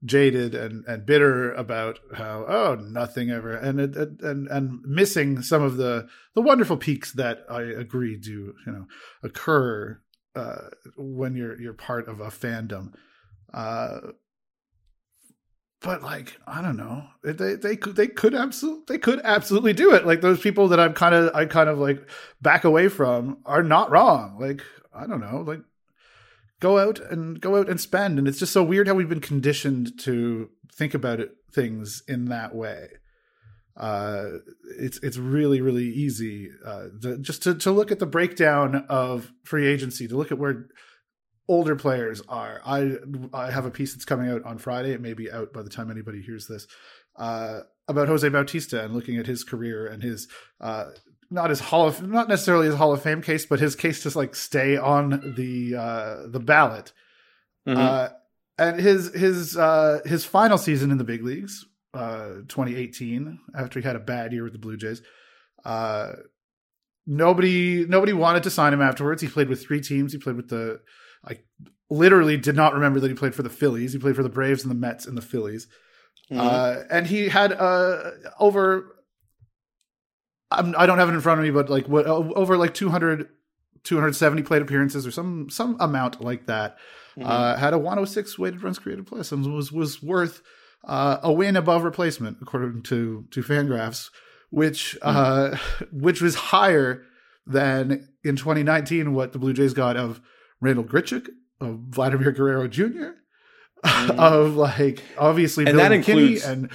jaded 0.04 0.56
and, 0.56 0.84
and 0.86 1.06
bitter 1.06 1.54
about 1.54 2.00
how 2.16 2.44
oh 2.48 2.76
nothing 2.76 3.30
ever 3.30 3.52
and 3.54 3.80
and 3.80 4.48
and 4.48 4.82
missing 4.84 5.44
some 5.44 5.62
of 5.62 5.78
the 5.78 6.08
the 6.34 6.42
wonderful 6.42 6.76
peaks 6.76 7.12
that 7.14 7.46
I 7.50 7.62
agree 7.62 8.18
do 8.18 8.56
you 8.66 8.72
know 8.72 8.88
occur 9.22 10.02
uh, 10.36 10.70
when 10.98 11.36
you're 11.36 11.60
you're 11.60 11.74
part 11.74 12.08
of 12.08 12.20
a 12.20 12.28
fandom. 12.28 12.94
Uh, 13.54 14.00
but 15.82 16.04
like 16.04 16.38
I 16.46 16.62
don't 16.62 16.78
know, 16.78 17.04
they 17.24 17.56
they 17.56 17.76
could 17.76 17.96
they 17.96 18.08
could 18.08 18.36
absolutely 18.36 18.84
they 18.88 18.98
could 18.98 19.20
absolutely 19.24 19.74
do 19.74 19.94
it. 19.94 20.06
Like 20.06 20.22
those 20.22 20.40
people 20.40 20.68
that 20.70 20.80
I'm 20.80 20.94
kind 20.94 21.16
of 21.16 21.36
I 21.36 21.46
kind 21.46 21.70
of 21.70 21.80
like 21.80 22.08
back 22.42 22.64
away 22.64 22.88
from 22.88 23.40
are 23.46 23.64
not 23.64 23.92
wrong. 23.92 24.38
Like 24.40 24.62
I 24.94 25.08
don't 25.08 25.22
know, 25.22 25.44
like 25.46 25.62
go 26.62 26.78
out 26.80 27.00
and 27.00 27.42
go 27.42 27.58
out 27.58 27.68
and 27.68 27.82
spend. 27.82 28.18
And 28.18 28.28
it's 28.28 28.40
just 28.40 28.54
so 28.54 28.64
weird 28.64 28.88
how 28.88 28.94
we've 28.94 29.10
been 29.10 29.20
conditioned 29.20 30.00
to 30.02 30.50
think 30.74 30.94
about 30.94 31.20
it 31.20 31.32
things 31.52 32.02
in 32.08 32.26
that 32.26 32.56
way. 32.56 32.88
Uh, 33.76 34.38
it's 34.78 34.98
it's 35.00 35.18
really 35.18 35.60
really 35.60 35.88
easy 35.88 36.50
uh, 36.66 36.88
to, 37.02 37.18
just 37.18 37.44
to 37.44 37.56
to 37.56 37.72
look 37.72 37.92
at 37.92 38.00
the 38.00 38.06
breakdown 38.06 38.86
of 38.88 39.32
free 39.44 39.68
agency, 39.68 40.08
to 40.08 40.16
look 40.16 40.32
at 40.32 40.38
where 40.38 40.68
older 41.48 41.76
players 41.76 42.22
are. 42.30 42.62
I 42.66 42.98
I 43.34 43.52
have 43.52 43.66
a 43.66 43.72
piece 43.72 43.94
that's 43.94 44.06
coming 44.06 44.30
out 44.30 44.44
on 44.44 44.58
Friday. 44.58 44.92
It 44.92 45.02
may 45.02 45.14
be 45.14 45.32
out 45.32 45.52
by 45.52 45.64
the 45.64 45.70
time 45.70 45.90
anybody 45.90 46.22
hears 46.22 46.48
this. 46.48 46.68
Uh, 47.18 47.62
about 47.88 48.08
Jose 48.08 48.28
Bautista 48.30 48.84
and 48.84 48.94
looking 48.94 49.18
at 49.18 49.28
his 49.28 49.44
career 49.44 49.86
and 49.86 50.02
his 50.02 50.28
uh, 50.62 50.86
not 51.32 51.50
his 51.50 51.60
hall 51.60 51.88
of 51.88 52.06
not 52.06 52.28
necessarily 52.28 52.68
his 52.68 52.76
Hall 52.76 52.94
of 52.94 53.02
Fame 53.02 53.22
case, 53.22 53.46
but 53.46 53.60
his 53.60 53.76
case 53.76 54.04
to 54.04 54.18
like 54.18 54.36
stay 54.36 54.78
on 54.78 55.34
the 55.36 55.76
uh, 55.76 56.28
the 56.28 56.40
ballot. 56.40 56.92
Mm-hmm. 57.68 57.80
Uh, 57.80 58.10
and 58.58 58.80
his 58.80 59.14
his 59.14 59.58
uh, 59.58 60.02
his 60.06 60.26
final 60.26 60.58
season 60.58 60.92
in 60.92 60.98
the 60.98 61.04
big 61.04 61.24
leagues, 61.24 61.66
uh, 61.94 62.42
2018, 62.48 63.40
after 63.56 63.80
he 63.80 63.88
had 63.88 63.96
a 63.96 64.00
bad 64.00 64.34
year 64.34 64.44
with 64.44 64.54
the 64.54 64.60
Blue 64.60 64.78
Jays. 64.78 65.02
Uh, 65.64 66.14
nobody 67.08 67.86
nobody 67.88 68.14
wanted 68.14 68.44
to 68.44 68.50
sign 68.50 68.74
him 68.74 68.82
afterwards. 68.82 69.22
He 69.22 69.28
played 69.30 69.50
with 69.50 69.64
three 69.64 69.82
teams. 69.82 70.12
He 70.12 70.20
played 70.20 70.36
with 70.36 70.50
the 70.50 70.82
I 71.26 71.40
literally 71.90 72.38
did 72.38 72.56
not 72.56 72.74
remember 72.74 73.00
that 73.00 73.10
he 73.10 73.16
played 73.16 73.36
for 73.36 73.44
the 73.44 73.50
Phillies. 73.50 73.94
He 73.94 74.00
played 74.00 74.16
for 74.16 74.24
the 74.24 74.30
Braves 74.30 74.64
and 74.64 74.72
the 74.72 74.76
Mets 74.76 75.06
and 75.06 75.18
the 75.18 75.22
Phillies. 75.22 75.68
Mm-hmm. 76.32 76.40
Uh, 76.40 76.84
and 76.90 77.08
he 77.08 77.30
had 77.30 77.54
uh, 77.54 78.12
over 78.40 78.96
I'm, 80.52 80.76
I 80.78 80.86
do 80.86 80.92
not 80.92 81.00
have 81.00 81.10
it 81.10 81.14
in 81.14 81.22
front 81.22 81.40
of 81.40 81.46
me, 81.46 81.52
but 81.52 81.70
like 81.70 81.88
what 81.88 82.06
over 82.06 82.58
like 82.58 82.74
200, 82.74 83.30
270 83.84 84.44
plate 84.44 84.62
appearances 84.62 85.08
or 85.08 85.12
some 85.12 85.50
some 85.50 85.78
amount 85.80 86.22
like 86.22 86.46
that. 86.48 86.78
Mm-hmm. 87.18 87.30
Uh, 87.30 87.58
had 87.58 87.74
a 87.74 87.78
106 87.78 88.40
weighted 88.40 88.64
runs 88.64 88.80
created 88.80 89.06
plus 89.06 89.32
and 89.32 89.54
was 89.54 89.72
was 89.72 90.02
worth 90.02 90.42
uh, 90.86 91.18
a 91.24 91.32
win 91.32 91.56
above 91.56 91.84
replacement 91.84 92.38
according 92.42 92.84
to 92.84 93.26
to 93.32 93.42
Fangraphs, 93.42 94.10
which 94.50 94.98
mm-hmm. 95.02 95.56
uh, 95.56 95.58
which 95.92 96.22
was 96.22 96.36
higher 96.36 97.04
than 97.46 98.08
in 98.24 98.36
2019 98.36 99.14
what 99.14 99.34
the 99.34 99.40
Blue 99.40 99.54
Jays 99.54 99.74
got 99.74 99.98
of 99.98 100.22
Randall 100.60 100.86
Grichuk, 100.86 101.28
of 101.60 101.80
Vladimir 101.90 102.32
Guerrero 102.32 102.68
Jr., 102.68 102.84
mm-hmm. 103.84 104.12
of 104.20 104.56
like 104.56 105.02
obviously 105.18 105.66
and 105.66 105.80
that 105.80 105.92
McKinney 105.92 105.96
includes 105.96 106.46
and 106.46 106.70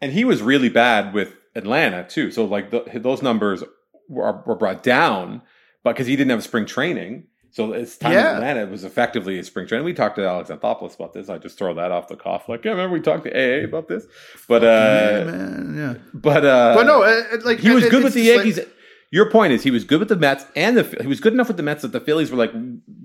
and 0.00 0.12
he 0.12 0.24
was 0.24 0.42
really 0.42 0.68
bad 0.68 1.14
with 1.14 1.34
Atlanta 1.56 2.04
too. 2.04 2.30
So 2.30 2.44
like 2.44 2.70
the, 2.70 2.84
those 2.94 3.22
numbers 3.22 3.64
were, 4.08 4.42
were 4.46 4.54
brought 4.54 4.82
down, 4.82 5.42
but 5.82 5.94
because 5.94 6.06
he 6.06 6.14
didn't 6.14 6.30
have 6.30 6.44
spring 6.44 6.66
training. 6.66 7.26
So 7.50 7.72
his 7.72 7.96
time 7.96 8.12
yeah. 8.12 8.30
in 8.32 8.36
Atlanta 8.36 8.66
was 8.66 8.84
effectively 8.84 9.38
a 9.38 9.42
spring 9.42 9.66
training. 9.66 9.86
We 9.86 9.94
talked 9.94 10.16
to 10.16 10.26
Alex 10.26 10.50
Anthopoulos 10.50 10.94
about 10.94 11.14
this. 11.14 11.30
I 11.30 11.38
just 11.38 11.56
throw 11.56 11.72
that 11.74 11.90
off 11.90 12.06
the 12.06 12.16
cuff. 12.16 12.50
Like, 12.50 12.64
yeah, 12.64 12.72
remember 12.72 12.92
we 12.92 13.00
talked 13.00 13.24
to 13.24 13.32
AA 13.32 13.64
about 13.64 13.88
this? 13.88 14.04
But 14.46 14.62
uh, 14.62 14.66
yeah, 14.66 15.24
man, 15.24 15.74
yeah. 15.74 15.94
But 16.12 16.44
uh, 16.44 16.74
but 16.74 16.84
no, 16.84 17.02
it, 17.02 17.46
like 17.46 17.60
he 17.60 17.70
was 17.70 17.84
it, 17.84 17.90
good 17.90 18.04
with 18.04 18.12
the 18.12 18.20
Yankees. 18.20 18.58
Like, 18.58 18.68
your 19.10 19.30
point 19.30 19.54
is 19.54 19.62
he 19.62 19.70
was 19.70 19.84
good 19.84 20.00
with 20.00 20.08
the 20.08 20.16
Mets 20.16 20.44
and 20.54 20.76
the 20.76 20.98
he 21.00 21.06
was 21.06 21.20
good 21.20 21.32
enough 21.32 21.48
with 21.48 21.56
the 21.56 21.62
Mets 21.62 21.80
that 21.82 21.92
the 21.92 22.00
Phillies 22.00 22.30
were 22.30 22.36
like, 22.36 22.52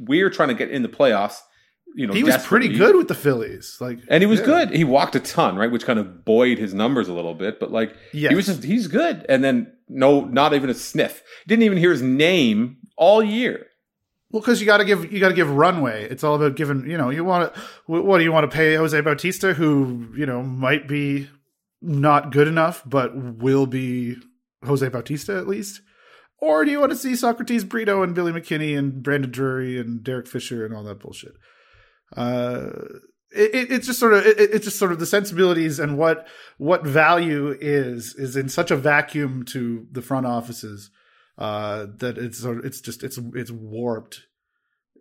we're 0.01 0.29
trying 0.29 0.49
to 0.49 0.55
get 0.55 0.69
in 0.69 0.81
the 0.81 0.89
playoffs 0.89 1.37
you 1.95 2.07
know, 2.07 2.13
he 2.13 2.23
was 2.23 2.37
pretty 2.45 2.69
good 2.69 2.95
with 2.95 3.07
the 3.07 3.15
Phillies, 3.15 3.77
like, 3.79 3.99
and 4.07 4.23
he 4.23 4.27
was 4.27 4.39
yeah. 4.39 4.45
good. 4.45 4.69
He 4.71 4.83
walked 4.83 5.15
a 5.15 5.19
ton, 5.19 5.57
right, 5.57 5.71
which 5.71 5.85
kind 5.85 5.99
of 5.99 6.23
buoyed 6.23 6.57
his 6.57 6.73
numbers 6.73 7.07
a 7.07 7.13
little 7.13 7.33
bit. 7.33 7.59
But 7.59 7.71
like, 7.71 7.95
yes. 8.13 8.29
he 8.29 8.35
was 8.35 8.45
just 8.45 8.63
he's 8.63 8.87
good. 8.87 9.25
And 9.27 9.43
then 9.43 9.73
no, 9.89 10.21
not 10.21 10.53
even 10.53 10.69
a 10.69 10.73
sniff. 10.73 11.23
Didn't 11.47 11.63
even 11.63 11.77
hear 11.77 11.91
his 11.91 12.01
name 12.01 12.77
all 12.97 13.21
year. 13.21 13.67
Well, 14.31 14.41
because 14.41 14.61
you 14.61 14.65
got 14.65 14.77
to 14.77 14.85
give 14.85 15.11
you 15.11 15.19
got 15.19 15.29
to 15.29 15.35
give 15.35 15.49
runway. 15.49 16.07
It's 16.09 16.23
all 16.23 16.35
about 16.35 16.55
giving. 16.55 16.89
You 16.89 16.97
know, 16.97 17.09
you 17.09 17.25
want 17.25 17.53
to. 17.53 17.61
What 17.87 18.17
do 18.17 18.23
you 18.23 18.31
want 18.31 18.49
to 18.49 18.55
pay 18.55 18.75
Jose 18.75 18.99
Bautista, 19.01 19.53
who 19.53 20.07
you 20.15 20.25
know 20.25 20.41
might 20.41 20.87
be 20.87 21.29
not 21.81 22.31
good 22.31 22.47
enough, 22.47 22.83
but 22.85 23.15
will 23.15 23.65
be 23.65 24.15
Jose 24.65 24.87
Bautista 24.87 25.37
at 25.37 25.47
least? 25.47 25.81
Or 26.37 26.65
do 26.65 26.71
you 26.71 26.79
want 26.79 26.91
to 26.91 26.97
see 26.97 27.15
Socrates 27.15 27.63
Brito 27.63 28.01
and 28.01 28.15
Billy 28.15 28.31
McKinney 28.31 28.75
and 28.75 29.03
Brandon 29.03 29.29
Drury 29.29 29.79
and 29.79 30.03
Derek 30.03 30.27
Fisher 30.27 30.65
and 30.65 30.73
all 30.73 30.83
that 30.83 30.99
bullshit? 30.99 31.33
Uh, 32.15 32.69
it, 33.31 33.71
it's 33.71 33.87
just 33.87 33.99
sort 33.99 34.13
of 34.13 34.25
it, 34.25 34.37
it's 34.39 34.65
just 34.65 34.79
sort 34.79 34.91
of 34.91 34.99
the 34.99 35.05
sensibilities 35.05 35.79
and 35.79 35.97
what 35.97 36.27
what 36.57 36.85
value 36.85 37.57
is 37.59 38.13
is 38.15 38.35
in 38.35 38.49
such 38.49 38.71
a 38.71 38.75
vacuum 38.75 39.43
to 39.45 39.87
the 39.91 40.01
front 40.01 40.25
offices 40.25 40.91
uh, 41.37 41.87
that 41.97 42.17
it's 42.17 42.39
sort 42.39 42.59
of, 42.59 42.65
it's 42.65 42.81
just 42.81 43.03
it's 43.03 43.17
it's 43.33 43.51
warped 43.51 44.21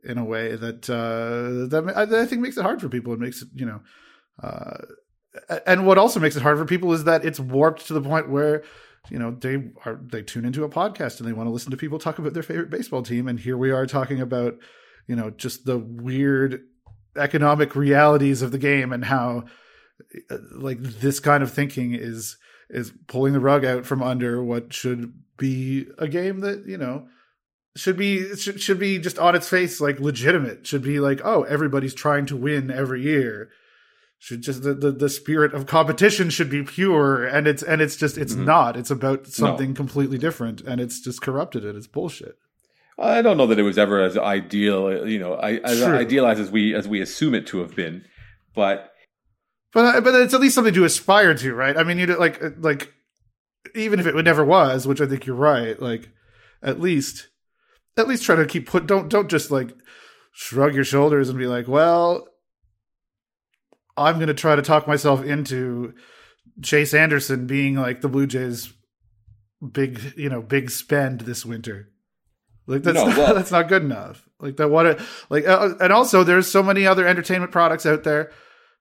in 0.05 0.19
a 0.19 0.25
way 0.25 0.57
that 0.57 0.89
uh, 0.89 1.69
that 1.69 1.93
I 1.97 2.27
think 2.27 2.41
makes 2.41 2.57
it 2.57 2.63
hard 2.63 2.81
for 2.81 2.89
people. 2.89 3.13
It 3.13 3.21
makes 3.21 3.43
it 3.43 3.49
you 3.55 3.67
know, 3.67 3.81
uh, 4.43 4.79
and 5.67 5.87
what 5.87 5.99
also 5.99 6.21
makes 6.21 6.37
it 6.37 6.43
hard 6.43 6.59
for 6.59 6.65
people 6.65 6.93
is 6.93 7.05
that 7.05 7.25
it's 7.25 7.41
warped 7.41 7.87
to 7.89 7.95
the 7.95 8.01
point 8.01 8.31
where 8.31 8.63
you 9.11 9.19
know 9.19 9.33
they 9.33 9.71
are 9.85 10.01
they 10.03 10.23
tune 10.23 10.45
into 10.45 10.65
a 10.65 10.69
podcast 10.69 11.19
and 11.19 11.29
they 11.29 11.33
want 11.33 11.49
to 11.49 11.53
listen 11.53 11.71
to 11.73 11.77
people 11.77 11.99
talk 11.99 12.19
about 12.19 12.33
their 12.33 12.43
favorite 12.43 12.71
baseball 12.71 13.03
team, 13.03 13.29
and 13.29 13.41
here 13.41 13.57
we 13.57 13.71
are 13.71 13.87
talking 13.87 14.21
about 14.21 14.55
you 15.07 15.17
know 15.17 15.31
just 15.31 15.67
the 15.67 15.79
weird 15.79 16.63
economic 17.17 17.75
realities 17.75 18.43
of 18.43 18.53
the 18.53 18.59
game 18.59 18.93
and 18.93 19.05
how 19.05 19.45
uh, 20.31 20.37
like 20.53 20.81
this 20.81 21.21
kind 21.21 21.43
of 21.43 21.53
thinking 21.53 21.95
is 21.95 22.37
is 22.69 22.93
pulling 23.09 23.33
the 23.33 23.41
rug 23.41 23.65
out 23.65 23.85
from 23.85 24.03
under 24.03 24.43
what 24.43 24.73
should 24.73 25.13
be 25.37 25.87
a 25.99 26.09
game 26.09 26.41
that 26.41 26.67
you 26.67 26.79
know 26.79 27.07
should 27.77 27.97
be 27.97 28.35
should, 28.37 28.61
should 28.61 28.79
be 28.79 28.99
just 28.99 29.19
on 29.19 29.35
its 29.35 29.49
face 29.49 29.81
like 29.81 30.01
legitimate 30.01 30.67
should 30.67 30.83
be 30.83 31.01
like 31.01 31.21
oh 31.25 31.43
everybody's 31.45 31.95
trying 31.95 32.27
to 32.27 32.37
win 32.37 32.71
every 32.71 33.03
year 33.03 33.51
should 34.19 34.43
just 34.43 34.63
the, 34.63 34.75
the, 34.75 34.91
the 34.91 35.09
spirit 35.09 35.55
of 35.55 35.67
competition 35.67 36.31
should 36.31 36.51
be 36.51 36.63
pure 36.63 37.25
and 37.25 37.47
it's 37.47 37.63
and 37.63 37.81
it's 37.81 37.97
just 37.97 38.19
it's 38.19 38.35
mm-hmm. 38.35 38.45
not 38.45 38.77
it's 38.77 38.91
about 38.91 39.27
something 39.27 39.71
no. 39.71 39.75
completely 39.75 40.19
different 40.19 40.61
and 40.61 40.81
it's 40.81 41.01
just 41.01 41.23
corrupted 41.23 41.65
it 41.65 41.77
it's 41.77 41.87
bullshit 41.87 42.37
i 43.01 43.23
don't 43.23 43.37
know 43.37 43.47
that 43.47 43.59
it 43.59 43.63
was 43.63 43.79
ever 43.79 44.01
as 44.01 44.17
ideal 44.17 45.07
you 45.09 45.19
know 45.19 45.35
as 45.35 45.83
idealized 45.83 46.41
as 46.41 46.51
we 46.51 46.75
as 46.75 46.87
we 46.87 47.01
assume 47.01 47.35
it 47.35 47.47
to 47.47 47.59
have 47.59 47.75
been 47.75 48.05
but 48.55 48.93
but 49.73 50.03
but 50.03 50.15
it's 50.15 50.35
at 50.35 50.41
least 50.41 50.55
something 50.55 50.75
to 50.75 50.85
aspire 50.85 51.35
to 51.35 51.55
right 51.55 51.77
i 51.77 51.83
mean 51.83 51.99
you 51.99 52.07
like 52.19 52.41
like 52.59 52.93
even 53.75 54.01
if 54.01 54.07
it 54.07 54.15
would 54.15 54.25
never 54.25 54.45
was 54.45 54.87
which 54.87 55.01
i 55.01 55.07
think 55.07 55.27
you're 55.27 55.37
right 55.37 55.81
like 55.81 56.09
at 56.63 56.81
least 56.81 57.29
at 57.97 58.09
least 58.09 58.25
try 58.25 58.37
to 58.37 58.47
keep 58.47 58.69
put 58.69 58.87
don't 58.87 59.09
don't 59.09 59.31
just 59.31 59.51
like 59.51 59.71
shrug 60.33 60.75
your 60.75 60.85
shoulders 60.85 61.29
and 61.29 61.39
be 61.39 61.47
like 61.47 61.67
well 61.67 62.27
I'm 64.01 64.17
going 64.17 64.29
to 64.29 64.35
try 64.35 64.57
to 64.57 64.63
talk 64.63 64.87
myself 64.87 65.23
into 65.23 65.95
Chase 66.63 66.95
Anderson 66.95 67.47
being 67.47 67.77
like 67.77 68.01
the 68.01 68.09
Blue 68.09 68.27
Jays' 68.27 68.73
big, 69.73 70.15
you 70.17 70.31
know, 70.31 70.41
big 70.41 70.71
spend 70.71 71.23
this 71.23 71.45
winter. 71.45 71.91
Like 72.67 72.83
that's 72.83 72.97
no, 72.97 73.07
well, 73.07 73.27
not, 73.29 73.35
that's 73.37 73.51
not 73.51 73.69
good 73.69 73.83
enough. 73.83 74.29
Like 74.39 74.57
that 74.57 74.69
what 74.71 74.87
it, 74.87 75.01
like 75.29 75.47
uh, 75.47 75.75
and 75.81 75.93
also 75.93 76.25
there's 76.25 76.51
so 76.51 76.63
many 76.63 76.87
other 76.87 77.07
entertainment 77.07 77.53
products 77.53 77.87
out 77.87 78.05
there. 78.05 78.33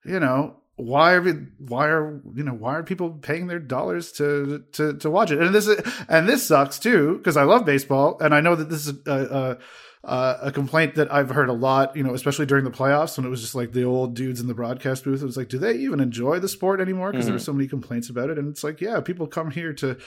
You 0.06 0.20
know, 0.20 0.58
why 0.76 1.14
are 1.14 1.22
we, 1.22 1.34
why 1.58 1.88
are 1.88 2.22
you 2.34 2.44
know 2.44 2.54
why 2.54 2.76
are 2.76 2.84
people 2.84 3.12
paying 3.12 3.48
their 3.48 3.60
dollars 3.60 4.12
to 4.14 4.64
to 4.74 4.98
to 4.98 5.10
watch 5.10 5.32
it? 5.32 5.42
And 5.42 5.54
this 5.54 5.68
is, 5.68 5.82
and 6.08 6.28
this 6.28 6.46
sucks 6.46 6.80
too 6.80 7.18
because 7.18 7.38
I 7.38 7.44
love 7.44 7.66
baseball 7.66 8.18
and 8.22 8.34
I 8.34 8.42
know 8.42 8.56
that 8.56 8.70
this 8.70 8.88
is 8.88 8.96
a, 9.06 9.12
a 9.12 9.58
uh, 10.04 10.38
a 10.44 10.52
complaint 10.52 10.96
that 10.96 11.12
I've 11.12 11.30
heard 11.30 11.50
a 11.50 11.54
lot, 11.54 11.96
you 11.96 12.04
know, 12.04 12.14
especially 12.14 12.46
during 12.46 12.64
the 12.64 12.72
playoffs 12.72 13.18
when 13.18 13.26
it 13.26 13.30
was 13.30 13.42
just 13.42 13.56
like 13.56 13.74
the 13.74 13.84
old 13.84 14.16
dudes 14.16 14.40
in 14.40 14.48
the 14.48 14.54
broadcast 14.54 15.04
booth. 15.04 15.22
It 15.22 15.26
was 15.26 15.36
like, 15.36 15.50
do 15.50 15.60
they 15.60 15.74
even 15.74 16.00
enjoy 16.00 16.40
the 16.40 16.48
sport 16.48 16.80
anymore? 16.80 17.12
Because 17.12 17.26
mm-hmm. 17.26 17.32
there 17.32 17.36
were 17.36 17.44
so 17.44 17.54
many 17.54 17.68
complaints 17.68 18.10
about 18.10 18.30
it. 18.30 18.38
And 18.38 18.48
it's 18.48 18.64
like, 18.64 18.80
yeah, 18.80 19.02
people 19.02 19.28
come 19.28 19.52
here 19.52 19.74
to 19.74 19.98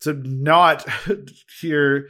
to 0.00 0.14
not 0.14 0.86
hear 1.60 2.08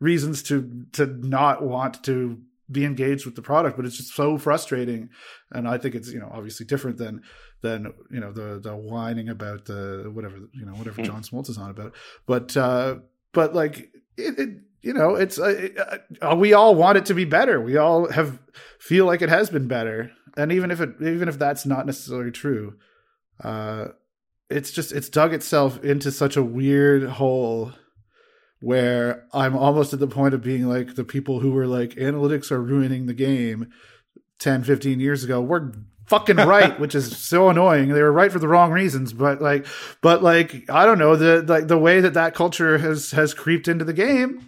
reasons 0.00 0.42
to 0.44 0.86
to 0.92 1.06
not 1.06 1.62
want 1.62 2.02
to 2.04 2.38
be 2.70 2.84
engaged 2.84 3.24
with 3.24 3.34
the 3.34 3.42
product, 3.42 3.76
but 3.76 3.86
it's 3.86 3.96
just 3.96 4.14
so 4.14 4.36
frustrating. 4.36 5.08
And 5.50 5.66
I 5.66 5.78
think 5.78 5.94
it's 5.94 6.10
you 6.10 6.20
know 6.20 6.30
obviously 6.32 6.66
different 6.66 6.98
than 6.98 7.22
than 7.62 7.92
you 8.10 8.20
know 8.20 8.32
the 8.32 8.60
the 8.60 8.76
whining 8.76 9.28
about 9.28 9.64
the 9.64 10.10
whatever 10.12 10.36
you 10.52 10.66
know 10.66 10.72
whatever 10.72 11.02
mm-hmm. 11.02 11.12
John 11.12 11.22
Smoltz 11.22 11.50
is 11.50 11.58
on 11.58 11.70
about. 11.70 11.94
But 12.26 12.56
uh, 12.56 12.96
but 13.32 13.54
like 13.54 13.90
it, 14.16 14.38
it 14.38 14.48
you 14.82 14.92
know, 14.92 15.16
it's 15.16 15.38
uh, 15.38 15.68
uh, 16.22 16.36
we 16.36 16.52
all 16.52 16.74
want 16.74 16.98
it 16.98 17.06
to 17.06 17.14
be 17.14 17.24
better. 17.24 17.60
We 17.60 17.76
all 17.76 18.10
have 18.10 18.38
feel 18.78 19.06
like 19.06 19.22
it 19.22 19.28
has 19.28 19.50
been 19.50 19.66
better, 19.66 20.12
and 20.36 20.52
even 20.52 20.70
if 20.70 20.80
it 20.80 20.90
even 21.00 21.28
if 21.28 21.38
that's 21.38 21.66
not 21.66 21.84
necessarily 21.84 22.30
true, 22.30 22.74
uh, 23.42 23.88
it's 24.48 24.70
just 24.70 24.92
it's 24.92 25.08
dug 25.08 25.34
itself 25.34 25.82
into 25.82 26.12
such 26.12 26.36
a 26.36 26.42
weird 26.42 27.08
hole 27.08 27.72
where 28.60 29.26
I'm 29.32 29.56
almost 29.56 29.92
at 29.92 30.00
the 30.00 30.06
point 30.06 30.34
of 30.34 30.42
being 30.42 30.66
like 30.68 30.94
the 30.94 31.04
people 31.04 31.40
who 31.40 31.52
were 31.52 31.66
like 31.66 31.90
analytics 31.90 32.50
are 32.50 32.62
ruining 32.62 33.06
the 33.06 33.14
game 33.14 33.70
10, 34.40 34.64
15 34.64 35.00
years 35.00 35.24
ago. 35.24 35.40
We're 35.40 35.72
fucking 36.06 36.36
right, 36.36 36.78
which 36.80 36.94
is 36.94 37.16
so 37.16 37.48
annoying. 37.48 37.90
They 37.90 38.02
were 38.02 38.12
right 38.12 38.32
for 38.32 38.38
the 38.38 38.48
wrong 38.48 38.72
reasons, 38.72 39.12
but 39.12 39.40
like, 39.40 39.66
but 40.00 40.22
like, 40.22 40.68
I 40.70 40.86
don't 40.86 40.98
know 40.98 41.16
the 41.16 41.42
like 41.42 41.68
the 41.68 41.78
way 41.78 42.00
that 42.00 42.14
that 42.14 42.34
culture 42.34 42.78
has 42.78 43.12
has 43.12 43.34
creeped 43.34 43.68
into 43.68 43.84
the 43.84 43.92
game 43.92 44.46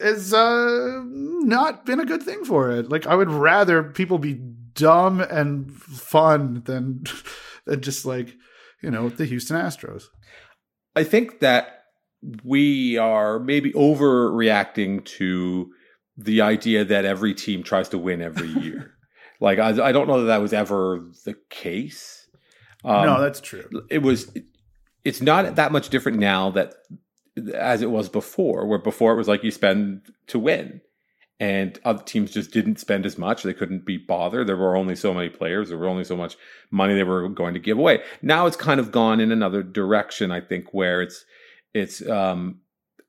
has 0.00 0.32
uh, 0.32 1.02
not 1.04 1.84
been 1.84 2.00
a 2.00 2.06
good 2.06 2.22
thing 2.22 2.44
for 2.44 2.70
it. 2.70 2.88
Like 2.88 3.06
I 3.06 3.14
would 3.14 3.30
rather 3.30 3.82
people 3.82 4.18
be 4.18 4.34
dumb 4.34 5.20
and 5.20 5.72
fun 5.72 6.62
than 6.66 7.04
than 7.66 7.80
just 7.80 8.04
like 8.04 8.34
you 8.82 8.90
know 8.90 9.08
the 9.08 9.24
Houston 9.24 9.56
Astros. 9.56 10.04
I 10.94 11.04
think 11.04 11.40
that 11.40 11.77
we 12.44 12.98
are 12.98 13.38
maybe 13.38 13.72
overreacting 13.72 15.04
to 15.04 15.72
the 16.16 16.40
idea 16.40 16.84
that 16.84 17.04
every 17.04 17.34
team 17.34 17.62
tries 17.62 17.88
to 17.90 17.98
win 17.98 18.20
every 18.20 18.48
year. 18.62 18.94
like 19.40 19.58
I, 19.58 19.88
I, 19.88 19.92
don't 19.92 20.08
know 20.08 20.20
that 20.20 20.26
that 20.26 20.42
was 20.42 20.52
ever 20.52 21.04
the 21.24 21.36
case. 21.48 22.28
Um, 22.84 23.06
no, 23.06 23.20
that's 23.20 23.40
true. 23.40 23.68
It 23.90 24.02
was. 24.02 24.32
It's 25.04 25.22
not 25.22 25.56
that 25.56 25.72
much 25.72 25.88
different 25.90 26.18
now 26.18 26.50
that 26.50 26.74
as 27.54 27.82
it 27.82 27.90
was 27.90 28.08
before, 28.08 28.66
where 28.66 28.78
before 28.78 29.12
it 29.12 29.16
was 29.16 29.28
like 29.28 29.44
you 29.44 29.50
spend 29.50 30.02
to 30.26 30.38
win. 30.38 30.80
And 31.40 31.78
other 31.84 32.02
teams 32.02 32.32
just 32.32 32.50
didn't 32.50 32.80
spend 32.80 33.06
as 33.06 33.16
much. 33.16 33.44
They 33.44 33.54
couldn't 33.54 33.86
be 33.86 33.96
bothered. 33.96 34.48
There 34.48 34.56
were 34.56 34.76
only 34.76 34.96
so 34.96 35.14
many 35.14 35.28
players. 35.28 35.68
There 35.68 35.78
were 35.78 35.86
only 35.86 36.02
so 36.02 36.16
much 36.16 36.36
money 36.72 36.94
they 36.94 37.04
were 37.04 37.28
going 37.28 37.54
to 37.54 37.60
give 37.60 37.78
away. 37.78 38.02
Now 38.22 38.46
it's 38.46 38.56
kind 38.56 38.80
of 38.80 38.90
gone 38.90 39.20
in 39.20 39.30
another 39.30 39.62
direction, 39.62 40.32
I 40.32 40.40
think, 40.40 40.74
where 40.74 41.00
it's, 41.00 41.24
it's, 41.74 42.06
um, 42.08 42.60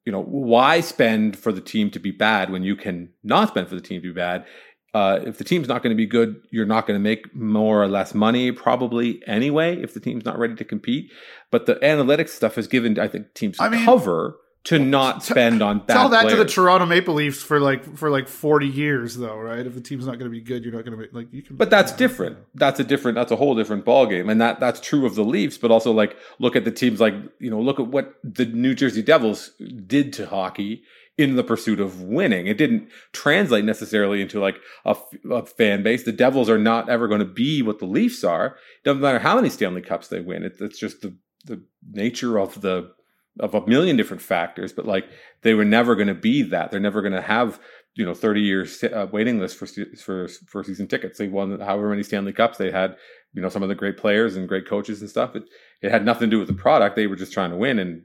you 0.06 0.12
know, 0.12 0.24
why 0.24 0.82
spend 0.82 1.38
for 1.38 1.52
the 1.52 1.62
team 1.62 1.92
to 1.92 2.00
be 2.00 2.12
bad 2.12 2.50
when 2.50 2.64
you 2.64 2.76
can 2.76 3.10
not 3.24 3.50
spend 3.50 3.68
for 3.68 3.76
the 3.76 3.82
team 3.82 4.02
to 4.02 4.08
be 4.08 4.14
bad? 4.14 4.46
uh, 4.94 5.20
if 5.26 5.38
the 5.38 5.44
team's 5.44 5.68
not 5.68 5.84
going 5.84 5.92
to 5.92 5.98
be 5.98 6.06
good, 6.06 6.42
you're 6.50 6.66
not 6.66 6.88
going 6.88 6.96
to 6.96 7.04
make 7.04 7.34
more 7.36 7.82
or 7.82 7.88
less 7.88 8.14
money 8.14 8.52
probably 8.52 9.22
anyway 9.28 9.80
if 9.82 9.94
the 9.94 10.00
team's 10.00 10.26
not 10.26 10.40
ready 10.40 10.56
to 10.56 10.64
compete. 10.64 11.12
But 11.52 11.66
the 11.66 11.76
analytics 11.76 12.30
stuff 12.30 12.56
has 12.56 12.68
given, 12.68 12.98
I 13.00 13.08
think, 13.08 13.34
teams 13.34 13.60
I 13.60 13.70
mean, 13.70 13.86
cover 13.86 14.38
to 14.66 14.78
not 14.78 15.24
spend 15.24 15.62
on 15.62 15.80
bad 15.80 15.94
tell 15.94 16.10
that 16.10 16.30
to 16.30 16.36
the 16.36 16.46
Toronto 16.46 16.86
Maple 16.86 17.14
Leafs 17.14 17.42
for 17.42 17.60
like 17.60 17.96
for 17.96 18.10
like 18.10 18.28
40 18.28 18.68
years 18.68 19.16
though 19.16 19.38
right 19.38 19.66
if 19.66 19.74
the 19.74 19.82
team's 19.82 20.06
not 20.06 20.20
going 20.20 20.30
to 20.30 20.36
be 20.36 20.42
good 20.42 20.64
you're 20.64 20.74
not 20.74 20.86
going 20.86 20.98
to 20.98 21.08
be 21.08 21.18
like 21.18 21.32
you 21.32 21.42
can 21.42 21.56
but 21.56 21.70
that's 21.70 21.92
different 21.94 22.38
that's 22.56 22.80
a 22.80 22.84
different 22.84 23.16
that's 23.16 23.32
a 23.32 23.36
whole 23.36 23.56
different 23.56 23.86
ball 23.86 24.06
game 24.06 24.30
and 24.30 24.42
that 24.42 24.60
that's 24.60 24.80
true 24.80 25.06
of 25.06 25.16
the 25.16 25.24
Leafs 25.24 25.58
but 25.58 25.72
also 25.72 25.92
like 25.92 26.16
look 26.40 26.56
at 26.56 26.66
the 26.66 26.72
teams 26.72 27.00
like 27.00 27.14
you 27.40 27.50
know 27.50 27.60
look 27.60 27.80
at 27.80 27.88
what 27.88 28.16
the 28.24 28.46
New 28.46 28.76
Jersey 28.76 29.02
Devils 29.02 29.52
did 29.88 30.12
to 30.14 30.26
hockey 30.26 30.84
in 31.20 31.36
the 31.36 31.44
pursuit 31.44 31.82
of 31.82 32.02
winning. 32.02 32.48
It 32.48 32.58
didn't 32.58 32.88
translate 33.12 33.66
necessarily 33.66 34.22
into 34.22 34.40
like 34.40 34.56
a, 34.86 34.96
a, 35.30 35.46
fan 35.46 35.84
base. 35.84 36.04
The 36.04 36.14
Devils 36.14 36.50
are 36.50 36.58
not 36.58 36.88
ever 36.88 37.10
going 37.10 37.20
to 37.20 37.26
be 37.26 37.62
what 37.62 37.80
the 37.80 37.86
Leafs 37.86 38.24
are. 38.24 38.56
It 38.78 38.86
doesn't 38.86 39.02
matter 39.02 39.20
how 39.20 39.36
many 39.36 39.50
Stanley 39.50 39.82
Cups 39.82 40.08
they 40.08 40.22
win. 40.22 40.44
It, 40.44 40.56
it's 40.62 40.80
just 40.80 41.02
the 41.02 41.14
the 41.44 41.62
nature 41.92 42.38
of 42.38 42.62
the 42.62 42.92
of 43.40 43.54
a 43.54 43.66
million 43.68 43.98
different 43.98 44.22
factors. 44.22 44.74
But 44.74 44.86
like 44.86 45.06
they 45.42 45.54
were 45.54 45.66
never 45.66 45.96
going 45.96 46.08
to 46.08 46.14
be 46.14 46.42
that. 46.44 46.72
They're 46.72 46.80
never 46.80 47.02
going 47.02 47.14
to 47.14 47.22
have 47.22 47.60
you 47.96 48.06
know 48.06 48.14
30 48.14 48.42
years 48.42 48.84
uh, 48.84 49.08
waiting 49.12 49.40
list 49.40 49.58
for 49.58 49.68
for 49.98 50.28
for 50.28 50.64
season 50.64 50.88
tickets. 50.88 51.18
They 51.18 51.28
won 51.28 51.60
however 51.60 51.90
many 51.90 52.04
Stanley 52.04 52.34
Cups 52.34 52.58
they 52.58 52.72
had. 52.72 52.96
You 53.34 53.42
know 53.42 53.50
some 53.50 53.64
of 53.64 53.70
the 53.70 53.76
great 53.76 53.98
players 53.98 54.36
and 54.36 54.48
great 54.48 54.68
coaches 54.68 55.02
and 55.02 55.10
stuff. 55.10 55.36
It 55.36 55.44
it 55.82 55.92
had 55.92 56.06
nothing 56.06 56.30
to 56.30 56.36
do 56.36 56.40
with 56.40 56.48
the 56.48 56.54
product. 56.54 56.96
They 56.96 57.08
were 57.08 57.16
just 57.16 57.34
trying 57.34 57.52
to 57.52 57.58
win 57.58 57.80
and 57.80 58.04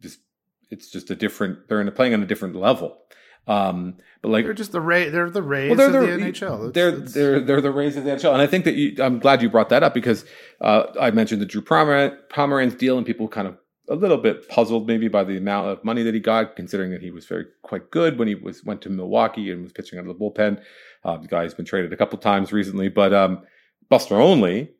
just 0.00 0.20
it's 0.70 0.90
just 0.90 1.10
a 1.10 1.16
different. 1.16 1.68
They're 1.68 1.80
in, 1.80 1.90
playing 1.92 2.14
on 2.14 2.22
a 2.22 2.26
different 2.26 2.56
level. 2.56 2.98
Um, 3.46 3.96
but 4.20 4.28
like 4.28 4.44
they're 4.44 4.52
just 4.52 4.72
the 4.72 4.80
Ray, 4.80 5.08
they're 5.08 5.30
the 5.30 5.42
Rays 5.42 5.70
well, 5.70 5.90
they're 5.90 6.02
the, 6.06 6.22
the 6.22 6.32
NHL. 6.32 6.66
It's, 6.66 6.74
they're 6.74 6.88
it's, 6.90 7.14
they're 7.14 7.40
they're 7.40 7.60
the 7.62 7.70
Rays 7.70 7.96
of 7.96 8.04
the 8.04 8.10
NHL, 8.10 8.32
and 8.32 8.42
I 8.42 8.46
think 8.46 8.66
that 8.66 8.74
you, 8.74 9.02
I'm 9.02 9.18
glad 9.18 9.40
you 9.40 9.48
brought 9.48 9.70
that 9.70 9.82
up 9.82 9.94
because 9.94 10.26
uh, 10.60 10.84
I 11.00 11.10
mentioned 11.12 11.40
the 11.40 11.46
Drew 11.46 11.62
Pomeranz 11.62 12.76
deal, 12.76 12.98
and 12.98 13.06
people 13.06 13.26
kind 13.26 13.48
of 13.48 13.56
a 13.88 13.94
little 13.94 14.18
bit 14.18 14.48
puzzled 14.48 14.86
maybe 14.86 15.08
by 15.08 15.24
the 15.24 15.36
amount 15.36 15.68
of 15.68 15.84
money 15.84 16.02
that 16.02 16.14
he 16.14 16.20
got, 16.20 16.56
considering 16.56 16.90
that 16.90 17.02
he 17.02 17.10
was 17.10 17.26
very 17.26 17.46
quite 17.62 17.90
good 17.90 18.18
when 18.18 18.28
he 18.28 18.34
was 18.34 18.64
went 18.64 18.82
to 18.82 18.90
Milwaukee 18.90 19.50
and 19.50 19.62
was 19.62 19.72
pitching 19.72 19.98
out 19.98 20.06
of 20.06 20.08
the 20.08 20.24
bullpen. 20.24 20.60
Uh, 21.04 21.16
the 21.16 21.28
guy's 21.28 21.54
been 21.54 21.64
traded 21.64 21.92
a 21.92 21.96
couple 21.96 22.18
times 22.18 22.52
recently, 22.52 22.88
but 22.88 23.12
um, 23.12 23.42
Buster 23.88 24.20
Olney, 24.20 24.70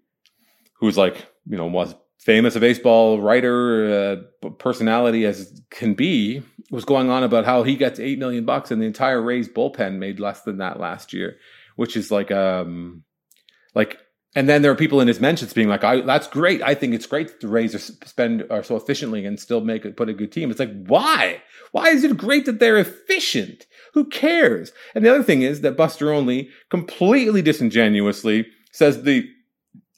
who's 0.74 0.96
like 0.96 1.26
you 1.46 1.56
know 1.56 1.66
was 1.66 1.94
famous 2.18 2.56
a 2.56 2.60
baseball 2.60 3.20
writer 3.20 4.20
uh, 4.42 4.48
personality 4.58 5.24
as 5.24 5.62
can 5.70 5.94
be 5.94 6.42
was 6.70 6.84
going 6.84 7.08
on 7.10 7.22
about 7.22 7.44
how 7.44 7.62
he 7.62 7.76
gets 7.76 8.00
8 8.00 8.18
million 8.18 8.44
bucks 8.44 8.70
and 8.70 8.82
the 8.82 8.86
entire 8.86 9.22
Rays 9.22 9.48
bullpen 9.48 9.98
made 9.98 10.20
less 10.20 10.42
than 10.42 10.58
that 10.58 10.80
last 10.80 11.12
year 11.12 11.36
which 11.76 11.96
is 11.96 12.10
like 12.10 12.30
um 12.30 13.04
like 13.74 13.98
and 14.34 14.48
then 14.48 14.62
there 14.62 14.70
are 14.70 14.76
people 14.76 15.00
in 15.00 15.08
his 15.08 15.20
mentions 15.20 15.52
being 15.52 15.68
like 15.68 15.84
I, 15.84 16.00
that's 16.02 16.26
great 16.26 16.62
I 16.62 16.74
think 16.74 16.94
it's 16.94 17.06
great 17.06 17.28
that 17.28 17.40
the 17.40 17.48
Rays 17.48 17.74
are 17.74 17.78
spend 17.78 18.46
are 18.50 18.62
so 18.62 18.76
efficiently 18.76 19.24
and 19.24 19.38
still 19.38 19.60
make 19.60 19.84
it 19.84 19.96
put 19.96 20.08
a 20.08 20.14
good 20.14 20.32
team 20.32 20.50
it's 20.50 20.60
like 20.60 20.72
why 20.86 21.42
why 21.72 21.88
is 21.88 22.04
it 22.04 22.16
great 22.16 22.46
that 22.46 22.60
they're 22.60 22.78
efficient 22.78 23.66
who 23.94 24.04
cares 24.04 24.72
and 24.94 25.04
the 25.04 25.14
other 25.14 25.24
thing 25.24 25.42
is 25.42 25.60
that 25.62 25.76
Buster 25.76 26.12
Olney 26.12 26.48
completely 26.70 27.42
disingenuously 27.42 28.46
says 28.72 29.02
the 29.02 29.28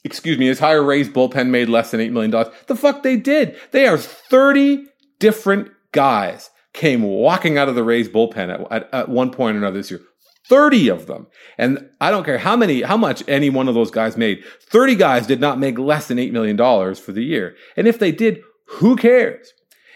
excuse 0.03 0.37
me, 0.37 0.47
his 0.47 0.59
higher 0.59 0.83
Rays 0.83 1.09
bullpen 1.09 1.49
made 1.49 1.69
less 1.69 1.91
than 1.91 1.99
$8 1.99 2.11
million. 2.11 2.31
The 2.67 2.75
fuck 2.75 3.03
they 3.03 3.17
did. 3.17 3.55
They 3.71 3.87
are 3.87 3.97
30 3.97 4.85
different 5.19 5.71
guys 5.91 6.49
came 6.73 7.03
walking 7.03 7.57
out 7.57 7.69
of 7.69 7.75
the 7.75 7.83
Rays 7.83 8.09
bullpen 8.09 8.49
at, 8.53 8.71
at, 8.71 8.93
at 8.93 9.09
one 9.09 9.31
point 9.31 9.55
or 9.55 9.59
another 9.59 9.77
this 9.77 9.91
year. 9.91 10.01
30 10.47 10.89
of 10.89 11.07
them. 11.07 11.27
And 11.57 11.89
I 11.99 12.11
don't 12.11 12.23
care 12.23 12.37
how 12.37 12.55
many, 12.55 12.81
how 12.81 12.97
much 12.97 13.23
any 13.27 13.49
one 13.49 13.67
of 13.67 13.75
those 13.75 13.91
guys 13.91 14.17
made. 14.17 14.43
30 14.63 14.95
guys 14.95 15.27
did 15.27 15.39
not 15.39 15.59
make 15.59 15.77
less 15.77 16.07
than 16.07 16.17
$8 16.17 16.31
million 16.31 16.57
for 16.95 17.11
the 17.11 17.23
year. 17.23 17.55
And 17.77 17.87
if 17.87 17.99
they 17.99 18.11
did, 18.11 18.41
Who 18.79 18.95
cares? 18.95 19.53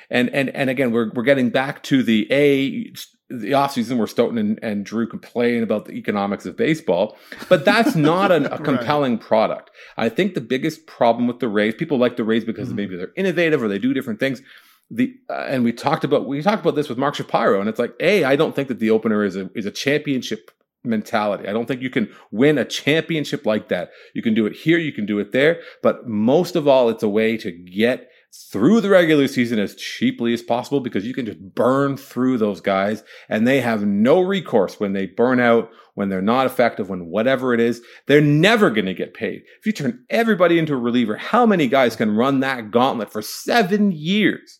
And 0.10 0.30
and 0.30 0.50
and 0.50 0.70
again, 0.70 0.92
we're 0.92 1.12
we're 1.14 1.24
getting 1.24 1.50
back 1.50 1.82
to 1.84 2.04
the 2.04 2.28
a 2.32 2.92
the 3.30 3.52
offseason 3.52 3.98
where 3.98 4.06
Stoeten 4.06 4.38
and, 4.38 4.60
and 4.62 4.86
Drew 4.86 5.08
complain 5.08 5.64
about 5.64 5.86
the 5.86 5.94
economics 5.94 6.46
of 6.46 6.56
baseball, 6.56 7.18
but 7.50 7.66
that's 7.66 7.96
not 8.12 8.32
an, 8.32 8.46
a 8.46 8.60
compelling 8.60 9.14
right. 9.14 9.22
product. 9.22 9.72
I 9.98 10.10
think 10.10 10.36
the 10.36 10.42
biggest 10.42 10.86
problem 10.86 11.26
with 11.26 11.40
the 11.40 11.48
Rays, 11.48 11.74
people 11.74 11.98
like 11.98 12.18
the 12.18 12.24
Rays 12.24 12.46
because 12.46 12.68
mm-hmm. 12.68 12.76
maybe 12.76 12.98
they're 12.98 13.14
innovative 13.16 13.64
or 13.64 13.68
they 13.68 13.80
do 13.80 13.96
different 13.96 14.20
things. 14.20 14.44
The 14.92 15.16
uh, 15.30 15.46
and 15.48 15.64
we 15.64 15.74
talked 15.74 16.04
about 16.04 16.28
we 16.28 16.42
talked 16.42 16.62
about 16.62 16.76
this 16.76 16.90
with 16.90 16.98
Mark 16.98 17.16
Shapiro, 17.16 17.60
and 17.60 17.68
it's 17.68 17.80
like, 17.80 17.96
a 18.00 18.24
I 18.24 18.36
don't 18.36 18.56
think 18.56 18.68
that 18.68 18.80
the 18.80 18.92
opener 18.92 19.24
is 19.24 19.36
a 19.36 19.50
is 19.56 19.66
a 19.66 19.72
championship 19.72 20.52
mentality. 20.84 21.48
I 21.48 21.54
don't 21.54 21.66
think 21.66 21.82
you 21.82 21.90
can 21.90 22.10
win 22.32 22.58
a 22.58 22.66
championship 22.66 23.46
like 23.46 23.70
that. 23.70 23.90
You 24.14 24.22
can 24.22 24.34
do 24.34 24.46
it 24.46 24.56
here, 24.56 24.78
you 24.78 24.94
can 24.94 25.06
do 25.06 25.20
it 25.20 25.32
there, 25.32 25.62
but 25.82 26.08
most 26.08 26.56
of 26.56 26.68
all, 26.68 26.90
it's 26.90 27.04
a 27.04 27.10
way 27.10 27.38
to 27.38 27.52
get 27.52 28.10
through 28.52 28.82
the 28.82 28.90
regular 28.90 29.28
season 29.28 29.60
as 29.60 29.76
cheaply 29.76 30.34
as 30.34 30.42
possible 30.42 30.82
because 30.82 31.06
you 31.06 31.14
can 31.14 31.26
just 31.26 31.40
burn 31.40 31.96
through 31.96 32.38
those 32.38 32.60
guys 32.60 33.02
and 33.30 33.48
they 33.48 33.62
have 33.62 33.86
no 33.86 34.20
recourse 34.20 34.78
when 34.80 34.92
they 34.92 35.06
burn 35.06 35.40
out, 35.40 35.70
when 35.94 36.10
they're 36.10 36.22
not 36.22 36.46
effective, 36.46 36.90
when 36.90 37.06
whatever 37.06 37.54
it 37.54 37.62
is, 37.62 37.82
they're 38.08 38.20
never 38.20 38.70
going 38.70 38.86
to 38.86 38.94
get 38.94 39.14
paid. 39.14 39.42
If 39.60 39.66
you 39.66 39.72
turn 39.72 40.04
everybody 40.10 40.60
into 40.60 40.74
a 40.74 40.78
reliever, 40.78 41.16
how 41.16 41.46
many 41.46 41.68
guys 41.68 41.96
can 41.96 42.16
run 42.16 42.42
that 42.42 42.72
gauntlet 42.72 43.12
for 43.12 43.22
seven 43.22 43.94
years? 43.94 44.60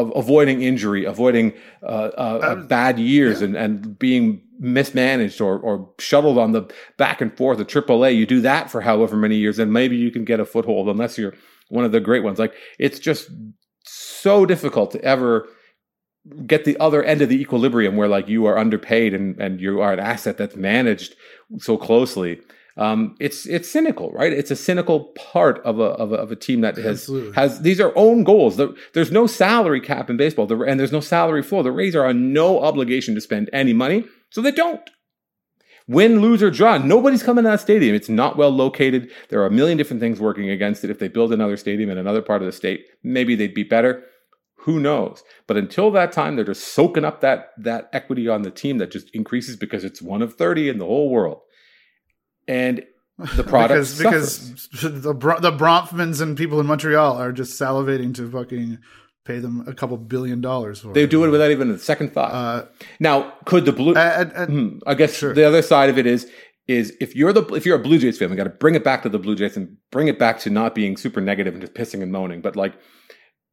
Of 0.00 0.12
avoiding 0.16 0.62
injury, 0.62 1.04
avoiding 1.04 1.52
uh, 1.82 2.10
uh, 2.16 2.56
bad 2.56 2.98
years, 2.98 3.40
yeah. 3.40 3.46
and, 3.46 3.56
and 3.56 3.98
being 3.98 4.42
mismanaged 4.58 5.40
or, 5.40 5.58
or 5.58 5.92
shuttled 5.98 6.38
on 6.38 6.52
the 6.52 6.70
back 6.96 7.20
and 7.20 7.36
forth 7.36 7.60
of 7.60 7.66
AAA. 7.66 8.16
You 8.16 8.26
do 8.26 8.40
that 8.40 8.70
for 8.70 8.80
however 8.80 9.16
many 9.16 9.36
years, 9.36 9.58
and 9.58 9.72
maybe 9.72 9.96
you 9.96 10.10
can 10.10 10.24
get 10.24 10.40
a 10.40 10.44
foothold, 10.44 10.88
unless 10.88 11.18
you're 11.18 11.34
one 11.68 11.84
of 11.84 11.92
the 11.92 12.00
great 12.00 12.22
ones. 12.22 12.38
Like 12.38 12.54
it's 12.78 12.98
just 12.98 13.30
so 13.84 14.46
difficult 14.46 14.90
to 14.92 15.02
ever 15.02 15.48
get 16.46 16.64
the 16.64 16.78
other 16.78 17.02
end 17.02 17.22
of 17.22 17.28
the 17.28 17.40
equilibrium 17.40 17.96
where 17.96 18.08
like 18.08 18.28
you 18.28 18.44
are 18.46 18.58
underpaid 18.58 19.14
and, 19.14 19.40
and 19.40 19.60
you 19.60 19.80
are 19.80 19.92
an 19.92 20.00
asset 20.00 20.36
that's 20.36 20.56
managed 20.56 21.14
so 21.58 21.76
closely. 21.76 22.40
Um, 22.76 23.16
it's 23.20 23.46
it's 23.46 23.68
cynical, 23.68 24.10
right? 24.12 24.32
It's 24.32 24.50
a 24.50 24.56
cynical 24.56 25.12
part 25.16 25.58
of 25.64 25.80
a 25.80 25.84
of 25.84 26.12
a, 26.12 26.16
of 26.16 26.32
a 26.32 26.36
team 26.36 26.60
that 26.60 26.76
has 26.76 27.02
Absolutely. 27.02 27.32
has 27.34 27.60
these 27.60 27.80
are 27.80 27.92
own 27.96 28.24
goals. 28.24 28.60
there's 28.92 29.10
no 29.10 29.26
salary 29.26 29.80
cap 29.80 30.08
in 30.08 30.16
baseball, 30.16 30.46
the, 30.46 30.58
and 30.60 30.78
there's 30.78 30.92
no 30.92 31.00
salary 31.00 31.42
floor. 31.42 31.62
The 31.62 31.72
Rays 31.72 31.96
are 31.96 32.06
on 32.06 32.32
no 32.32 32.60
obligation 32.60 33.14
to 33.14 33.20
spend 33.20 33.50
any 33.52 33.72
money, 33.72 34.04
so 34.30 34.40
they 34.40 34.52
don't. 34.52 34.88
Win, 35.88 36.20
lose, 36.20 36.40
or 36.40 36.52
draw. 36.52 36.78
Nobody's 36.78 37.22
coming 37.22 37.42
to 37.42 37.50
that 37.50 37.60
stadium. 37.60 37.96
It's 37.96 38.08
not 38.08 38.36
well 38.36 38.50
located. 38.50 39.10
There 39.28 39.40
are 39.42 39.46
a 39.46 39.50
million 39.50 39.76
different 39.76 40.00
things 40.00 40.20
working 40.20 40.48
against 40.48 40.84
it. 40.84 40.90
If 40.90 41.00
they 41.00 41.08
build 41.08 41.32
another 41.32 41.56
stadium 41.56 41.90
in 41.90 41.98
another 41.98 42.22
part 42.22 42.42
of 42.42 42.46
the 42.46 42.52
state, 42.52 42.86
maybe 43.02 43.34
they'd 43.34 43.54
be 43.54 43.64
better. 43.64 44.04
Who 44.60 44.78
knows? 44.78 45.24
But 45.48 45.56
until 45.56 45.90
that 45.90 46.12
time, 46.12 46.36
they're 46.36 46.44
just 46.44 46.68
soaking 46.68 47.04
up 47.04 47.22
that 47.22 47.50
that 47.58 47.88
equity 47.92 48.28
on 48.28 48.42
the 48.42 48.50
team 48.50 48.78
that 48.78 48.92
just 48.92 49.10
increases 49.10 49.56
because 49.56 49.82
it's 49.82 50.00
one 50.00 50.22
of 50.22 50.34
30 50.34 50.68
in 50.68 50.78
the 50.78 50.86
whole 50.86 51.10
world. 51.10 51.40
And 52.50 52.84
the 53.36 53.44
product 53.48 53.96
because, 53.96 54.68
because 54.68 54.68
the 54.82 55.12
the 55.12 55.52
Bronfmans 55.52 56.20
and 56.20 56.36
people 56.36 56.58
in 56.58 56.66
Montreal 56.66 57.16
are 57.16 57.30
just 57.30 57.60
salivating 57.60 58.12
to 58.16 58.28
fucking 58.28 58.78
pay 59.24 59.38
them 59.38 59.64
a 59.68 59.74
couple 59.74 59.96
billion 59.98 60.40
dollars 60.40 60.80
for 60.80 60.92
they 60.92 61.06
do 61.06 61.24
it 61.24 61.28
without 61.28 61.52
even 61.52 61.70
a 61.70 61.78
second 61.78 62.12
thought. 62.12 62.32
Uh, 62.32 62.66
now, 62.98 63.32
could 63.44 63.66
the 63.66 63.72
blue? 63.72 63.94
Uh, 63.94 64.30
uh, 64.34 64.46
hmm, 64.46 64.78
I 64.84 64.94
guess 64.94 65.14
sure. 65.14 65.32
the 65.32 65.46
other 65.46 65.62
side 65.62 65.90
of 65.90 65.98
it 65.98 66.06
is 66.06 66.28
is 66.66 66.96
if 67.00 67.14
you're 67.14 67.32
the 67.32 67.44
if 67.54 67.64
you're 67.64 67.76
a 67.76 67.82
Blue 67.82 67.98
Jays 67.98 68.18
fan, 68.18 68.30
we 68.30 68.36
got 68.36 68.44
to 68.44 68.50
bring 68.50 68.74
it 68.74 68.82
back 68.82 69.02
to 69.02 69.08
the 69.08 69.18
Blue 69.18 69.36
Jays 69.36 69.56
and 69.56 69.76
bring 69.92 70.08
it 70.08 70.18
back 70.18 70.40
to 70.40 70.50
not 70.50 70.74
being 70.74 70.96
super 70.96 71.20
negative 71.20 71.54
and 71.54 71.60
just 71.60 71.74
pissing 71.74 72.02
and 72.02 72.10
moaning, 72.10 72.40
but 72.40 72.56
like 72.56 72.74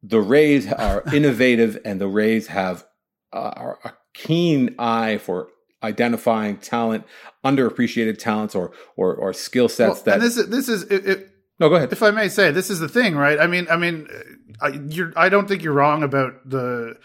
the 0.02 0.20
Rays 0.20 0.72
are 0.72 1.04
innovative 1.14 1.78
and 1.84 2.00
the 2.00 2.08
Rays 2.08 2.48
have 2.48 2.84
uh, 3.32 3.74
a 3.84 3.92
keen 4.14 4.74
eye 4.78 5.18
for 5.18 5.50
identifying 5.82 6.56
talent, 6.58 7.04
underappreciated 7.44 8.18
talents, 8.18 8.54
or 8.54 8.72
or, 8.96 9.14
or 9.14 9.32
skill 9.32 9.68
sets 9.68 9.96
well, 9.96 10.02
that. 10.04 10.14
And 10.14 10.22
this 10.22 10.36
is 10.36 10.48
this 10.48 10.68
is 10.68 10.82
it, 10.84 11.06
it, 11.06 11.30
no, 11.58 11.68
go 11.68 11.76
ahead. 11.76 11.92
If 11.92 12.02
I 12.02 12.10
may 12.10 12.28
say, 12.28 12.50
this 12.50 12.70
is 12.70 12.78
the 12.78 12.88
thing, 12.88 13.16
right? 13.16 13.38
I 13.38 13.46
mean, 13.46 13.66
I 13.70 13.76
mean, 13.76 14.06
uh, 14.12 14.66
I, 14.66 14.68
you're, 14.88 15.12
I 15.16 15.28
don't 15.28 15.48
think 15.48 15.62
you're 15.62 15.72
wrong 15.72 16.02
about 16.02 16.48
the 16.48 16.96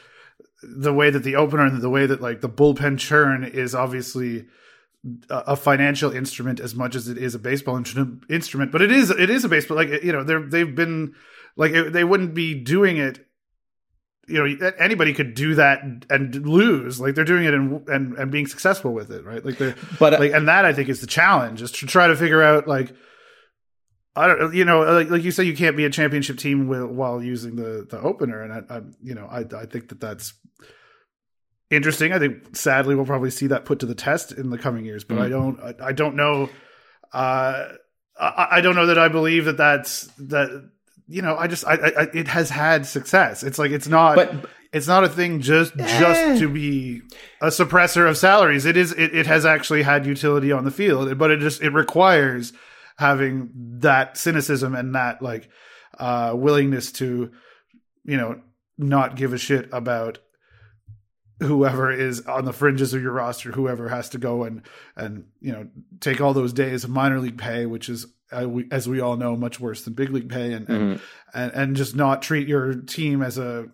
the 0.61 0.93
way 0.93 1.09
that 1.09 1.23
the 1.23 1.35
opener 1.35 1.65
and 1.65 1.81
the 1.81 1.89
way 1.89 2.05
that 2.05 2.21
like 2.21 2.41
the 2.41 2.49
bullpen 2.49 2.97
churn 2.97 3.43
is 3.43 3.75
obviously 3.75 4.45
a 5.29 5.55
financial 5.57 6.11
instrument 6.11 6.61
as 6.61 6.75
much 6.75 6.95
as 6.95 7.09
it 7.09 7.17
is 7.17 7.35
a 7.35 7.39
baseball 7.39 7.75
instrument. 7.77 8.71
But 8.71 8.81
it 8.81 8.91
is 8.91 9.09
it 9.09 9.29
is 9.29 9.43
a 9.43 9.49
baseball 9.49 9.75
like 9.75 10.03
you 10.03 10.13
know 10.13 10.23
they 10.23 10.41
they've 10.41 10.75
been 10.75 11.13
like 11.55 11.73
they 11.73 12.03
wouldn't 12.03 12.33
be 12.33 12.53
doing 12.53 12.97
it. 12.97 13.25
You 14.25 14.47
know, 14.47 14.71
anybody 14.77 15.13
could 15.13 15.33
do 15.33 15.55
that 15.55 15.81
and 16.09 16.47
lose. 16.47 16.99
Like 16.99 17.15
they're 17.15 17.25
doing 17.25 17.43
it 17.43 17.53
and 17.53 17.87
and, 17.89 18.13
and 18.13 18.31
being 18.31 18.47
successful 18.47 18.93
with 18.93 19.11
it, 19.11 19.25
right? 19.25 19.43
Like, 19.43 19.57
they're 19.57 19.75
but 19.99 20.13
uh, 20.13 20.19
like, 20.19 20.31
and 20.31 20.47
that 20.47 20.63
I 20.65 20.73
think 20.73 20.89
is 20.89 21.01
the 21.01 21.07
challenge 21.07 21.61
is 21.61 21.71
to 21.73 21.87
try 21.87 22.07
to 22.07 22.15
figure 22.15 22.41
out 22.41 22.67
like 22.67 22.93
I 24.15 24.27
don't, 24.27 24.53
you 24.53 24.63
know, 24.63 24.81
like, 24.81 25.09
like 25.09 25.23
you 25.23 25.31
say, 25.31 25.43
you 25.43 25.55
can't 25.55 25.75
be 25.75 25.85
a 25.85 25.89
championship 25.89 26.37
team 26.37 26.67
with, 26.67 26.83
while 26.83 27.21
using 27.21 27.55
the 27.55 27.85
the 27.89 27.99
opener, 27.99 28.43
and 28.43 28.53
I, 28.53 28.75
I, 28.75 28.81
you 29.01 29.15
know, 29.15 29.25
I 29.25 29.39
I 29.39 29.65
think 29.65 29.89
that 29.89 29.99
that's 29.99 30.33
interesting. 31.71 32.13
I 32.13 32.19
think 32.19 32.55
sadly 32.55 32.95
we'll 32.95 33.05
probably 33.05 33.31
see 33.31 33.47
that 33.47 33.65
put 33.65 33.79
to 33.79 33.85
the 33.85 33.95
test 33.95 34.31
in 34.31 34.51
the 34.51 34.57
coming 34.57 34.85
years, 34.85 35.03
but 35.03 35.15
mm-hmm. 35.15 35.23
I 35.23 35.29
don't, 35.29 35.59
I, 35.59 35.87
I, 35.87 35.91
don't 35.93 36.15
know, 36.15 36.49
uh, 37.11 37.69
I, 38.19 38.47
I 38.51 38.61
don't 38.61 38.75
know 38.75 38.85
that 38.85 38.99
I 38.99 39.07
believe 39.07 39.45
that 39.45 39.57
that's 39.57 40.03
that. 40.17 40.69
You 41.07 41.21
know, 41.21 41.35
I 41.35 41.47
just, 41.47 41.65
I, 41.65 41.73
I, 41.73 42.07
it 42.13 42.27
has 42.29 42.49
had 42.49 42.85
success. 42.85 43.43
It's 43.43 43.59
like 43.59 43.71
it's 43.71 43.87
not, 43.87 44.15
but 44.15 44.49
it's 44.71 44.87
not 44.87 45.03
a 45.03 45.09
thing 45.09 45.41
just 45.41 45.73
eh. 45.77 45.99
just 45.99 46.39
to 46.39 46.49
be 46.49 47.01
a 47.41 47.47
suppressor 47.47 48.09
of 48.09 48.17
salaries. 48.17 48.65
It 48.65 48.77
is, 48.77 48.91
it, 48.93 49.13
it 49.13 49.27
has 49.27 49.45
actually 49.45 49.83
had 49.83 50.05
utility 50.05 50.51
on 50.51 50.63
the 50.63 50.71
field, 50.71 51.17
but 51.17 51.29
it 51.29 51.39
just 51.39 51.61
it 51.61 51.71
requires 51.71 52.53
having 52.97 53.51
that 53.79 54.17
cynicism 54.17 54.75
and 54.75 54.95
that 54.95 55.21
like 55.21 55.49
uh, 55.99 56.33
willingness 56.35 56.91
to, 56.93 57.31
you 58.03 58.17
know, 58.17 58.39
not 58.77 59.15
give 59.15 59.33
a 59.33 59.37
shit 59.37 59.69
about 59.71 60.19
whoever 61.39 61.91
is 61.91 62.21
on 62.21 62.45
the 62.45 62.53
fringes 62.53 62.93
of 62.93 63.01
your 63.01 63.11
roster, 63.11 63.51
whoever 63.51 63.89
has 63.89 64.09
to 64.09 64.17
go 64.17 64.43
and 64.43 64.61
and 64.95 65.25
you 65.39 65.51
know 65.51 65.67
take 65.99 66.21
all 66.21 66.33
those 66.33 66.53
days 66.53 66.83
of 66.83 66.89
minor 66.89 67.19
league 67.19 67.37
pay, 67.37 67.65
which 67.65 67.89
is 67.89 68.07
Uh, 68.33 68.61
as 68.71 68.87
we 68.87 68.99
all 68.99 69.15
know 69.15 69.35
much 69.35 69.59
worse 69.59 69.83
than 69.83 69.93
big 69.93 70.09
league 70.09 70.29
pay, 70.29 70.53
and, 70.53 70.67
mm-hmm. 70.67 71.03
and 71.33 71.51
and 71.53 71.75
just 71.75 71.95
not 71.95 72.21
treat 72.21 72.47
your 72.47 72.73
team 72.73 73.21
as 73.21 73.37
a 73.37 73.67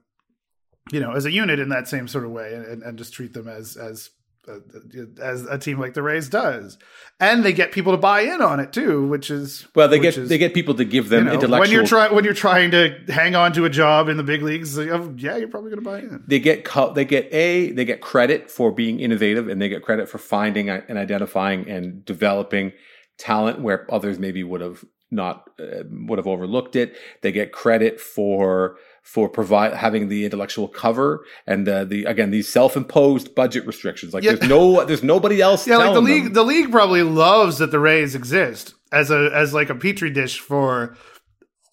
you 0.92 1.00
know 1.00 1.14
as 1.14 1.26
a 1.26 1.32
unit 1.32 1.60
in 1.60 1.70
that 1.70 1.88
same 1.88 2.08
sort 2.08 2.26
of 2.26 2.32
way, 2.32 2.54
and, 2.54 2.84
and 2.84 2.98
just 2.98 3.14
treat 3.14 3.34
them 3.34 3.48
as 3.48 3.78
as 3.78 4.10
uh, 4.50 4.54
uh, 4.54 5.22
as 5.22 5.44
a 5.44 5.58
team 5.58 5.80
like 5.80 5.94
the 5.94 6.02
Rays 6.02 6.28
does, 6.28 6.78
and 7.20 7.44
they 7.44 7.54
get 7.54 7.72
people 7.72 7.92
to 7.92 7.98
buy 7.98 8.22
in 8.22 8.42
on 8.42 8.60
it 8.60 8.74
too, 8.74 9.06
which 9.08 9.30
is 9.30 9.68
well, 9.76 9.88
they 9.88 10.00
get 10.00 10.18
is, 10.18 10.30
they 10.30 10.38
get 10.38 10.54
people 10.54 10.74
to 10.76 10.86
give 10.86 11.10
them 11.10 11.26
you 11.26 11.26
know, 11.26 11.34
intellectual. 11.34 11.60
When 11.60 11.72
you're 11.72 11.86
trying 11.86 12.16
when 12.16 12.24
you're 12.24 12.34
trying 12.34 12.72
to 12.72 12.98
hang 13.10 13.36
on 13.36 13.54
to 13.54 13.66
a 13.66 13.70
job 13.70 14.10
in 14.10 14.18
the 14.18 14.24
big 14.24 14.42
leagues, 14.42 14.78
oh, 14.80 15.14
yeah, 15.18 15.38
you're 15.38 15.50
probably 15.50 15.72
going 15.72 15.84
to 15.84 15.90
buy 15.90 16.00
in. 16.00 16.24
They 16.26 16.40
get 16.40 16.68
they 16.96 17.06
get 17.06 17.32
a 17.34 17.72
they 17.72 17.86
get 17.86 18.02
credit 18.02 18.50
for 18.50 18.72
being 18.72 19.00
innovative, 19.00 19.48
and 19.48 19.62
they 19.62 19.70
get 19.70 19.84
credit 19.84 20.10
for 20.10 20.18
finding 20.18 20.70
and 20.70 20.98
identifying 20.98 21.70
and 21.70 22.04
developing 22.04 22.72
talent 23.20 23.60
where 23.60 23.86
others 23.94 24.18
maybe 24.18 24.44
would 24.44 24.62
have 24.62 24.84
not 25.12 25.50
uh, 25.60 25.84
would 25.90 26.18
have 26.18 26.28
overlooked 26.28 26.76
it. 26.76 26.96
They 27.22 27.32
get 27.32 27.52
credit 27.52 28.00
for 28.00 28.78
for 29.02 29.28
provide 29.28 29.74
having 29.74 30.08
the 30.08 30.26
intellectual 30.26 30.68
cover 30.68 31.26
and 31.48 31.66
the, 31.66 31.86
the 31.86 32.06
again 32.06 32.32
these 32.32 32.48
self-imposed 32.48 33.34
budget 33.36 33.66
restrictions. 33.66 34.14
Like 34.14 34.24
yeah. 34.24 34.34
there's 34.34 34.50
no 34.50 34.86
there's 34.86 35.04
nobody 35.04 35.42
else. 35.42 35.68
Yeah, 35.68 35.78
like 35.78 35.94
the 35.94 36.02
league 36.02 36.26
them. 36.26 36.34
the 36.34 36.44
league 36.44 36.72
probably 36.72 37.04
loves 37.04 37.58
that 37.58 37.72
the 37.72 37.80
Rays 37.80 38.16
exist 38.16 38.76
as 38.92 39.12
a 39.12 39.32
as 39.34 39.54
like 39.54 39.70
a 39.70 39.76
petri 39.76 40.12
dish 40.12 40.40
for 40.40 40.96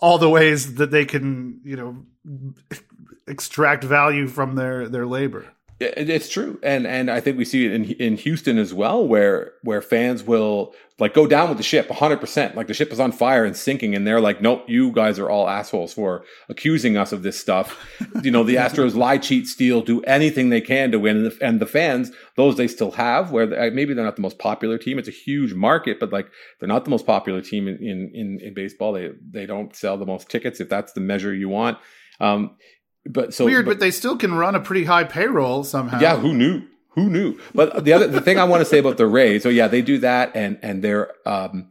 all 0.00 0.18
the 0.18 0.30
ways 0.30 0.76
that 0.76 0.90
they 0.90 1.04
can 1.04 1.60
you 1.64 1.76
know 1.76 2.04
extract 3.26 3.84
value 3.84 4.26
from 4.26 4.54
their 4.54 4.88
their 4.88 5.06
labor. 5.06 5.52
It's 5.78 6.30
true, 6.30 6.58
and 6.62 6.86
and 6.86 7.10
I 7.10 7.20
think 7.20 7.36
we 7.36 7.44
see 7.44 7.66
it 7.66 7.72
in 7.72 7.84
in 7.84 8.16
Houston 8.16 8.56
as 8.56 8.72
well, 8.72 9.06
where 9.06 9.52
where 9.62 9.82
fans 9.82 10.22
will 10.22 10.72
like 10.98 11.12
go 11.12 11.26
down 11.26 11.50
with 11.50 11.58
the 11.58 11.64
ship 11.64 11.90
100 11.90 12.16
percent 12.16 12.56
like 12.56 12.66
the 12.66 12.72
ship 12.72 12.90
is 12.92 12.98
on 12.98 13.12
fire 13.12 13.44
and 13.44 13.54
sinking, 13.54 13.94
and 13.94 14.06
they're 14.06 14.20
like, 14.20 14.40
nope, 14.40 14.64
you 14.68 14.90
guys 14.90 15.18
are 15.18 15.28
all 15.28 15.50
assholes 15.50 15.92
for 15.92 16.24
accusing 16.48 16.96
us 16.96 17.12
of 17.12 17.22
this 17.22 17.38
stuff. 17.38 17.78
you 18.22 18.30
know, 18.30 18.42
the 18.42 18.54
Astros 18.54 18.94
lie, 18.94 19.18
cheat, 19.18 19.46
steal, 19.48 19.82
do 19.82 20.00
anything 20.04 20.48
they 20.48 20.62
can 20.62 20.92
to 20.92 20.98
win, 20.98 21.18
and 21.18 21.26
the, 21.26 21.44
and 21.44 21.60
the 21.60 21.66
fans, 21.66 22.10
those 22.36 22.56
they 22.56 22.68
still 22.68 22.92
have, 22.92 23.30
where 23.30 23.46
they, 23.46 23.68
maybe 23.68 23.92
they're 23.92 24.02
not 24.02 24.16
the 24.16 24.22
most 24.22 24.38
popular 24.38 24.78
team. 24.78 24.98
It's 24.98 25.08
a 25.08 25.10
huge 25.10 25.52
market, 25.52 26.00
but 26.00 26.10
like 26.10 26.30
they're 26.58 26.68
not 26.70 26.84
the 26.84 26.90
most 26.90 27.06
popular 27.06 27.42
team 27.42 27.68
in 27.68 27.76
in 27.76 28.10
in, 28.14 28.40
in 28.40 28.54
baseball. 28.54 28.94
They 28.94 29.10
they 29.30 29.44
don't 29.44 29.76
sell 29.76 29.98
the 29.98 30.06
most 30.06 30.30
tickets 30.30 30.58
if 30.58 30.70
that's 30.70 30.94
the 30.94 31.00
measure 31.02 31.34
you 31.34 31.50
want. 31.50 31.76
Um, 32.18 32.56
but 33.08 33.34
so 33.34 33.44
weird, 33.44 33.64
but, 33.64 33.72
but, 33.72 33.80
they 33.80 33.90
still 33.90 34.16
can 34.16 34.34
run 34.34 34.54
a 34.54 34.60
pretty 34.60 34.84
high 34.84 35.04
payroll 35.04 35.64
somehow. 35.64 36.00
Yeah, 36.00 36.16
who 36.16 36.34
knew? 36.34 36.62
Who 36.90 37.10
knew? 37.10 37.38
But 37.54 37.84
the 37.84 37.92
other 37.92 38.06
the 38.06 38.20
thing 38.20 38.38
I 38.38 38.44
want 38.44 38.62
to 38.62 38.64
say 38.64 38.78
about 38.78 38.96
the 38.96 39.06
Rays, 39.06 39.42
so 39.42 39.48
yeah, 39.48 39.68
they 39.68 39.82
do 39.82 39.98
that, 39.98 40.32
and 40.34 40.58
and 40.62 40.82
they're 40.82 41.12
um, 41.26 41.68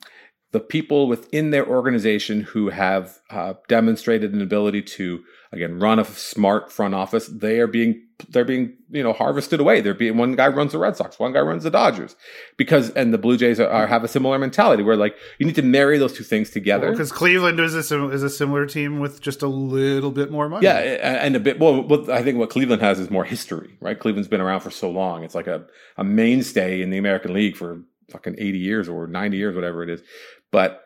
the 0.51 0.59
people 0.59 1.07
within 1.07 1.49
their 1.51 1.67
organization 1.67 2.41
who 2.41 2.69
have 2.69 3.19
uh, 3.29 3.55
demonstrated 3.67 4.33
an 4.33 4.41
ability 4.41 4.83
to 4.83 5.23
again 5.55 5.79
run 5.79 5.99
a 5.99 6.05
smart 6.05 6.71
front 6.71 6.93
office. 6.93 7.27
They 7.27 7.59
are 7.59 7.67
being 7.67 8.01
they're 8.29 8.45
being 8.45 8.73
you 8.89 9.03
know 9.03 9.13
harvested 9.13 9.59
away. 9.59 9.81
They're 9.81 9.93
being 9.93 10.17
one 10.17 10.35
guy 10.35 10.47
runs 10.47 10.71
the 10.71 10.77
red 10.77 10.95
sox 10.95 11.19
one 11.19 11.33
guy 11.33 11.39
runs 11.39 11.63
the 11.63 11.69
dodgers. 11.69 12.15
Because 12.57 12.89
and 12.91 13.13
the 13.13 13.17
blue 13.17 13.37
jays 13.37 13.59
are, 13.59 13.67
are 13.69 13.87
have 13.87 14.03
a 14.03 14.07
similar 14.07 14.37
mentality 14.39 14.83
where 14.83 14.95
like 14.95 15.15
you 15.39 15.45
need 15.45 15.55
to 15.55 15.61
marry 15.61 15.97
those 15.97 16.13
two 16.13 16.23
things 16.23 16.49
together. 16.49 16.91
Because 16.91 17.11
well, 17.11 17.19
cleveland 17.19 17.59
is 17.59 17.75
a, 17.91 18.09
is 18.09 18.23
a 18.23 18.29
similar 18.29 18.65
team 18.65 18.99
with 18.99 19.21
just 19.21 19.41
a 19.41 19.47
little 19.47 20.11
bit 20.11 20.31
more 20.31 20.49
money. 20.49 20.65
Yeah 20.65 20.77
and 20.77 21.35
a 21.35 21.39
bit 21.39 21.59
well 21.59 22.09
i 22.11 22.21
think 22.21 22.37
what 22.37 22.49
cleveland 22.49 22.81
has 22.81 22.99
is 22.99 23.09
more 23.09 23.25
history 23.25 23.77
right? 23.81 23.99
Cleveland's 23.99 24.27
been 24.27 24.41
around 24.41 24.61
for 24.61 24.71
so 24.71 24.89
long. 24.89 25.23
It's 25.23 25.35
like 25.35 25.47
a, 25.47 25.65
a 25.97 26.03
mainstay 26.03 26.81
in 26.81 26.89
the 26.89 26.97
american 26.97 27.33
league 27.33 27.55
for 27.55 27.81
fucking 28.11 28.35
80 28.37 28.57
years 28.57 28.89
or 28.89 29.07
90 29.07 29.37
years 29.37 29.55
whatever 29.55 29.83
it 29.83 29.89
is. 29.89 30.01
But 30.51 30.81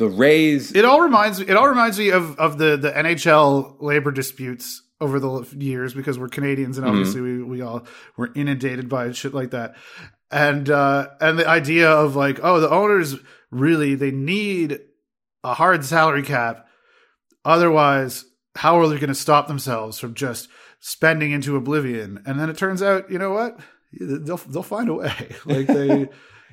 the 0.00 0.08
Rays. 0.08 0.74
It 0.74 0.86
all 0.86 1.02
reminds 1.02 1.38
me. 1.38 1.46
It 1.46 1.56
all 1.56 1.68
reminds 1.68 1.98
me 1.98 2.08
of 2.08 2.38
of 2.38 2.56
the 2.56 2.76
the 2.78 2.90
NHL 2.90 3.76
labor 3.80 4.10
disputes 4.10 4.82
over 4.98 5.20
the 5.20 5.46
years 5.58 5.92
because 5.92 6.18
we're 6.18 6.28
Canadians 6.28 6.78
and 6.78 6.86
mm-hmm. 6.86 6.96
obviously 6.96 7.20
mm-hmm. 7.20 7.50
we 7.50 7.58
we 7.58 7.60
all 7.60 7.86
were 8.16 8.30
inundated 8.34 8.88
by 8.88 9.12
shit 9.12 9.34
like 9.34 9.50
that. 9.50 9.76
And 10.30 10.70
uh 10.70 11.08
and 11.20 11.38
the 11.38 11.46
idea 11.46 11.90
of 11.90 12.16
like, 12.16 12.40
oh, 12.42 12.60
the 12.60 12.70
owners 12.70 13.16
really 13.50 13.94
they 13.94 14.10
need 14.10 14.80
a 15.44 15.52
hard 15.52 15.84
salary 15.84 16.22
cap. 16.22 16.66
Otherwise, 17.44 18.24
how 18.56 18.78
are 18.78 18.88
they 18.88 18.98
going 18.98 19.08
to 19.08 19.14
stop 19.14 19.48
themselves 19.48 19.98
from 19.98 20.14
just 20.14 20.48
spending 20.80 21.32
into 21.32 21.56
oblivion? 21.56 22.22
And 22.24 22.40
then 22.40 22.48
it 22.48 22.56
turns 22.56 22.82
out, 22.82 23.10
you 23.10 23.18
know 23.18 23.32
what? 23.32 23.60
They'll 23.92 24.38
they'll 24.38 24.62
find 24.62 24.88
a 24.88 24.94
way. 24.94 25.12
Like 25.44 25.66
they 25.66 26.08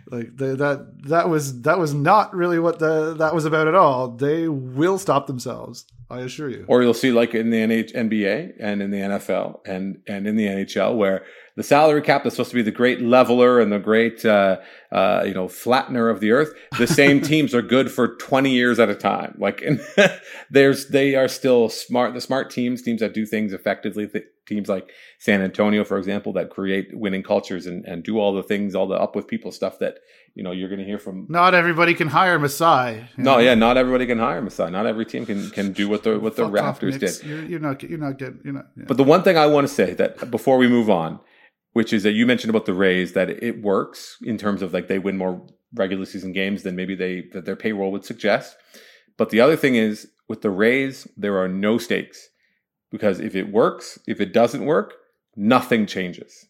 like 0.09 0.37
that 0.37 0.87
that 1.03 1.29
was 1.29 1.61
that 1.61 1.79
was 1.79 1.93
not 1.93 2.33
really 2.33 2.59
what 2.59 2.79
the 2.79 3.13
that 3.15 3.35
was 3.35 3.45
about 3.45 3.67
at 3.67 3.75
all. 3.75 4.09
They 4.09 4.47
will 4.47 4.97
stop 4.97 5.27
themselves. 5.27 5.85
I 6.09 6.21
assure 6.21 6.49
you. 6.49 6.65
Or 6.67 6.81
you'll 6.81 6.93
see 6.93 7.11
like 7.11 7.35
in 7.35 7.49
the 7.49 7.57
NH- 7.57 7.93
NBA 7.93 8.53
and 8.59 8.81
in 8.81 8.91
the 8.91 8.99
NFL 8.99 9.59
and 9.65 10.01
and 10.07 10.25
in 10.25 10.37
the 10.37 10.45
NHL 10.47 10.95
where 10.95 11.25
the 11.57 11.63
salary 11.63 12.03
cap 12.03 12.23
that's 12.23 12.35
supposed 12.35 12.51
to 12.51 12.55
be 12.55 12.61
the 12.61 12.71
great 12.71 13.01
leveler 13.01 13.59
and 13.59 13.71
the 13.71 13.79
great 13.79 14.23
uh, 14.23 14.57
uh, 14.91 15.23
you 15.25 15.33
know 15.33 15.47
flattener 15.47 16.09
of 16.09 16.19
the 16.19 16.31
earth. 16.31 16.53
The 16.77 16.85
same 16.85 17.19
teams 17.31 17.53
are 17.53 17.63
good 17.63 17.91
for 17.91 18.15
twenty 18.15 18.51
years 18.51 18.79
at 18.79 18.89
a 18.89 18.95
time. 18.95 19.35
Like 19.39 19.63
there's 20.51 20.89
they 20.89 21.15
are 21.15 21.27
still 21.27 21.67
smart. 21.67 22.13
The 22.13 22.21
smart 22.21 22.51
teams, 22.51 22.83
teams 22.83 23.01
that 23.01 23.13
do 23.13 23.25
things 23.25 23.51
effectively. 23.53 24.09
Teams 24.45 24.69
like 24.69 24.91
San 25.17 25.41
Antonio, 25.41 25.83
for 25.83 25.97
example, 25.97 26.31
that 26.33 26.51
create 26.51 26.95
winning 26.97 27.21
cultures 27.21 27.65
and, 27.65 27.83
and 27.85 28.01
do 28.01 28.17
all 28.17 28.33
the 28.33 28.43
things, 28.43 28.75
all 28.75 28.87
the 28.87 28.95
up 28.95 29.13
with 29.13 29.27
people 29.27 29.51
stuff 29.51 29.79
that 29.79 29.97
you 30.35 30.43
know 30.43 30.51
you're 30.51 30.69
going 30.69 30.79
to 30.79 30.85
hear 30.85 30.99
from. 30.99 31.25
Not 31.27 31.55
everybody 31.55 31.95
can 31.95 32.07
hire 32.07 32.37
Masai. 32.37 33.03
No, 33.17 33.33
know? 33.33 33.37
yeah, 33.39 33.55
not 33.55 33.75
everybody 33.77 34.05
can 34.05 34.19
hire 34.19 34.41
Masai. 34.41 34.69
Not 34.69 34.85
every 34.85 35.05
team 35.05 35.25
can 35.25 35.49
can 35.49 35.73
do 35.73 35.89
what 35.89 36.03
the 36.03 36.19
what 36.19 36.35
the 36.35 36.43
Raptors 36.43 36.99
did. 36.99 37.27
You're, 37.27 37.45
you're, 37.45 37.59
not 37.59 37.81
you're 37.81 37.97
not 37.97 38.19
getting 38.19 38.39
you're 38.43 38.53
not. 38.53 38.67
Yeah. 38.77 38.85
But 38.87 38.97
the 38.97 39.03
one 39.03 39.23
thing 39.23 39.37
I 39.37 39.47
want 39.47 39.67
to 39.67 39.73
say 39.73 39.95
that 39.95 40.29
before 40.29 40.57
we 40.57 40.67
move 40.67 40.89
on, 40.89 41.19
which 41.77 41.93
is 41.93 42.01
that 42.01 42.13
you 42.13 42.25
mentioned 42.25 42.49
about 42.49 42.65
the 42.65 42.73
Rays 42.73 43.13
that 43.13 43.29
it 43.29 43.61
works 43.61 44.17
in 44.23 44.35
terms 44.35 44.63
of 44.63 44.73
like 44.73 44.87
they 44.87 44.97
win 44.97 45.15
more 45.15 45.45
regular 45.75 46.05
season 46.05 46.31
games 46.33 46.63
than 46.63 46.75
maybe 46.75 46.95
they 46.95 47.29
that 47.33 47.45
their 47.45 47.55
payroll 47.55 47.91
would 47.91 48.03
suggest. 48.03 48.57
But 49.15 49.29
the 49.29 49.41
other 49.41 49.55
thing 49.55 49.75
is 49.75 50.07
with 50.27 50.41
the 50.41 50.49
Rays, 50.49 51.07
there 51.15 51.37
are 51.37 51.47
no 51.47 51.77
stakes 51.77 52.29
because 52.89 53.19
if 53.19 53.35
it 53.35 53.51
works, 53.51 53.99
if 54.07 54.19
it 54.19 54.33
doesn't 54.33 54.65
work, 54.65 54.95
nothing 55.35 55.85
changes. 55.85 56.47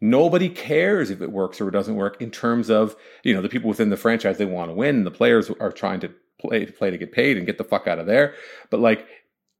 Nobody 0.00 0.48
cares 0.48 1.10
if 1.10 1.20
it 1.20 1.30
works 1.30 1.60
or 1.60 1.68
it 1.68 1.72
doesn't 1.72 1.96
work 1.96 2.16
in 2.22 2.30
terms 2.30 2.70
of, 2.70 2.96
you 3.24 3.34
know, 3.34 3.42
the 3.42 3.50
people 3.50 3.68
within 3.68 3.90
the 3.90 3.98
franchise, 3.98 4.38
they 4.38 4.46
want 4.46 4.70
to 4.70 4.74
win. 4.74 5.04
The 5.04 5.10
players 5.10 5.50
are 5.60 5.70
trying 5.70 6.00
to 6.00 6.10
play, 6.40 6.64
play 6.64 6.90
to 6.90 6.96
get 6.96 7.12
paid 7.12 7.36
and 7.36 7.44
get 7.44 7.58
the 7.58 7.64
fuck 7.64 7.86
out 7.86 7.98
of 7.98 8.06
there. 8.06 8.34
But 8.70 8.80
like, 8.80 9.06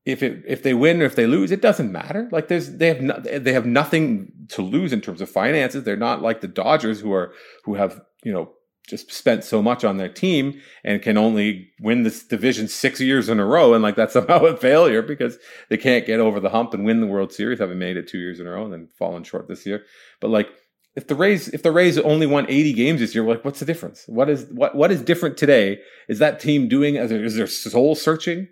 if 0.04 0.22
it 0.22 0.42
if 0.46 0.62
they 0.62 0.74
win 0.74 1.00
or 1.00 1.04
if 1.04 1.14
they 1.14 1.26
lose, 1.26 1.50
it 1.50 1.62
doesn't 1.62 1.92
matter. 1.92 2.28
Like 2.32 2.48
there's 2.48 2.76
they 2.76 2.88
have 2.88 3.00
no, 3.00 3.18
they 3.20 3.52
have 3.52 3.66
nothing 3.66 4.32
to 4.48 4.62
lose 4.62 4.92
in 4.92 5.00
terms 5.00 5.20
of 5.20 5.30
finances. 5.30 5.84
They're 5.84 5.96
not 5.96 6.22
like 6.22 6.40
the 6.40 6.48
Dodgers 6.48 7.00
who 7.00 7.12
are 7.12 7.32
who 7.64 7.74
have 7.74 8.00
you 8.24 8.32
know 8.32 8.52
just 8.88 9.12
spent 9.12 9.44
so 9.44 9.62
much 9.62 9.84
on 9.84 9.96
their 9.96 10.08
team 10.08 10.60
and 10.82 11.02
can 11.02 11.16
only 11.16 11.70
win 11.80 12.02
this 12.02 12.24
division 12.24 12.66
six 12.66 13.00
years 13.00 13.28
in 13.28 13.38
a 13.38 13.46
row 13.46 13.74
and 13.74 13.82
like 13.82 13.94
that's 13.94 14.12
somehow 14.18 14.44
a 14.44 14.56
failure 14.56 15.02
because 15.02 15.38
they 15.68 15.76
can't 15.76 16.04
get 16.04 16.18
over 16.18 16.40
the 16.40 16.50
hump 16.50 16.74
and 16.74 16.84
win 16.84 17.00
the 17.00 17.06
World 17.06 17.32
Series, 17.32 17.60
having 17.60 17.78
made 17.78 17.96
it 17.96 18.08
two 18.08 18.18
years 18.18 18.40
in 18.40 18.46
a 18.46 18.50
row 18.50 18.64
and 18.64 18.72
then 18.72 18.88
fallen 18.98 19.22
short 19.22 19.46
this 19.46 19.64
year. 19.64 19.84
But 20.20 20.30
like 20.30 20.48
if 20.96 21.06
the 21.06 21.14
Rays 21.14 21.46
if 21.48 21.62
the 21.62 21.70
Rays 21.70 21.96
only 21.96 22.26
won 22.26 22.46
80 22.48 22.72
games 22.72 23.00
this 23.00 23.14
year, 23.14 23.24
like 23.24 23.44
what's 23.44 23.60
the 23.60 23.66
difference? 23.66 24.02
What 24.08 24.28
is 24.28 24.46
what 24.50 24.74
what 24.74 24.90
is 24.90 25.00
different 25.00 25.36
today? 25.36 25.78
Is 26.08 26.18
that 26.18 26.40
team 26.40 26.68
doing 26.68 26.96
as 26.96 27.12
is 27.12 27.36
there 27.36 27.46
soul 27.46 27.94
searching 27.94 28.48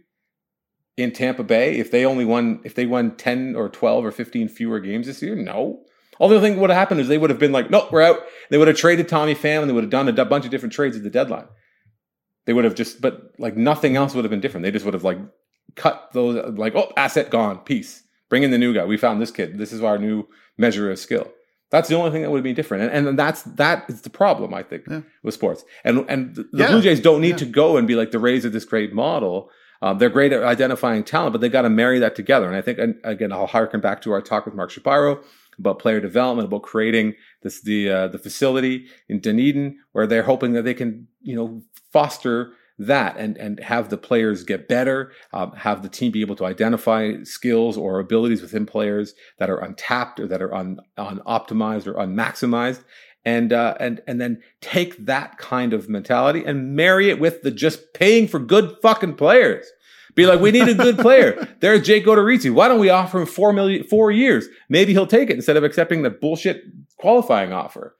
in 0.97 1.13
Tampa 1.13 1.43
Bay 1.43 1.79
if 1.79 1.91
they 1.91 2.05
only 2.05 2.25
won 2.25 2.61
if 2.65 2.75
they 2.75 2.87
won 2.87 3.17
10 3.17 3.55
or 3.57 3.69
12 3.69 4.05
or 4.05 4.11
15 4.11 4.49
fewer 4.49 4.81
games 4.81 5.07
this 5.07 5.23
year? 5.23 5.35
No. 5.35 5.85
All 6.19 6.29
the 6.29 6.41
thing 6.41 6.61
would 6.61 6.71
have 6.71 6.79
happened 6.79 7.01
is 7.01 7.09
they 7.09 7.19
would 7.19 7.31
have 7.31 7.39
been 7.39 7.53
like, 7.53 7.71
nope, 7.71 7.91
we're 7.91 8.03
out. 8.03 8.21
They 8.51 8.59
would 8.59 8.69
have 8.69 8.77
traded 8.77 9.09
Tommy 9.09 9.35
Pham 9.35 9.63
and 9.63 9.71
they 9.71 9.75
would 9.75 9.85
have 9.85 9.91
done 9.91 10.07
a 10.07 10.25
bunch 10.25 10.45
of 10.45 10.51
different 10.51 10.75
trades 10.75 10.97
at 10.97 11.03
the 11.03 11.11
deadline. 11.11 11.47
They 12.45 12.53
would 12.53 12.65
have 12.65 12.75
just, 12.75 13.01
but 13.01 13.33
like 13.39 13.57
nothing 13.57 13.97
else 13.97 14.15
would 14.15 14.25
have 14.25 14.31
been 14.31 14.41
different. 14.41 14.65
They 14.65 14.71
just 14.71 14.85
would 14.85 14.95
have 14.95 15.05
like 15.05 15.19
cut 15.77 16.11
those, 16.13 16.59
like, 16.59 16.75
oh, 16.75 16.93
asset 16.97 17.31
gone, 17.31 17.61
peace. 17.61 18.03
Bring 18.29 18.43
in 18.43 18.51
the 18.51 18.59
new 18.59 18.75
guy. 18.75 18.85
We 18.85 18.97
found 18.97 19.21
this 19.21 19.31
kid. 19.31 19.57
This 19.57 19.73
is 19.73 19.83
our 19.83 19.99
new 19.99 20.29
measure 20.59 20.91
of 20.91 20.99
skill. 20.99 21.33
That's 21.71 21.89
the 21.89 21.95
only 21.95 22.11
thing 22.11 22.23
that 22.23 22.31
would 22.31 22.43
be 22.43 22.53
different, 22.53 22.93
and, 22.93 23.07
and 23.07 23.19
that's 23.19 23.43
that 23.43 23.89
is 23.89 24.03
the 24.03 24.11
problem 24.11 24.53
I 24.53 24.65
think 24.65 24.85
yeah. 24.91 25.03
with 25.23 25.35
sports. 25.35 25.65
And 25.85 26.05
and 26.09 26.35
the, 26.35 26.49
yeah. 26.53 26.67
Blue 26.67 26.83
Jays 26.83 27.01
don't 27.01 27.21
need 27.21 27.31
yeah. 27.31 27.37
to 27.37 27.47
go 27.47 27.77
and 27.77 27.87
be 27.87 27.95
like 27.95 28.11
the 28.11 28.19
Rays 28.19 28.45
of 28.45 28.53
this 28.53 28.65
great 28.65 28.93
model. 28.93 29.51
Um, 29.83 29.99
they're 29.99 30.11
great 30.11 30.33
at 30.33 30.43
identifying 30.43 31.05
talent, 31.05 31.33
but 31.33 31.41
they 31.41 31.49
got 31.49 31.63
to 31.63 31.71
marry 31.71 31.99
that 31.99 32.15
together. 32.15 32.47
And 32.47 32.57
I 32.57 32.61
think, 32.61 32.79
and 32.79 32.97
again, 33.03 33.33
I'll 33.33 33.47
harken 33.47 33.81
back 33.81 34.03
to 34.03 34.13
our 34.13 34.21
talk 34.21 34.45
with 34.45 34.55
Mark 34.55 34.71
Shapiro 34.71 35.23
about 35.59 35.79
player 35.79 36.01
development, 36.01 36.49
about 36.49 36.63
creating 36.63 37.15
this 37.43 37.63
the 37.63 37.91
uh, 37.91 38.09
the 38.09 38.19
facility 38.19 38.87
in 39.09 39.21
Dunedin, 39.21 39.79
where 39.93 40.07
they're 40.07 40.23
hoping 40.23 40.53
that 40.53 40.63
they 40.63 40.75
can 40.75 41.07
you 41.21 41.37
know 41.37 41.63
foster 41.93 42.53
that 42.79 43.17
and 43.19 43.37
and 43.37 43.61
have 43.61 43.91
the 43.91 43.99
players 43.99 44.43
get 44.43 44.67
better, 44.67 45.13
um, 45.33 45.53
have 45.53 45.83
the 45.83 45.89
team 45.89 46.11
be 46.11 46.23
able 46.23 46.37
to 46.37 46.47
identify 46.47 47.13
skills 47.23 47.77
or 47.77 48.01
abilities 48.01 48.43
within 48.43 48.67
players 48.67 49.15
that 49.39 49.51
are 49.51 49.59
untapped 49.59 50.19
or 50.19 50.27
that 50.27 50.43
are 50.43 50.55
un, 50.55 50.81
unoptimized 50.99 51.87
or 51.87 51.95
unmaximized, 51.95 52.83
and 53.25 53.53
uh, 53.53 53.75
and 53.81 54.01
and 54.07 54.21
then 54.21 54.43
take 54.61 55.07
that 55.07 55.39
kind 55.39 55.73
of 55.73 55.89
mentality 55.89 56.45
and 56.45 56.75
marry 56.75 57.11
it 57.11 57.21
with 57.21 57.43
the 57.43 57.51
just 57.51 57.93
paying 57.95 58.27
for 58.27 58.39
good 58.39 58.77
fucking 58.83 59.15
players. 59.15 59.67
Be 60.15 60.27
like, 60.27 60.41
we 60.41 60.51
need 60.51 60.69
a 60.69 60.75
good 60.75 60.99
player. 60.99 61.49
There's 61.61 61.87
Jake 61.87 62.05
Odorizzi. 62.05 62.53
Why 62.53 62.67
don't 62.67 62.81
we 62.81 62.91
offer 62.91 63.21
him 63.21 63.27
four 63.27 63.53
million, 63.53 63.85
four 63.85 64.11
years? 64.11 64.49
Maybe 64.69 64.93
he'll 64.93 65.07
take 65.07 65.31
it 65.31 65.37
instead 65.37 65.57
of 65.57 65.65
accepting 65.65 66.03
the 66.03 66.11
bullshit 66.11 66.65
qualifying 66.97 67.53
offer. 67.53 67.97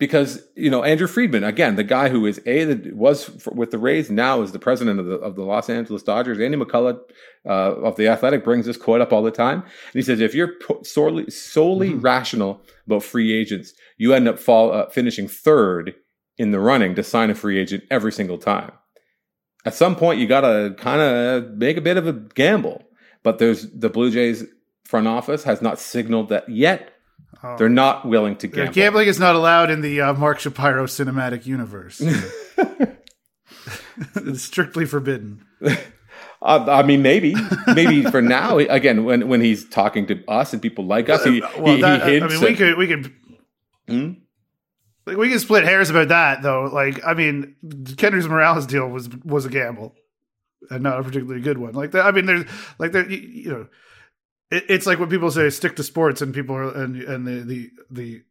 Because 0.00 0.42
you 0.56 0.70
know 0.70 0.82
Andrew 0.82 1.06
Friedman 1.06 1.44
again, 1.44 1.76
the 1.76 1.84
guy 1.84 2.08
who 2.08 2.26
is 2.26 2.40
a 2.46 2.64
that 2.64 2.96
was 2.96 3.46
with 3.52 3.70
the 3.70 3.78
Rays 3.78 4.10
now 4.10 4.42
is 4.42 4.50
the 4.50 4.58
president 4.58 4.98
of 4.98 5.06
the 5.06 5.14
of 5.16 5.36
the 5.36 5.44
Los 5.44 5.70
Angeles 5.70 6.02
Dodgers. 6.02 6.40
Andy 6.40 6.56
McCullough 6.56 6.98
uh, 7.46 7.76
of 7.76 7.94
the 7.96 8.08
Athletic 8.08 8.42
brings 8.42 8.66
this 8.66 8.76
quote 8.76 9.00
up 9.00 9.12
all 9.12 9.22
the 9.22 9.30
time, 9.30 9.60
and 9.60 9.92
he 9.92 10.02
says 10.02 10.20
if 10.20 10.34
you're 10.34 10.54
solely 10.82 11.30
solely 11.30 11.90
mm-hmm. 11.90 12.00
rational 12.00 12.62
about 12.86 13.04
free 13.04 13.32
agents, 13.32 13.72
you 13.96 14.12
end 14.12 14.26
up 14.26 14.40
fall 14.40 14.72
uh, 14.72 14.88
finishing 14.88 15.28
third 15.28 15.94
in 16.38 16.50
the 16.50 16.58
running 16.58 16.96
to 16.96 17.02
sign 17.04 17.30
a 17.30 17.34
free 17.34 17.58
agent 17.58 17.84
every 17.90 18.10
single 18.10 18.38
time 18.38 18.72
at 19.64 19.74
some 19.74 19.96
point 19.96 20.20
you 20.20 20.26
got 20.26 20.40
to 20.42 20.74
kind 20.78 21.00
of 21.00 21.56
make 21.56 21.76
a 21.76 21.82
bit 21.82 21.96
of 21.96 22.06
a 22.06 22.12
gamble. 22.12 22.84
But 23.22 23.38
there's 23.38 23.70
the 23.70 23.90
Blue 23.90 24.10
Jays 24.10 24.44
front 24.84 25.06
office 25.06 25.44
has 25.44 25.60
not 25.60 25.78
signaled 25.78 26.30
that 26.30 26.48
yet. 26.48 26.92
Oh. 27.42 27.56
They're 27.56 27.68
not 27.68 28.06
willing 28.06 28.36
to 28.36 28.46
gamble. 28.48 28.66
Yeah, 28.66 28.72
gambling 28.72 29.08
is 29.08 29.18
not 29.18 29.34
allowed 29.34 29.70
in 29.70 29.80
the 29.80 30.00
uh, 30.00 30.12
Mark 30.12 30.40
Shapiro 30.40 30.86
cinematic 30.86 31.46
universe. 31.46 32.00
it's 34.16 34.42
strictly 34.42 34.84
forbidden. 34.84 35.44
Uh, 36.42 36.64
I 36.70 36.82
mean, 36.84 37.02
maybe, 37.02 37.34
maybe 37.74 38.02
for 38.04 38.22
now. 38.22 38.56
Again, 38.56 39.04
when 39.04 39.28
when 39.28 39.42
he's 39.42 39.68
talking 39.68 40.06
to 40.06 40.24
us 40.26 40.54
and 40.54 40.62
people 40.62 40.86
like 40.86 41.10
us, 41.10 41.22
he, 41.22 41.42
well, 41.58 41.74
he, 41.74 41.82
that, 41.82 42.08
he 42.08 42.18
hints. 42.18 42.34
I 42.34 42.38
mean, 42.38 42.44
we 42.44 42.56
could 42.56 42.78
we 42.78 42.86
could. 42.86 43.12
Hmm? 43.86 44.12
Like 45.04 45.18
we 45.18 45.28
can 45.28 45.38
split 45.38 45.64
hairs 45.64 45.90
about 45.90 46.08
that 46.08 46.40
though. 46.40 46.64
Like 46.64 47.04
I 47.06 47.12
mean, 47.12 47.56
Kendrys 47.62 48.26
Morales 48.26 48.64
deal 48.64 48.88
was 48.88 49.10
was 49.22 49.44
a 49.44 49.50
gamble, 49.50 49.94
and 50.70 50.82
not 50.82 50.98
a 50.98 51.02
particularly 51.02 51.42
good 51.42 51.58
one. 51.58 51.74
Like 51.74 51.90
that. 51.90 52.06
I 52.06 52.10
mean, 52.10 52.24
there's 52.24 52.46
like 52.78 52.92
there. 52.92 53.06
You, 53.06 53.18
you 53.18 53.50
know, 53.50 53.66
it, 54.50 54.64
it's 54.68 54.86
like 54.86 54.98
when 54.98 55.08
people 55.08 55.30
say 55.30 55.50
stick 55.50 55.76
to 55.76 55.82
sports, 55.82 56.22
and 56.22 56.34
people 56.34 56.56
are 56.56 56.74
and 56.74 56.96
and 56.96 57.26
the 57.26 57.40
the 57.40 57.70
the 57.90 58.22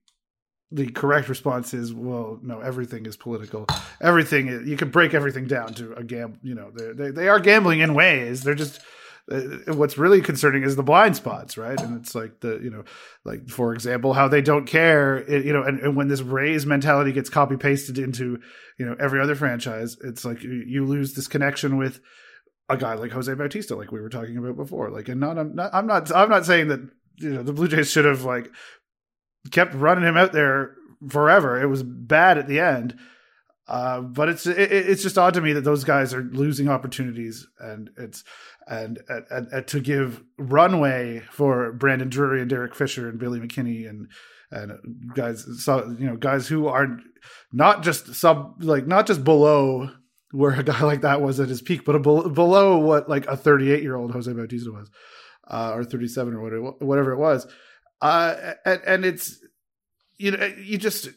the 0.71 0.91
correct 0.91 1.29
response 1.29 1.73
is 1.73 1.91
well 1.91 2.39
no 2.43 2.59
everything 2.59 3.07
is 3.07 3.17
political 3.17 3.65
everything 4.01 4.47
is, 4.47 4.67
you 4.67 4.77
can 4.77 4.91
break 4.91 5.15
everything 5.15 5.47
down 5.47 5.73
to 5.73 5.93
a 5.93 6.03
gamble 6.03 6.37
you 6.43 6.53
know 6.53 6.69
they 6.69 7.09
they 7.09 7.27
are 7.27 7.39
gambling 7.39 7.79
in 7.79 7.95
ways 7.95 8.43
they're 8.43 8.53
just 8.53 8.79
uh, 9.31 9.41
what's 9.73 9.97
really 9.97 10.21
concerning 10.21 10.63
is 10.63 10.75
the 10.75 10.83
blind 10.83 11.15
spots, 11.15 11.57
right? 11.57 11.79
And 11.79 11.97
it's 11.97 12.15
like 12.15 12.39
the 12.39 12.59
you 12.63 12.71
know, 12.71 12.83
like 13.23 13.47
for 13.47 13.73
example, 13.73 14.13
how 14.13 14.27
they 14.27 14.41
don't 14.41 14.65
care, 14.65 15.17
it, 15.17 15.45
you 15.45 15.53
know, 15.53 15.61
and, 15.61 15.79
and 15.79 15.95
when 15.95 16.07
this 16.07 16.21
Rays 16.21 16.65
mentality 16.65 17.11
gets 17.11 17.29
copy 17.29 17.55
pasted 17.55 17.99
into 17.99 18.39
you 18.77 18.85
know 18.85 18.95
every 18.99 19.21
other 19.21 19.35
franchise, 19.35 19.97
it's 20.03 20.25
like 20.25 20.41
you, 20.41 20.63
you 20.65 20.85
lose 20.85 21.13
this 21.13 21.27
connection 21.27 21.77
with 21.77 21.99
a 22.69 22.77
guy 22.77 22.93
like 22.93 23.11
Jose 23.11 23.33
Bautista, 23.33 23.75
like 23.75 23.91
we 23.91 24.01
were 24.01 24.09
talking 24.09 24.37
about 24.37 24.55
before. 24.55 24.89
Like, 24.89 25.09
and 25.09 25.19
not 25.19 25.37
I'm 25.37 25.55
not 25.55 25.73
I'm 25.73 25.87
not 25.87 26.15
I'm 26.15 26.29
not 26.29 26.45
saying 26.45 26.67
that 26.67 26.79
you 27.17 27.29
know 27.29 27.43
the 27.43 27.53
Blue 27.53 27.67
Jays 27.67 27.91
should 27.91 28.05
have 28.05 28.23
like 28.23 28.49
kept 29.51 29.73
running 29.73 30.03
him 30.03 30.17
out 30.17 30.33
there 30.33 30.75
forever. 31.09 31.61
It 31.61 31.67
was 31.67 31.83
bad 31.83 32.37
at 32.37 32.47
the 32.47 32.59
end. 32.59 32.97
Uh, 33.67 34.01
but 34.01 34.29
it's 34.29 34.47
it, 34.47 34.71
it's 34.71 35.03
just 35.03 35.17
odd 35.17 35.35
to 35.35 35.41
me 35.41 35.53
that 35.53 35.63
those 35.63 35.83
guys 35.83 36.11
are 36.11 36.23
losing 36.23 36.67
opportunities, 36.67 37.45
and 37.59 37.91
it's 37.97 38.23
and, 38.67 38.99
and, 39.07 39.47
and, 39.51 39.67
to 39.67 39.79
give 39.79 40.23
runway 40.39 41.19
for 41.31 41.71
Brandon 41.73 42.09
Drury 42.09 42.41
and 42.41 42.49
Derek 42.49 42.73
Fisher 42.73 43.07
and 43.07 43.19
Billy 43.19 43.39
McKinney 43.39 43.87
and 43.87 44.07
and 44.51 44.71
guys, 45.13 45.45
so 45.63 45.95
you 45.99 46.07
know, 46.07 46.15
guys 46.15 46.47
who 46.47 46.67
are 46.67 46.97
not 47.51 47.83
just 47.83 48.15
sub 48.15 48.55
like 48.63 48.87
not 48.87 49.05
just 49.05 49.23
below 49.23 49.91
where 50.31 50.59
a 50.59 50.63
guy 50.63 50.81
like 50.83 51.01
that 51.01 51.21
was 51.21 51.39
at 51.39 51.49
his 51.49 51.61
peak, 51.61 51.85
but 51.85 52.01
below 52.01 52.77
what 52.77 53.09
like 53.09 53.27
a 53.27 53.37
38 53.37 53.83
year 53.83 53.95
old 53.95 54.11
Jose 54.11 54.31
Bautista 54.31 54.71
was, 54.71 54.89
uh, 55.47 55.73
or 55.73 55.83
37 55.83 56.33
or 56.33 56.41
whatever, 56.41 56.71
whatever 56.79 57.11
it 57.11 57.17
was. 57.17 57.47
Uh, 58.01 58.53
and, 58.65 58.81
and 58.85 59.05
it's 59.05 59.39
you 60.19 60.31
know 60.31 60.45
you 60.61 60.77
just 60.77 61.09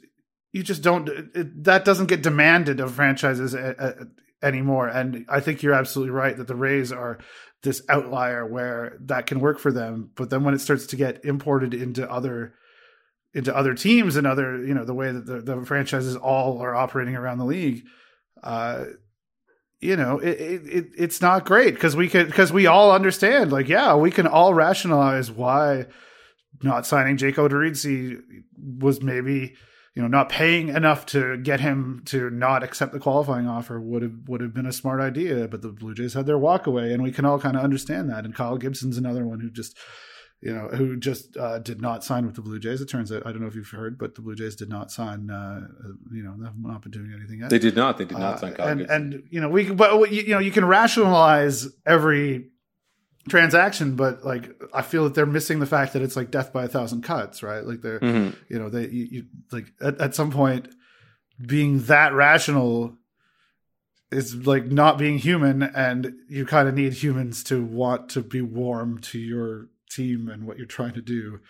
you 0.53 0.63
just 0.63 0.83
don't 0.83 1.09
it, 1.09 1.65
that 1.65 1.85
doesn't 1.85 2.07
get 2.07 2.23
demanded 2.23 2.81
of 2.81 2.95
franchises 2.95 3.53
a, 3.53 3.75
a, 3.79 4.47
anymore 4.47 4.89
and 4.89 5.27
i 5.29 5.41
think 5.41 5.63
you're 5.63 5.75
absolutely 5.75 6.11
right 6.11 6.39
that 6.39 6.47
the 6.47 6.55
rays 6.55 6.91
are 6.91 7.19
this 7.63 7.83
outlier 7.89 8.47
where 8.47 8.97
that 9.01 9.27
can 9.27 9.41
work 9.41 9.59
for 9.59 9.71
them 9.71 10.11
but 10.15 10.31
then 10.31 10.45
when 10.45 10.55
it 10.55 10.61
starts 10.61 10.87
to 10.87 10.97
get 10.97 11.25
imported 11.25 11.75
into 11.75 12.11
other 12.11 12.55
into 13.35 13.55
other 13.55 13.75
teams 13.75 14.17
and 14.17 14.27
other 14.27 14.65
you 14.65 14.75
know 14.75 14.85
the 14.85 14.95
way 14.95 15.13
that 15.13 15.27
the, 15.27 15.41
the 15.41 15.67
franchises 15.67 16.17
all 16.17 16.63
are 16.63 16.75
operating 16.75 17.17
around 17.17 17.39
the 17.39 17.45
league 17.45 17.85
uh 18.43 18.85
you 19.83 19.97
know 19.97 20.19
it, 20.21 20.39
it 20.39 20.87
it's 20.97 21.21
not 21.21 21.45
great 21.45 21.75
because 21.75 21.97
we 21.97 22.09
could 22.09 22.29
because 22.29 22.53
we 22.53 22.67
all 22.67 22.93
understand 22.93 23.53
like 23.53 23.69
yeah 23.69 23.95
we 23.95 24.11
can 24.11 24.27
all 24.27 24.55
rationalize 24.55 25.31
why 25.31 25.85
not 26.63 26.87
signing 26.87 27.17
Jake 27.17 27.37
Odorizzi 27.37 28.21
was 28.79 29.03
maybe 29.03 29.55
you 29.95 30.03
know 30.03 30.09
not 30.09 30.29
paying 30.29 30.69
enough 30.69 31.05
to 31.07 31.37
get 31.39 31.61
him 31.61 32.03
to 32.07 32.31
not 32.31 32.63
accept 32.63 32.93
the 32.93 33.01
qualifying 33.01 33.49
offer 33.49 33.81
would 33.81 34.03
have 34.03 34.15
would 34.27 34.41
have 34.41 34.55
been 34.55 34.67
a 34.67 34.73
smart 34.73 35.01
idea. 35.01 35.49
But 35.49 35.63
the 35.63 35.69
Blue 35.69 35.95
Jays 35.95 36.15
had 36.15 36.27
their 36.27 36.39
walkaway, 36.39 36.93
and 36.93 37.03
we 37.03 37.13
can 37.13 37.25
all 37.25 37.39
kind 37.39 37.57
of 37.57 37.65
understand 37.65 38.09
that. 38.11 38.25
And 38.25 38.35
Kyle 38.35 38.57
Gibson's 38.57 38.97
another 38.97 39.27
one 39.27 39.41
who 39.41 39.51
just 39.51 39.77
you 40.43 40.53
know, 40.53 40.67
who 40.69 40.97
just 40.97 41.37
uh, 41.37 41.61
did 41.61 41.81
not 41.81 42.03
sign 42.03 42.27
with 42.27 42.35
the 42.35 42.43
Blue 42.43 42.59
Jays. 42.59 42.81
It 42.81 42.89
turns 42.89 43.13
out, 43.13 43.25
I 43.25 43.31
don't 43.31 43.41
know 43.41 43.47
if 43.47 43.55
you've 43.55 43.69
heard, 43.69 43.97
but 43.97 44.17
the 44.17 44.23
Blue 44.23 44.35
Jays 44.35 44.57
did 44.57 44.69
not 44.69 44.91
sign. 44.91 45.31
Uh, 45.31 45.69
you 46.13 46.25
know, 46.25 46.35
they 46.37 46.45
have 46.45 46.59
not 46.59 46.83
been 46.83 46.91
doing 46.91 47.13
anything 47.17 47.39
yet. 47.41 47.49
They 47.49 47.61
did 47.61 47.77
not. 47.77 47.97
They 47.97 48.05
did 48.05 48.19
not 48.19 48.35
uh, 48.35 48.39
sign 48.39 48.55
Kyle 48.55 48.69
and. 48.69 48.81
And 48.83 49.23
you 49.31 49.41
know, 49.41 49.49
we 49.49 49.71
but 49.71 50.11
you 50.11 50.29
know, 50.29 50.41
you 50.41 50.51
can 50.51 50.65
rationalize 50.65 51.69
every 51.87 52.51
transaction, 53.29 53.95
but 53.95 54.25
like 54.25 54.51
I 54.75 54.83
feel 54.83 55.05
that 55.05 55.15
they're 55.15 55.27
missing 55.27 55.61
the 55.61 55.67
fact 55.67 55.93
that 55.93 56.03
it's 56.03 56.17
like 56.17 56.33
death 56.33 56.53
by 56.53 56.65
a 56.65 56.69
thousand 56.69 57.03
cuts, 57.03 57.45
right? 57.45 57.65
Like 57.65 57.81
they're, 57.81 58.01
mm-hmm. 58.01 58.37
you 58.49 58.59
know, 58.59 58.69
they 58.69 58.89
you, 58.89 59.09
you 59.11 59.25
like 59.53 59.73
at, 59.81 60.01
at 60.01 60.15
some 60.17 60.33
point 60.33 60.69
being 61.41 61.83
that 61.85 62.15
rational 62.15 62.97
is 64.11 64.45
like 64.45 64.67
not 64.67 64.99
being 64.99 65.19
human, 65.19 65.63
and 65.63 66.15
you 66.29 66.45
kind 66.47 66.69
of 66.69 66.75
need 66.75 66.95
humans 66.95 67.45
to 67.45 67.65
want 67.65 68.09
to 68.11 68.23
be 68.23 68.43
warm 68.43 68.99
to 68.99 69.21
your 69.21 69.69
team 69.95 70.29
and 70.29 70.47
what 70.47 70.57
you're 70.57 70.67
trying 70.67 70.95
to 70.95 71.03
do. 71.03 71.41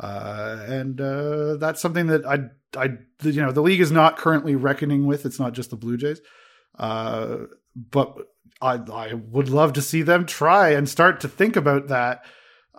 Uh, 0.00 0.64
and 0.66 1.00
uh, 1.00 1.56
that's 1.56 1.80
something 1.80 2.06
that 2.08 2.26
I, 2.26 2.38
I, 2.76 2.96
you 3.22 3.42
know, 3.42 3.52
the 3.52 3.62
league 3.62 3.80
is 3.80 3.92
not 3.92 4.16
currently 4.16 4.56
reckoning 4.56 5.06
with. 5.06 5.26
It's 5.26 5.38
not 5.38 5.52
just 5.52 5.70
the 5.70 5.76
Blue 5.76 5.96
Jays, 5.96 6.20
uh, 6.78 7.38
but 7.76 8.16
I, 8.60 8.80
I 8.92 9.14
would 9.14 9.48
love 9.48 9.74
to 9.74 9.82
see 9.82 10.02
them 10.02 10.26
try 10.26 10.70
and 10.70 10.88
start 10.88 11.20
to 11.20 11.28
think 11.28 11.56
about 11.56 11.88
that. 11.88 12.24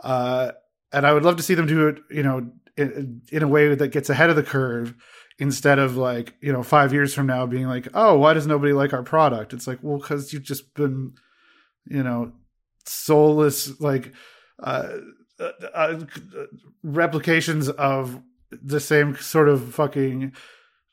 Uh, 0.01 0.51
and 0.91 1.07
I 1.07 1.13
would 1.13 1.23
love 1.23 1.37
to 1.37 1.43
see 1.43 1.53
them 1.53 1.65
do 1.65 1.87
it, 1.87 1.99
you 2.09 2.23
know, 2.23 2.51
in, 2.75 3.21
in, 3.31 3.43
a 3.43 3.47
way 3.47 3.73
that 3.73 3.89
gets 3.89 4.09
ahead 4.09 4.29
of 4.29 4.35
the 4.35 4.43
curve 4.43 4.93
instead 5.39 5.79
of 5.79 5.95
like, 5.95 6.35
you 6.41 6.51
know, 6.51 6.63
five 6.63 6.93
years 6.93 7.13
from 7.13 7.27
now 7.27 7.45
being 7.45 7.67
like, 7.67 7.87
oh, 7.93 8.17
why 8.17 8.33
does 8.33 8.47
nobody 8.47 8.73
like 8.73 8.93
our 8.93 9.03
product? 9.03 9.53
It's 9.53 9.67
like, 9.67 9.79
well, 9.81 9.97
because 9.97 10.33
you've 10.33 10.43
just 10.43 10.73
been, 10.73 11.13
you 11.85 12.03
know, 12.03 12.33
soulless, 12.85 13.79
like, 13.79 14.13
uh, 14.61 14.97
uh, 15.39 15.51
uh, 15.73 15.99
replications 16.83 17.69
of 17.69 18.21
the 18.51 18.79
same 18.79 19.15
sort 19.17 19.49
of 19.49 19.73
fucking 19.73 20.33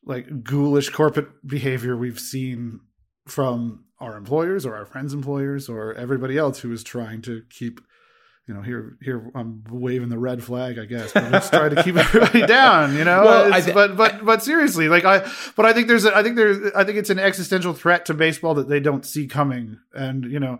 like 0.05 0.43
ghoulish 0.43 0.89
corporate 0.89 1.29
behavior 1.47 1.97
we've 1.97 2.21
seen 2.21 2.81
from 3.27 3.85
our 3.99 4.17
employers 4.17 4.65
or 4.65 4.75
our 4.75 4.87
friends' 4.87 5.13
employers 5.13 5.69
or 5.69 5.95
everybody 5.95 6.39
else 6.39 6.61
who 6.61 6.73
is 6.73 6.83
trying 6.83 7.21
to 7.23 7.43
keep 7.51 7.81
you 8.47 8.55
know, 8.55 8.63
here, 8.63 8.97
here, 9.01 9.31
I'm 9.35 9.63
waving 9.71 10.09
the 10.09 10.19
red 10.19 10.43
flag, 10.43 10.79
I 10.79 10.85
guess, 10.85 11.13
but 11.13 11.31
let's 11.31 11.51
try 11.51 11.69
to 11.69 11.83
keep 11.83 11.97
everybody 11.97 12.47
down, 12.47 12.97
you 12.97 13.05
know. 13.05 13.23
Well, 13.23 13.63
th- 13.63 13.73
but, 13.73 13.97
but, 13.97 14.25
but 14.25 14.43
seriously, 14.43 14.89
like 14.89 15.05
I, 15.05 15.21
but 15.57 15.67
I 15.67 15.73
think 15.73 15.87
there's, 15.87 16.05
a, 16.05 16.17
I 16.17 16.23
think 16.23 16.37
there's, 16.37 16.73
I 16.75 16.83
think 16.85 16.99
it's 16.99 17.11
an 17.11 17.21
existential 17.21 17.75
threat 17.75 18.07
to 18.07 18.15
baseball 18.15 18.55
that 18.55 18.69
they 18.69 18.81
don't 18.81 19.07
see 19.07 19.29
coming, 19.29 19.79
and 19.95 20.25
you 20.25 20.41
know, 20.41 20.59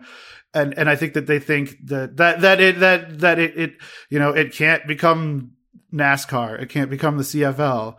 and 0.53 0.77
and 0.77 0.89
I 0.89 0.95
think 0.95 1.13
that 1.13 1.27
they 1.27 1.39
think 1.39 1.87
that 1.87 2.17
that 2.17 2.41
that 2.41 2.61
it 2.61 2.79
that 2.79 3.19
that 3.19 3.39
it, 3.39 3.57
it 3.57 3.73
you 4.09 4.19
know 4.19 4.29
it 4.29 4.53
can't 4.53 4.87
become 4.87 5.51
NASCAR, 5.93 6.61
it 6.61 6.69
can't 6.69 6.89
become 6.89 7.17
the 7.17 7.23
CFL, 7.23 7.95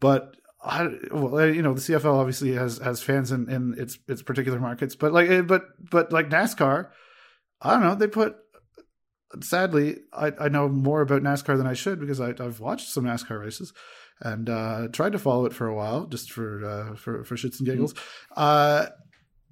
but 0.00 0.36
I, 0.64 0.88
well, 1.10 1.48
you 1.48 1.62
know, 1.62 1.74
the 1.74 1.80
CFL 1.80 2.14
obviously 2.14 2.52
has 2.52 2.78
has 2.78 3.02
fans 3.02 3.32
in, 3.32 3.50
in 3.50 3.74
its 3.78 3.98
its 4.08 4.22
particular 4.22 4.60
markets, 4.60 4.94
but 4.94 5.12
like, 5.12 5.28
eh, 5.28 5.42
but 5.42 5.64
but 5.90 6.12
like 6.12 6.30
NASCAR, 6.30 6.90
I 7.60 7.72
don't 7.72 7.82
know. 7.82 7.94
They 7.96 8.06
put 8.06 8.36
sadly, 9.40 10.00
I, 10.12 10.32
I 10.38 10.48
know 10.48 10.68
more 10.68 11.00
about 11.00 11.22
NASCAR 11.22 11.56
than 11.56 11.66
I 11.66 11.74
should 11.74 12.00
because 12.00 12.20
I, 12.20 12.34
have 12.38 12.60
watched 12.60 12.88
some 12.88 13.04
NASCAR 13.04 13.40
races 13.40 13.72
and 14.20 14.48
uh, 14.48 14.88
tried 14.92 15.12
to 15.12 15.18
follow 15.18 15.46
it 15.46 15.52
for 15.52 15.66
a 15.66 15.74
while 15.74 16.06
just 16.06 16.30
for 16.32 16.64
uh, 16.64 16.96
for 16.96 17.24
for 17.24 17.36
shits 17.36 17.58
and 17.58 17.66
giggles. 17.66 17.94
Uh, 18.36 18.86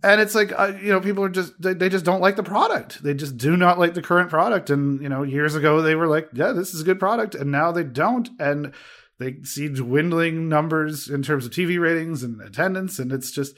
and 0.02 0.20
it's 0.20 0.34
like 0.34 0.52
uh, 0.58 0.72
you 0.80 0.90
know 0.90 1.00
people 1.00 1.24
are 1.24 1.30
just 1.30 1.60
they, 1.60 1.74
they 1.74 1.88
just 1.88 2.04
don't 2.04 2.20
like 2.20 2.36
the 2.36 2.42
product. 2.42 3.02
They 3.02 3.14
just 3.14 3.36
do 3.36 3.56
not 3.56 3.78
like 3.78 3.94
the 3.94 4.02
current 4.02 4.30
product. 4.30 4.70
And 4.70 5.02
you 5.02 5.08
know 5.08 5.22
years 5.22 5.54
ago 5.54 5.82
they 5.82 5.94
were 5.94 6.06
like, 6.06 6.28
yeah, 6.32 6.52
this 6.52 6.74
is 6.74 6.80
a 6.80 6.84
good 6.84 7.00
product, 7.00 7.34
and 7.34 7.50
now 7.50 7.72
they 7.72 7.84
don't. 7.84 8.28
And 8.38 8.72
they 9.18 9.36
see 9.42 9.68
dwindling 9.68 10.48
numbers 10.48 11.08
in 11.08 11.22
terms 11.22 11.44
of 11.44 11.52
TV 11.52 11.78
ratings 11.78 12.22
and 12.22 12.40
attendance, 12.40 12.98
and 12.98 13.12
it's 13.12 13.30
just, 13.30 13.54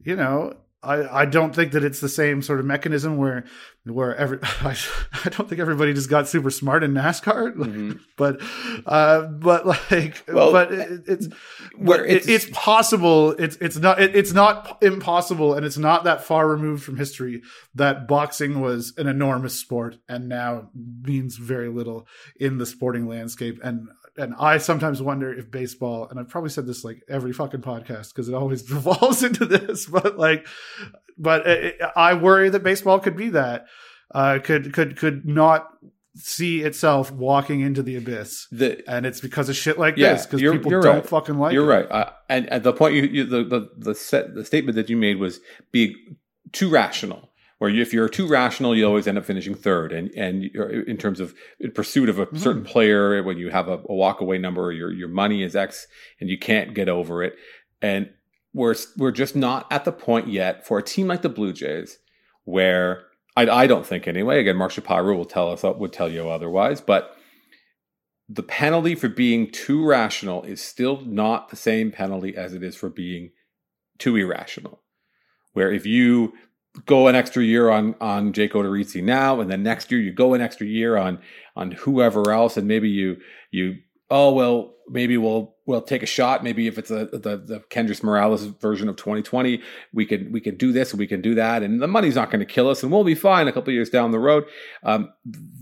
you 0.00 0.16
know, 0.16 0.54
I, 0.84 1.22
I 1.22 1.24
don't 1.24 1.54
think 1.54 1.72
that 1.72 1.84
it's 1.84 2.00
the 2.00 2.08
same 2.08 2.42
sort 2.42 2.60
of 2.60 2.66
mechanism 2.66 3.16
where 3.16 3.44
where 3.84 4.14
every 4.16 4.38
I, 4.42 4.76
I 5.24 5.28
don't 5.30 5.48
think 5.48 5.60
everybody 5.60 5.92
just 5.94 6.10
got 6.10 6.28
super 6.28 6.50
smart 6.50 6.84
in 6.84 6.92
NASCAR, 6.92 7.54
mm-hmm. 7.56 7.92
but 8.16 8.40
uh, 8.86 9.22
but 9.22 9.66
like 9.66 10.22
well, 10.28 10.52
but 10.52 10.72
it, 10.72 11.02
it's 11.06 11.28
where 11.76 12.04
it's, 12.04 12.26
it's 12.26 12.46
possible. 12.52 13.32
It's 13.32 13.56
it's 13.56 13.76
not 13.76 14.00
it, 14.00 14.14
it's 14.14 14.32
not 14.32 14.82
impossible, 14.82 15.54
and 15.54 15.64
it's 15.64 15.78
not 15.78 16.04
that 16.04 16.24
far 16.24 16.48
removed 16.48 16.84
from 16.84 16.96
history 16.96 17.42
that 17.74 18.06
boxing 18.06 18.60
was 18.60 18.92
an 18.96 19.06
enormous 19.06 19.58
sport 19.58 19.96
and 20.08 20.28
now 20.28 20.70
means 21.02 21.36
very 21.36 21.68
little 21.68 22.06
in 22.38 22.58
the 22.58 22.66
sporting 22.66 23.08
landscape. 23.08 23.60
And 23.62 23.88
and 24.16 24.34
I 24.38 24.58
sometimes 24.58 25.02
wonder 25.02 25.32
if 25.32 25.50
baseball, 25.50 26.08
and 26.08 26.18
I've 26.18 26.28
probably 26.28 26.50
said 26.50 26.66
this 26.66 26.84
like 26.84 27.02
every 27.08 27.32
fucking 27.32 27.62
podcast 27.62 28.08
because 28.08 28.28
it 28.28 28.34
always 28.34 28.62
devolves 28.74 29.22
into 29.22 29.44
this, 29.44 29.86
but 29.86 30.18
like, 30.18 30.46
but 31.18 31.46
it, 31.46 31.80
I 31.96 32.14
worry 32.14 32.48
that 32.48 32.62
baseball 32.62 33.00
could 33.00 33.16
be 33.16 33.30
that, 33.30 33.66
uh, 34.14 34.38
could 34.42 34.72
could 34.72 34.96
could 34.96 35.26
not 35.26 35.68
see 36.16 36.62
itself 36.62 37.10
walking 37.10 37.60
into 37.60 37.82
the 37.82 37.96
abyss, 37.96 38.46
the, 38.52 38.88
and 38.88 39.04
it's 39.04 39.20
because 39.20 39.48
of 39.48 39.56
shit 39.56 39.78
like 39.78 39.96
yeah, 39.96 40.12
this 40.12 40.26
because 40.26 40.40
people 40.40 40.70
don't 40.70 40.84
right. 40.84 41.06
fucking 41.06 41.38
like. 41.38 41.52
You're 41.52 41.70
it. 41.70 41.88
right, 41.88 41.90
uh, 41.90 42.10
and, 42.28 42.48
at 42.50 42.62
the 42.62 42.72
point 42.72 42.94
you, 42.94 43.02
you 43.02 43.24
the 43.24 43.44
the 43.44 43.70
the, 43.76 43.94
set, 43.94 44.34
the 44.34 44.44
statement 44.44 44.76
that 44.76 44.88
you 44.88 44.96
made 44.96 45.18
was 45.18 45.40
be 45.72 45.96
too 46.52 46.68
rational 46.68 47.30
where 47.58 47.70
you, 47.70 47.82
if 47.82 47.92
you're 47.92 48.08
too 48.08 48.26
rational, 48.26 48.76
you 48.76 48.84
always 48.84 49.06
end 49.06 49.18
up 49.18 49.24
finishing 49.24 49.54
third. 49.54 49.92
And 49.92 50.10
and 50.16 50.44
in 50.44 50.96
terms 50.96 51.20
of 51.20 51.34
in 51.60 51.72
pursuit 51.72 52.08
of 52.08 52.18
a 52.18 52.26
mm-hmm. 52.26 52.36
certain 52.36 52.64
player, 52.64 53.22
when 53.22 53.38
you 53.38 53.50
have 53.50 53.68
a, 53.68 53.80
a 53.88 53.94
walk 53.94 54.20
away 54.20 54.38
number, 54.38 54.72
your 54.72 54.92
your 54.92 55.08
money 55.08 55.42
is 55.42 55.56
X, 55.56 55.86
and 56.20 56.28
you 56.28 56.38
can't 56.38 56.74
get 56.74 56.88
over 56.88 57.22
it. 57.22 57.34
And 57.80 58.10
we're 58.52 58.74
we're 58.96 59.12
just 59.12 59.36
not 59.36 59.66
at 59.70 59.84
the 59.84 59.92
point 59.92 60.28
yet 60.28 60.66
for 60.66 60.78
a 60.78 60.82
team 60.82 61.08
like 61.08 61.22
the 61.22 61.28
Blue 61.28 61.52
Jays 61.52 61.98
where 62.44 63.06
I, 63.36 63.46
I 63.48 63.66
don't 63.66 63.86
think 63.86 64.06
anyway. 64.06 64.40
Again, 64.40 64.56
Mark 64.56 64.70
Shapiro 64.70 65.16
will 65.16 65.24
tell 65.24 65.50
us 65.50 65.62
would 65.62 65.92
tell 65.92 66.08
you 66.08 66.28
otherwise, 66.28 66.80
but 66.80 67.16
the 68.28 68.42
penalty 68.42 68.94
for 68.94 69.08
being 69.08 69.50
too 69.50 69.84
rational 69.84 70.42
is 70.44 70.60
still 70.60 71.00
not 71.02 71.48
the 71.48 71.56
same 71.56 71.90
penalty 71.90 72.36
as 72.36 72.54
it 72.54 72.62
is 72.62 72.74
for 72.76 72.88
being 72.88 73.30
too 73.98 74.16
irrational. 74.16 74.80
Where 75.52 75.70
if 75.70 75.84
you 75.84 76.32
go 76.86 77.08
an 77.08 77.14
extra 77.14 77.42
year 77.42 77.70
on 77.70 77.94
on 78.00 78.32
Jake 78.32 78.52
Odorizzi 78.52 79.02
now, 79.02 79.40
and 79.40 79.50
then 79.50 79.62
next 79.62 79.90
year 79.90 80.00
you 80.00 80.12
go 80.12 80.34
an 80.34 80.40
extra 80.40 80.66
year 80.66 80.96
on 80.96 81.18
on 81.56 81.72
whoever 81.72 82.30
else, 82.30 82.56
and 82.56 82.66
maybe 82.66 82.88
you 82.88 83.16
you 83.50 83.76
oh 84.10 84.32
well 84.32 84.74
maybe 84.88 85.16
we'll 85.16 85.54
we'll 85.66 85.82
take 85.82 86.02
a 86.02 86.06
shot. 86.06 86.44
Maybe 86.44 86.66
if 86.66 86.78
it's 86.78 86.90
a 86.90 87.06
the 87.06 87.36
the 87.36 87.62
Kendrys 87.70 88.02
Morales 88.02 88.44
version 88.44 88.88
of 88.88 88.96
2020, 88.96 89.60
we 89.92 90.06
can 90.06 90.32
we 90.32 90.40
can 90.40 90.56
do 90.56 90.72
this 90.72 90.92
and 90.92 90.98
we 90.98 91.06
can 91.06 91.20
do 91.20 91.34
that, 91.34 91.62
and 91.62 91.80
the 91.80 91.88
money's 91.88 92.16
not 92.16 92.30
going 92.30 92.40
to 92.40 92.46
kill 92.46 92.68
us, 92.68 92.82
and 92.82 92.92
we'll 92.92 93.04
be 93.04 93.14
fine 93.14 93.48
a 93.48 93.52
couple 93.52 93.72
years 93.72 93.90
down 93.90 94.10
the 94.10 94.18
road. 94.18 94.44
Um, 94.82 95.12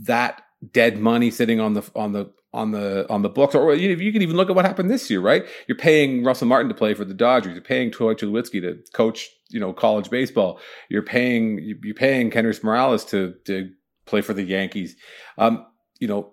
that 0.02 0.42
dead 0.72 0.98
money 0.98 1.30
sitting 1.30 1.60
on 1.60 1.74
the 1.74 1.82
on 1.94 2.12
the 2.12 2.30
on 2.54 2.70
the 2.70 3.06
on 3.10 3.22
the 3.22 3.28
books, 3.28 3.54
or 3.54 3.74
you, 3.74 3.90
you 3.96 4.12
can 4.12 4.22
even 4.22 4.36
look 4.36 4.50
at 4.50 4.56
what 4.56 4.64
happened 4.64 4.90
this 4.90 5.08
year, 5.10 5.20
right? 5.20 5.44
You're 5.66 5.78
paying 5.78 6.22
Russell 6.24 6.48
Martin 6.48 6.68
to 6.68 6.74
play 6.74 6.94
for 6.94 7.04
the 7.04 7.14
Dodgers. 7.14 7.54
You're 7.54 7.62
paying 7.62 7.90
Troy 7.90 8.14
Tulowitzki 8.14 8.60
to 8.60 8.78
coach, 8.92 9.30
you 9.52 9.60
know, 9.60 9.72
college 9.72 10.10
baseball. 10.10 10.60
You're 10.88 11.02
paying 11.02 11.78
you're 11.82 11.94
paying 11.94 12.30
Kendrys 12.30 12.62
Morales 12.62 13.04
to 13.06 13.34
to 13.46 13.70
play 14.06 14.20
for 14.20 14.34
the 14.34 14.42
Yankees. 14.42 14.96
Um, 15.38 15.66
you 15.98 16.08
know 16.08 16.32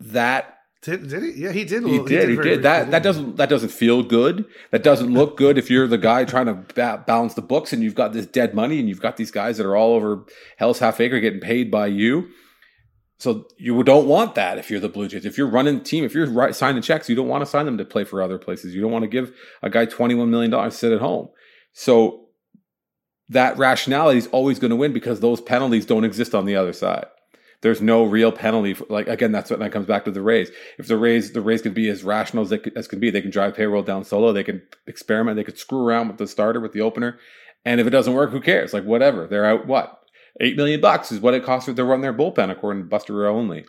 that 0.00 0.56
did, 0.82 1.08
did 1.08 1.22
he? 1.22 1.42
Yeah, 1.42 1.52
he 1.52 1.64
did. 1.64 1.82
He, 1.84 1.98
he 1.98 2.04
did. 2.04 2.28
He 2.28 2.36
did. 2.36 2.62
That 2.62 2.90
that 2.90 3.02
doesn't 3.02 3.36
that 3.36 3.48
doesn't 3.48 3.70
feel 3.70 4.02
good. 4.02 4.44
That 4.70 4.82
doesn't 4.82 5.12
look 5.12 5.36
good 5.36 5.58
if 5.58 5.70
you're 5.70 5.88
the 5.88 5.98
guy 5.98 6.24
trying 6.24 6.46
to 6.46 6.54
ba- 6.74 7.02
balance 7.06 7.34
the 7.34 7.42
books 7.42 7.72
and 7.72 7.82
you've 7.82 7.94
got 7.94 8.12
this 8.12 8.26
dead 8.26 8.54
money 8.54 8.78
and 8.78 8.88
you've 8.88 9.00
got 9.00 9.16
these 9.16 9.30
guys 9.30 9.56
that 9.56 9.66
are 9.66 9.76
all 9.76 9.94
over 9.94 10.24
Hell's 10.58 10.78
Half 10.78 11.00
Acre 11.00 11.18
getting 11.18 11.40
paid 11.40 11.70
by 11.70 11.86
you. 11.86 12.28
So 13.18 13.46
you 13.56 13.82
don't 13.82 14.06
want 14.06 14.34
that 14.34 14.58
if 14.58 14.70
you're 14.70 14.80
the 14.80 14.90
Blue 14.90 15.08
Jays. 15.08 15.24
If 15.24 15.38
you're 15.38 15.48
running 15.48 15.78
the 15.78 15.84
team, 15.84 16.04
if 16.04 16.14
you're 16.14 16.30
right, 16.30 16.54
signing 16.54 16.82
checks, 16.82 17.08
you 17.08 17.16
don't 17.16 17.28
want 17.28 17.42
to 17.42 17.46
sign 17.46 17.64
them 17.64 17.78
to 17.78 17.84
play 17.84 18.04
for 18.04 18.20
other 18.20 18.38
places. 18.38 18.74
You 18.74 18.82
don't 18.82 18.92
want 18.92 19.04
to 19.04 19.08
give 19.08 19.32
a 19.62 19.70
guy 19.70 19.86
$21 19.86 20.28
million 20.28 20.50
to 20.50 20.70
sit 20.70 20.92
at 20.92 21.00
home. 21.00 21.28
So 21.72 22.25
that 23.28 23.58
rationality 23.58 24.18
is 24.18 24.26
always 24.28 24.58
going 24.58 24.70
to 24.70 24.76
win 24.76 24.92
because 24.92 25.20
those 25.20 25.40
penalties 25.40 25.86
don't 25.86 26.04
exist 26.04 26.34
on 26.34 26.44
the 26.44 26.56
other 26.56 26.72
side. 26.72 27.06
There's 27.62 27.80
no 27.80 28.04
real 28.04 28.32
penalty. 28.32 28.74
For, 28.74 28.86
like 28.88 29.08
again, 29.08 29.32
that's 29.32 29.50
what 29.50 29.58
that 29.60 29.72
comes 29.72 29.86
back 29.86 30.04
to 30.04 30.10
the 30.10 30.22
Rays. 30.22 30.50
If 30.78 30.86
the 30.88 30.96
Rays, 30.96 31.32
the 31.32 31.40
Rays 31.40 31.62
can 31.62 31.72
be 31.72 31.88
as 31.88 32.04
rational 32.04 32.44
as 32.44 32.50
they 32.50 32.60
as 32.76 32.86
can 32.86 33.00
be. 33.00 33.10
They 33.10 33.22
can 33.22 33.30
drive 33.30 33.56
payroll 33.56 33.82
down 33.82 34.04
solo. 34.04 34.32
They 34.32 34.44
can 34.44 34.62
experiment. 34.86 35.36
They 35.36 35.44
could 35.44 35.58
screw 35.58 35.84
around 35.84 36.08
with 36.08 36.18
the 36.18 36.26
starter, 36.26 36.60
with 36.60 36.72
the 36.72 36.82
opener, 36.82 37.18
and 37.64 37.80
if 37.80 37.86
it 37.86 37.90
doesn't 37.90 38.12
work, 38.14 38.30
who 38.30 38.40
cares? 38.40 38.72
Like 38.72 38.84
whatever. 38.84 39.26
They're 39.26 39.46
out. 39.46 39.66
What 39.66 40.00
Eight 40.40 40.56
million 40.56 40.80
bucks 40.80 41.10
is 41.10 41.20
what 41.20 41.34
it 41.34 41.44
costs 41.44 41.72
to 41.72 41.84
run 41.84 42.02
their 42.02 42.12
bullpen, 42.12 42.50
according 42.50 42.82
to 42.82 42.88
Buster 42.88 43.26
Olney, 43.26 43.64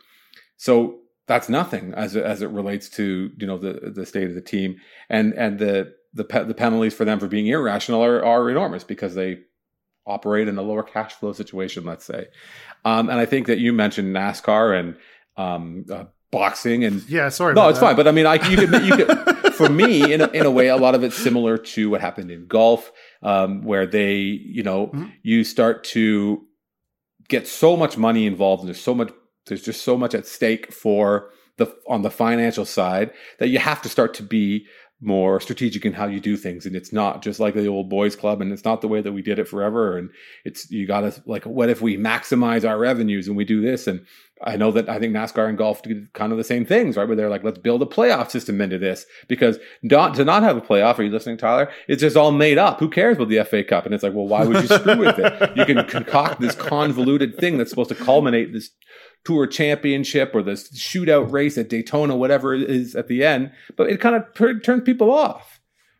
So 0.58 0.99
that's 1.26 1.49
nothing 1.49 1.93
as 1.93 2.16
as 2.16 2.41
it 2.41 2.49
relates 2.49 2.89
to 2.89 3.32
you 3.38 3.47
know 3.47 3.58
the 3.58 3.91
the 3.93 4.05
state 4.05 4.28
of 4.28 4.36
the 4.36 4.41
team 4.41 4.78
and 5.10 5.34
and 5.34 5.60
the 5.60 5.93
the 6.14 6.24
the 6.24 6.53
penalties 6.53 6.93
for 6.93 7.05
them 7.05 7.20
for 7.20 7.28
being 7.28 7.47
irrational 7.47 8.03
are, 8.03 8.24
are 8.24 8.49
enormous 8.49 8.84
because 8.84 9.16
they 9.16 9.39
operate 10.08 10.47
in 10.47 10.58
a 10.58 10.62
lower 10.62 10.84
cash 10.84 11.14
flow 11.14 11.34
situation, 11.34 11.86
let's 11.86 12.05
say. 12.05 12.28
Um, 12.86 13.10
and 13.10 13.20
I 13.20 13.26
think 13.26 13.47
that 13.47 13.60
you 13.60 13.74
mentioned 13.74 14.16
NASCAR 14.16 14.80
and 14.80 14.97
um, 15.36 15.86
uh, 15.91 16.05
boxing 16.32 16.84
and 16.84 17.08
yeah, 17.10 17.30
sorry. 17.30 17.53
No, 17.53 17.70
it's 17.70 17.80
that. 17.80 17.86
fine. 17.86 17.95
But 17.95 18.08
I 18.08 18.12
mean, 18.12 18.26
I 18.26 18.36
you 18.49 18.58
could 18.58 18.86
you 18.86 18.95
could 18.95 19.53
for 19.53 19.70
me 19.70 20.14
in 20.14 20.22
a, 20.22 20.28
in 20.30 20.45
a 20.45 20.51
way, 20.51 20.68
a 20.68 20.78
lot 20.78 20.95
of 20.95 21.03
it's 21.03 21.18
similar 21.18 21.58
to 21.58 21.89
what 21.89 22.01
happened 22.01 22.32
in 22.32 22.47
golf, 22.47 22.91
um, 23.22 23.64
where 23.64 23.86
they 23.86 24.16
you 24.16 24.64
know 24.64 24.88
mm-hmm. 24.88 25.05
you 25.24 25.43
start 25.43 25.84
to 25.86 26.43
get 27.28 27.47
so 27.47 27.76
much 27.76 27.97
money 27.97 28.26
involved 28.26 28.62
and 28.62 28.70
there's 28.70 28.82
so 28.82 28.95
much 28.95 29.12
there's 29.47 29.64
just 29.64 29.82
so 29.82 29.97
much 29.97 30.14
at 30.14 30.26
stake 30.26 30.72
for 30.72 31.30
the 31.58 31.76
on 31.88 32.01
the 32.01 32.12
financial 32.12 32.66
side 32.66 33.12
that 33.39 33.49
you 33.49 33.60
have 33.60 33.82
to 33.82 33.89
start 33.89 34.14
to 34.14 34.24
be 34.24 34.66
more 35.00 35.39
strategic 35.39 35.86
in 35.86 35.93
how 35.93 36.08
you 36.08 36.20
do 36.20 36.36
things 36.36 36.66
and 36.66 36.76
it's 36.76 36.91
not 36.91 37.22
just 37.22 37.39
like 37.39 37.54
the 37.54 37.68
old 37.68 37.88
boys 37.88 38.16
club 38.16 38.41
and 38.41 38.52
it's 38.52 38.66
not 38.66 38.82
the 38.82 38.88
way 38.88 39.00
that 39.00 39.12
we 39.12 39.22
did 39.22 39.38
it 39.38 39.48
forever 39.48 39.95
and 39.95 40.10
it's 40.43 40.72
you 40.72 40.88
got 40.88 41.02
to 41.02 41.14
like 41.28 41.45
what 41.45 41.70
if 41.70 41.82
we 41.82 41.95
maximize 41.95 42.68
our 42.68 42.80
revenues 42.80 43.28
and 43.28 43.38
we 43.38 43.45
do 43.45 43.62
this 43.62 43.86
and 43.86 44.04
I 44.43 44.56
know 44.56 44.72
that 44.72 44.88
I 44.88 45.00
think 45.00 45.14
NASCAR 45.16 45.50
and 45.50 45.58
golf 45.58 45.82
do 45.82 46.06
kind 46.14 46.32
of 46.32 46.38
the 46.38 46.43
same 46.43 46.66
things, 46.66 46.95
right? 46.95 47.08
Where 47.08 47.16
they're 47.16 47.30
like, 47.30 47.43
let's 47.43 47.58
build 47.58 47.82
a 47.82 47.86
playoff 47.86 48.30
system 48.30 48.62
into 48.62 48.78
this 48.78 49.06
because 49.28 49.58
not 49.82 50.16
to 50.16 50.26
not 50.26 50.43
have 50.43 50.58
a 50.58 50.62
playoff. 50.62 51.00
Are 51.00 51.04
you 51.04 51.10
listening, 51.10 51.38
Tyler? 51.38 51.72
It's 51.88 52.02
just 52.02 52.16
all 52.16 52.32
made 52.32 52.58
up. 52.58 52.80
Who 52.80 52.89
cares 52.89 53.18
about 53.18 53.30
the 53.30 53.43
FA 53.43 53.64
Cup? 53.64 53.86
And 53.86 53.95
it's 53.95 54.04
like, 54.04 54.14
well, 54.14 54.28
why 54.28 54.45
would 54.45 54.62
you 54.62 54.68
screw 54.68 54.98
with 54.98 55.18
it? 55.18 55.58
You 55.58 55.66
can 55.66 55.84
concoct 55.88 56.39
this 56.39 56.56
convoluted 56.56 57.38
thing 57.38 57.58
that's 57.58 57.70
supposed 57.70 57.89
to 57.89 57.95
culminate 57.95 58.54
this 58.54 58.70
tour 59.26 59.47
championship 59.47 60.32
or 60.34 60.41
the 60.41 60.53
shootout 60.53 61.32
race 61.32 61.57
at 61.57 61.70
Daytona, 61.70 62.15
whatever 62.15 62.53
it 62.53 62.70
is 62.70 62.95
at 62.95 63.07
the 63.07 63.24
end. 63.24 63.51
But 63.76 63.89
it 63.89 63.99
kind 63.99 64.15
of 64.15 64.34
per- 64.34 64.59
turns 64.59 64.84
people 64.84 65.11
off 65.11 65.57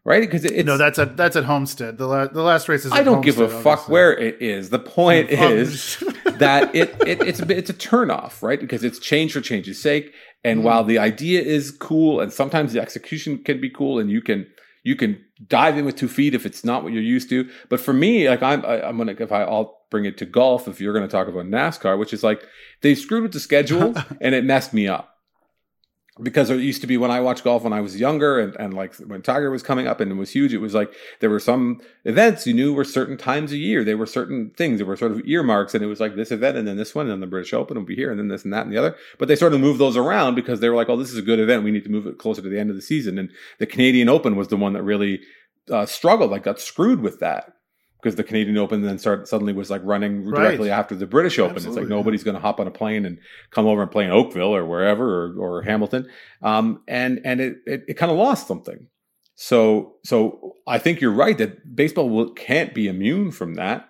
right? 0.08 0.22
Because 0.22 0.46
it's 0.46 0.66
no, 0.66 0.78
that's 0.78 0.98
at 0.98 1.18
that's 1.18 1.36
at 1.36 1.44
Homestead. 1.44 2.00
The 2.00 2.08
la- 2.08 2.28
the 2.28 2.42
last 2.42 2.68
race 2.68 2.86
is. 2.86 2.92
I 2.94 3.04
don't 3.04 3.16
Homestead, 3.16 3.26
give 3.26 3.42
a 3.42 3.44
obviously. 3.44 3.64
fuck 3.64 3.90
where 3.90 4.18
it 4.18 4.42
is. 4.42 4.72
The 4.72 4.80
point 4.80 5.30
is 5.30 6.02
that 6.26 6.74
it, 6.74 6.96
it 7.06 7.22
it's 7.22 7.42
a 7.42 7.56
it's 7.56 7.70
a 7.70 7.74
turnoff, 7.74 8.42
right? 8.42 8.60
Because 8.60 8.84
it's 8.84 8.98
change 8.98 9.34
for 9.34 9.42
change's 9.42 9.80
sake. 9.80 10.14
And 10.44 10.62
mm. 10.62 10.64
while 10.64 10.84
the 10.84 10.98
idea 10.98 11.42
is 11.42 11.72
cool, 11.72 12.22
and 12.22 12.32
sometimes 12.34 12.74
the 12.74 12.82
execution 12.82 13.44
can 13.44 13.62
be 13.62 13.70
cool, 13.70 14.00
and 14.00 14.10
you 14.10 14.22
can 14.22 14.48
you 14.84 14.96
can 14.96 15.24
dive 15.46 15.78
in 15.78 15.86
with 15.86 15.98
two 15.98 16.08
feet 16.08 16.34
if 16.34 16.46
it's 16.46 16.64
not 16.64 16.84
what 16.84 16.94
you're 16.94 17.02
used 17.02 17.30
to. 17.30 17.50
But 17.70 17.82
for 17.82 17.94
me, 17.94 18.30
like 18.30 18.42
I'm 18.42 18.66
I, 18.66 18.88
I'm 18.88 18.98
gonna 18.98 19.16
if 19.20 19.32
I 19.32 19.44
I'll 19.44 19.77
bring 19.90 20.06
it 20.06 20.18
to 20.18 20.26
golf 20.26 20.68
if 20.68 20.82
you're 20.82 20.94
gonna 20.94 21.08
talk 21.08 21.28
about 21.28 21.46
NASCAR, 21.46 21.98
which 21.98 22.14
is 22.14 22.24
like 22.24 22.44
they 22.82 22.96
screwed 22.96 23.24
with 23.24 23.34
the 23.34 23.40
schedule 23.40 23.96
and 24.22 24.36
it 24.36 24.44
messed 24.44 24.74
me 24.74 24.88
up 24.88 25.18
because 26.22 26.50
it 26.50 26.60
used 26.60 26.82
to 26.82 26.88
be 26.88 26.98
when 26.98 27.12
I 27.12 27.20
watched 27.20 27.44
golf 27.44 27.64
when 27.64 27.74
I 27.74 27.82
was 27.82 28.00
younger 28.00 28.40
and, 28.40 28.56
and 28.58 28.74
like 28.74 28.96
when 28.96 29.22
Tiger 29.22 29.52
was 29.52 29.64
coming 29.64 29.88
up 29.88 30.00
and 30.00 30.12
it 30.12 30.16
was 30.16 30.32
huge, 30.32 30.54
it 30.54 30.60
was 30.60 30.74
like 30.74 30.94
there 31.20 31.30
were 31.30 31.40
some 31.40 31.82
events 32.06 32.48
you 32.48 32.54
knew 32.54 32.74
were 32.74 32.84
certain 32.84 33.18
times 33.18 33.52
a 33.52 33.58
year. 33.58 33.84
There 33.84 33.98
were 33.98 34.06
certain 34.06 34.52
things, 34.58 34.80
there 34.80 34.88
were 34.88 34.98
sort 34.98 35.12
of 35.12 35.22
earmarks, 35.26 35.76
and 35.76 35.84
it 35.84 35.88
was 35.88 36.00
like 36.00 36.16
this 36.16 36.32
event 36.32 36.58
and 36.58 36.68
then 36.68 36.78
this 36.78 36.96
one, 36.96 37.06
and 37.06 37.14
then 37.14 37.20
the 37.20 37.28
British 37.28 37.54
Open 37.54 37.78
will 37.78 37.86
be 37.86 37.96
here, 37.96 38.10
and 38.10 38.20
then 38.20 38.28
this 38.28 38.44
and 38.44 38.54
that 38.54 38.66
and 38.66 38.74
the 38.74 38.78
other. 38.78 38.96
But 39.20 39.28
they 39.28 39.36
sort 39.36 39.54
of 39.54 39.62
moved 39.62 39.80
those 39.80 39.98
around 39.98 40.36
because 40.36 40.60
they 40.60 40.70
were 40.70 40.76
like, 40.76 40.90
oh, 40.90 40.98
this 40.98 41.12
is 41.12 41.18
a 41.18 41.24
good 41.24 41.40
event. 41.40 41.64
We 41.64 41.72
need 41.72 41.84
to 41.84 41.92
move 41.92 42.08
it 42.08 42.18
closer 42.18 42.42
to 42.42 42.50
the 42.50 42.60
end 42.60 42.70
of 42.70 42.76
the 42.76 42.82
season. 42.82 43.18
And 43.18 43.30
the 43.60 43.66
Canadian 43.66 44.10
Open 44.10 44.36
was 44.36 44.48
the 44.48 44.58
one 44.58 44.74
that 44.74 44.84
really 44.84 45.22
uh, 45.72 45.86
struggled, 45.86 46.32
like 46.32 46.44
got 46.44 46.60
screwed 46.60 47.02
with 47.02 47.20
that 47.20 47.54
because 48.08 48.16
the 48.16 48.24
Canadian 48.24 48.58
Open 48.58 48.84
then 48.84 48.98
started 48.98 49.28
suddenly 49.28 49.52
was 49.52 49.70
like 49.70 49.82
running 49.84 50.24
directly 50.24 50.70
right. 50.70 50.80
after 50.80 50.96
the 50.96 51.06
British 51.06 51.38
Open. 51.40 51.58
Absolutely, 51.58 51.82
it's 51.82 51.90
like 51.90 51.90
nobody's 51.90 52.24
going 52.24 52.36
to 52.36 52.42
hop 52.42 52.62
on 52.62 52.66
a 52.66 52.72
plane 52.72 53.06
and 53.06 53.20
come 53.52 53.68
over 53.68 53.82
and 53.82 53.92
play 53.92 54.06
in 54.06 54.12
Oakville 54.12 54.56
or 54.56 54.66
wherever 54.66 55.26
or, 55.26 55.38
or 55.38 55.62
Hamilton, 55.64 56.08
um, 56.42 56.82
and 56.88 57.20
and 57.26 57.42
it 57.42 57.58
it, 57.66 57.84
it 57.90 57.94
kind 57.96 58.10
of 58.10 58.18
lost 58.18 58.48
something. 58.48 58.88
So 59.36 59.96
so 60.06 60.54
I 60.66 60.78
think 60.78 61.02
you're 61.02 61.12
right 61.12 61.38
that 61.38 61.76
baseball 61.76 62.10
will, 62.10 62.32
can't 62.32 62.74
be 62.74 62.88
immune 62.88 63.32
from 63.32 63.56
that. 63.56 63.90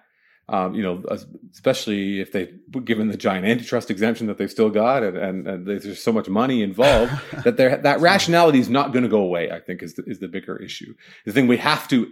Um, 0.49 0.74
you 0.74 0.82
know, 0.82 1.03
especially 1.51 2.20
if 2.20 2.32
they 2.32 2.53
given 2.84 3.09
the 3.09 3.18
giant 3.18 3.45
antitrust 3.45 3.91
exemption 3.91 4.28
that 4.28 4.39
they've 4.39 4.49
still 4.49 4.70
got, 4.70 5.03
and, 5.03 5.18
and, 5.18 5.47
and 5.47 5.68
there's 5.68 6.01
so 6.01 6.11
much 6.11 6.28
money 6.28 6.63
involved 6.63 7.11
that 7.43 7.57
there 7.57 7.78
that 7.78 7.99
rationality 7.99 8.57
is 8.57 8.70
not 8.70 8.93
going 8.93 9.03
to 9.03 9.09
go 9.09 9.22
away. 9.22 9.51
I 9.51 9.59
think 9.59 9.84
is 9.84 9.93
the, 9.93 10.03
is 10.07 10.18
the 10.20 10.28
bigger 10.28 10.57
issue. 10.57 10.95
The 11.26 11.34
thing 11.34 11.45
we 11.45 11.57
have 11.57 11.88
to 11.89 12.09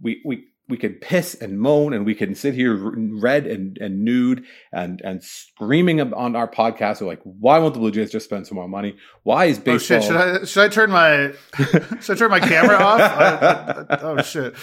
we 0.00 0.20
we 0.24 0.48
we 0.68 0.76
can 0.76 0.94
piss 0.94 1.34
and 1.34 1.60
moan 1.60 1.92
and 1.92 2.06
we 2.06 2.14
can 2.14 2.34
sit 2.34 2.54
here 2.54 2.74
red 2.74 3.46
and, 3.46 3.76
and 3.78 4.04
nude 4.04 4.44
and 4.72 5.00
and 5.02 5.22
screaming 5.22 6.00
on 6.00 6.34
our 6.34 6.48
podcast 6.48 7.00
of 7.00 7.06
like 7.06 7.20
why 7.24 7.58
won't 7.58 7.74
the 7.74 7.80
Blue 7.80 7.90
Jays 7.90 8.10
just 8.10 8.24
spend 8.24 8.46
some 8.46 8.56
more 8.56 8.68
money? 8.68 8.96
Why 9.22 9.46
is 9.46 9.58
baseball? 9.58 9.98
Oh 9.98 10.00
shit! 10.00 10.04
Should 10.04 10.16
I 10.16 10.44
should 10.44 10.64
I 10.64 10.68
turn 10.68 10.90
my 10.90 11.32
should 12.00 12.16
I 12.16 12.18
turn 12.18 12.30
my 12.30 12.40
camera 12.40 12.76
off? 12.76 13.00
I, 13.00 13.86
I, 13.90 13.98
oh 14.00 14.22
shit! 14.22 14.54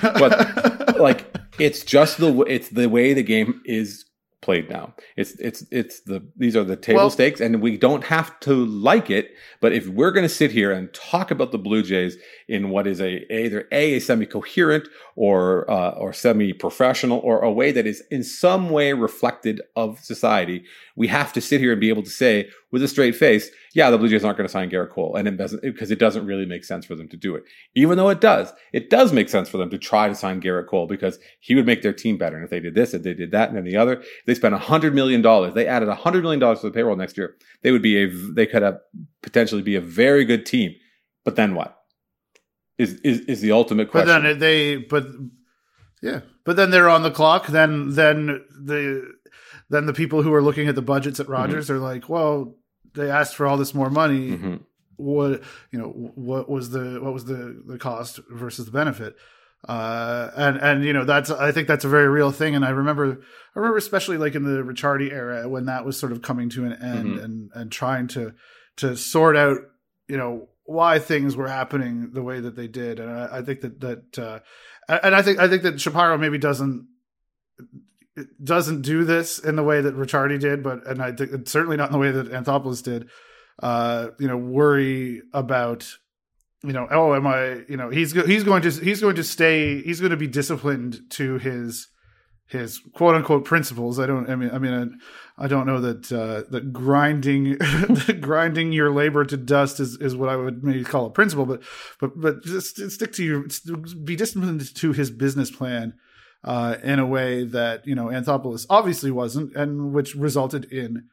but 0.00 0.96
like 1.00 1.36
it's 1.58 1.84
just 1.84 2.18
the 2.18 2.40
it's 2.42 2.70
the 2.70 2.88
way 2.88 3.12
the 3.12 3.22
game 3.22 3.60
is 3.64 4.06
played 4.50 4.68
now. 4.68 4.92
It's 5.16 5.32
it's 5.38 5.64
it's 5.70 6.00
the 6.00 6.26
these 6.36 6.56
are 6.56 6.64
the 6.64 6.74
table 6.74 7.02
well, 7.02 7.10
stakes, 7.10 7.40
and 7.40 7.62
we 7.62 7.76
don't 7.76 8.02
have 8.04 8.38
to 8.40 8.66
like 8.66 9.08
it. 9.08 9.30
But 9.60 9.72
if 9.72 9.86
we're 9.86 10.10
going 10.10 10.24
to 10.24 10.34
sit 10.34 10.50
here 10.50 10.72
and 10.72 10.92
talk 10.92 11.30
about 11.30 11.52
the 11.52 11.58
Blue 11.58 11.84
Jays 11.84 12.16
in 12.48 12.70
what 12.70 12.88
is 12.88 13.00
a 13.00 13.32
either 13.32 13.68
a, 13.70 13.94
a 13.94 14.00
semi 14.00 14.26
coherent 14.26 14.88
or 15.14 15.70
uh, 15.70 15.90
or 15.90 16.12
semi 16.12 16.52
professional 16.52 17.20
or 17.20 17.40
a 17.42 17.52
way 17.52 17.70
that 17.70 17.86
is 17.86 18.02
in 18.10 18.24
some 18.24 18.70
way 18.70 18.92
reflected 18.92 19.60
of 19.76 20.00
society, 20.00 20.64
we 20.96 21.06
have 21.06 21.32
to 21.34 21.40
sit 21.40 21.60
here 21.60 21.70
and 21.70 21.80
be 21.80 21.88
able 21.88 22.02
to 22.02 22.10
say 22.10 22.50
with 22.72 22.82
a 22.82 22.88
straight 22.88 23.16
face, 23.16 23.50
yeah, 23.74 23.90
the 23.90 23.98
Blue 23.98 24.08
Jays 24.08 24.24
aren't 24.24 24.36
going 24.36 24.46
to 24.46 24.52
sign 24.52 24.70
Gerrit 24.70 24.90
Cole, 24.90 25.16
and 25.16 25.26
it 25.26 25.36
doesn't 25.36 25.62
because 25.62 25.90
it 25.90 25.98
doesn't 25.98 26.26
really 26.26 26.46
make 26.46 26.64
sense 26.64 26.86
for 26.86 26.94
them 26.94 27.08
to 27.08 27.16
do 27.16 27.34
it. 27.34 27.44
Even 27.74 27.96
though 27.96 28.08
it 28.08 28.20
does, 28.20 28.52
it 28.72 28.90
does 28.90 29.12
make 29.12 29.28
sense 29.28 29.48
for 29.48 29.58
them 29.58 29.70
to 29.70 29.78
try 29.78 30.08
to 30.08 30.14
sign 30.14 30.40
Gerrit 30.40 30.68
Cole 30.68 30.86
because 30.86 31.18
he 31.40 31.54
would 31.54 31.66
make 31.66 31.82
their 31.82 31.92
team 31.92 32.16
better. 32.16 32.36
And 32.36 32.44
if 32.44 32.50
they 32.50 32.60
did 32.60 32.74
this, 32.74 32.94
if 32.94 33.02
they 33.02 33.14
did 33.14 33.32
that, 33.32 33.48
and 33.48 33.56
then 33.56 33.64
the 33.64 33.76
other, 33.76 34.02
they 34.26 34.34
spent 34.34 34.54
a 34.54 34.58
hundred 34.58 34.94
million 34.94 35.22
dollars. 35.22 35.54
They 35.54 35.66
added 35.66 35.88
a 35.88 35.94
hundred 35.94 36.22
million 36.22 36.40
dollars 36.40 36.60
to 36.60 36.66
the 36.66 36.72
payroll 36.72 36.96
next 36.96 37.16
year. 37.16 37.36
They 37.62 37.72
would 37.72 37.82
be 37.82 38.02
a 38.02 38.06
they 38.06 38.46
could 38.46 38.62
have 38.62 38.78
potentially 39.22 39.62
be 39.62 39.76
a 39.76 39.80
very 39.80 40.24
good 40.24 40.46
team. 40.46 40.74
But 41.24 41.36
then 41.36 41.54
what? 41.54 41.76
Is 42.78 42.94
is 43.04 43.20
is 43.20 43.40
the 43.40 43.52
ultimate 43.52 43.90
question? 43.90 44.08
But 44.08 44.22
then 44.22 44.38
they 44.38 44.76
but 44.76 45.06
yeah, 46.02 46.20
but 46.44 46.56
then 46.56 46.70
they're 46.70 46.88
on 46.88 47.02
the 47.02 47.10
clock. 47.10 47.48
Then 47.48 47.94
then 47.94 48.44
the 48.50 49.06
then 49.70 49.86
the 49.86 49.92
people 49.92 50.22
who 50.22 50.32
are 50.32 50.42
looking 50.42 50.68
at 50.68 50.74
the 50.74 50.82
budgets 50.82 51.20
at 51.20 51.28
Rogers 51.28 51.66
mm-hmm. 51.66 51.74
are 51.74 51.78
like, 51.78 52.08
well, 52.08 52.56
they 52.94 53.10
asked 53.10 53.36
for 53.36 53.46
all 53.46 53.56
this 53.56 53.74
more 53.74 53.90
money. 53.90 54.30
Mm-hmm. 54.30 54.56
What 54.96 55.42
you 55.70 55.78
know? 55.78 55.88
What 55.88 56.50
was 56.50 56.70
the 56.70 57.00
what 57.00 57.14
was 57.14 57.24
the 57.24 57.62
the 57.66 57.78
cost 57.78 58.20
versus 58.30 58.66
the 58.66 58.72
benefit? 58.72 59.16
Uh, 59.66 60.30
and 60.36 60.56
and 60.56 60.84
you 60.84 60.92
know 60.92 61.04
that's 61.04 61.30
I 61.30 61.52
think 61.52 61.68
that's 61.68 61.84
a 61.84 61.88
very 61.88 62.08
real 62.08 62.32
thing. 62.32 62.54
And 62.54 62.64
I 62.64 62.70
remember 62.70 63.20
I 63.54 63.58
remember 63.58 63.78
especially 63.78 64.16
like 64.18 64.34
in 64.34 64.44
the 64.44 64.62
Ricciardi 64.62 65.10
era 65.10 65.48
when 65.48 65.66
that 65.66 65.84
was 65.84 65.98
sort 65.98 66.12
of 66.12 66.22
coming 66.22 66.48
to 66.50 66.64
an 66.64 66.72
end 66.72 67.06
mm-hmm. 67.06 67.24
and 67.24 67.50
and 67.54 67.72
trying 67.72 68.08
to 68.08 68.34
to 68.76 68.96
sort 68.96 69.36
out 69.36 69.58
you 70.08 70.16
know 70.16 70.48
why 70.64 70.98
things 70.98 71.36
were 71.36 71.48
happening 71.48 72.10
the 72.12 72.22
way 72.22 72.40
that 72.40 72.56
they 72.56 72.68
did. 72.68 73.00
And 73.00 73.10
I, 73.10 73.38
I 73.38 73.42
think 73.42 73.60
that 73.62 73.80
that 73.80 74.18
uh, 74.18 74.38
and 75.02 75.14
I 75.14 75.22
think 75.22 75.38
I 75.38 75.48
think 75.48 75.62
that 75.62 75.80
Shapiro 75.80 76.16
maybe 76.16 76.38
doesn't 76.38 76.86
doesn't 78.42 78.82
do 78.82 79.04
this 79.04 79.38
in 79.38 79.56
the 79.56 79.62
way 79.62 79.80
that 79.80 79.96
Ricciardi 79.96 80.38
did, 80.38 80.62
but 80.62 80.86
and 80.86 81.02
I 81.02 81.12
think 81.12 81.48
certainly 81.48 81.76
not 81.76 81.88
in 81.88 81.92
the 81.92 81.98
way 81.98 82.10
that 82.10 82.30
Anthopoulos 82.30 82.82
did. 82.82 83.08
Uh, 83.62 84.08
you 84.18 84.26
know, 84.26 84.36
worry 84.36 85.22
about 85.32 85.86
you 86.62 86.72
know, 86.72 86.86
oh, 86.90 87.14
am 87.14 87.26
I? 87.26 87.62
You 87.68 87.76
know, 87.76 87.88
he's 87.88 88.12
he's 88.12 88.44
going 88.44 88.62
to 88.62 88.70
he's 88.70 89.00
going 89.00 89.16
to 89.16 89.24
stay. 89.24 89.80
He's 89.82 90.00
going 90.00 90.10
to 90.10 90.16
be 90.16 90.26
disciplined 90.26 91.00
to 91.10 91.38
his 91.38 91.88
his 92.46 92.80
quote 92.94 93.14
unquote 93.14 93.44
principles. 93.44 93.98
I 93.98 94.06
don't. 94.06 94.28
I 94.28 94.34
mean, 94.34 94.50
I 94.50 94.58
mean, 94.58 94.98
I, 95.38 95.44
I 95.44 95.46
don't 95.46 95.66
know 95.66 95.80
that 95.80 96.12
uh, 96.12 96.50
that 96.50 96.72
grinding 96.72 97.56
grinding 98.20 98.72
your 98.72 98.90
labor 98.90 99.24
to 99.24 99.36
dust 99.36 99.80
is, 99.80 99.96
is 99.96 100.14
what 100.14 100.28
I 100.28 100.36
would 100.36 100.62
maybe 100.62 100.84
call 100.84 101.06
a 101.06 101.10
principle. 101.10 101.46
But 101.46 101.62
but 101.98 102.20
but 102.20 102.42
just 102.42 102.76
stick 102.90 103.12
to 103.12 103.24
your 103.24 103.46
be 104.04 104.16
disciplined 104.16 104.74
to 104.76 104.92
his 104.92 105.10
business 105.10 105.50
plan 105.50 105.94
uh, 106.44 106.76
in 106.82 106.98
a 106.98 107.06
way 107.06 107.44
that 107.44 107.86
you 107.86 107.94
know 107.94 108.06
Anthopoulos 108.06 108.66
obviously 108.70 109.10
wasn't, 109.10 109.54
and 109.54 109.92
which 109.92 110.14
resulted 110.14 110.64
in 110.66 111.08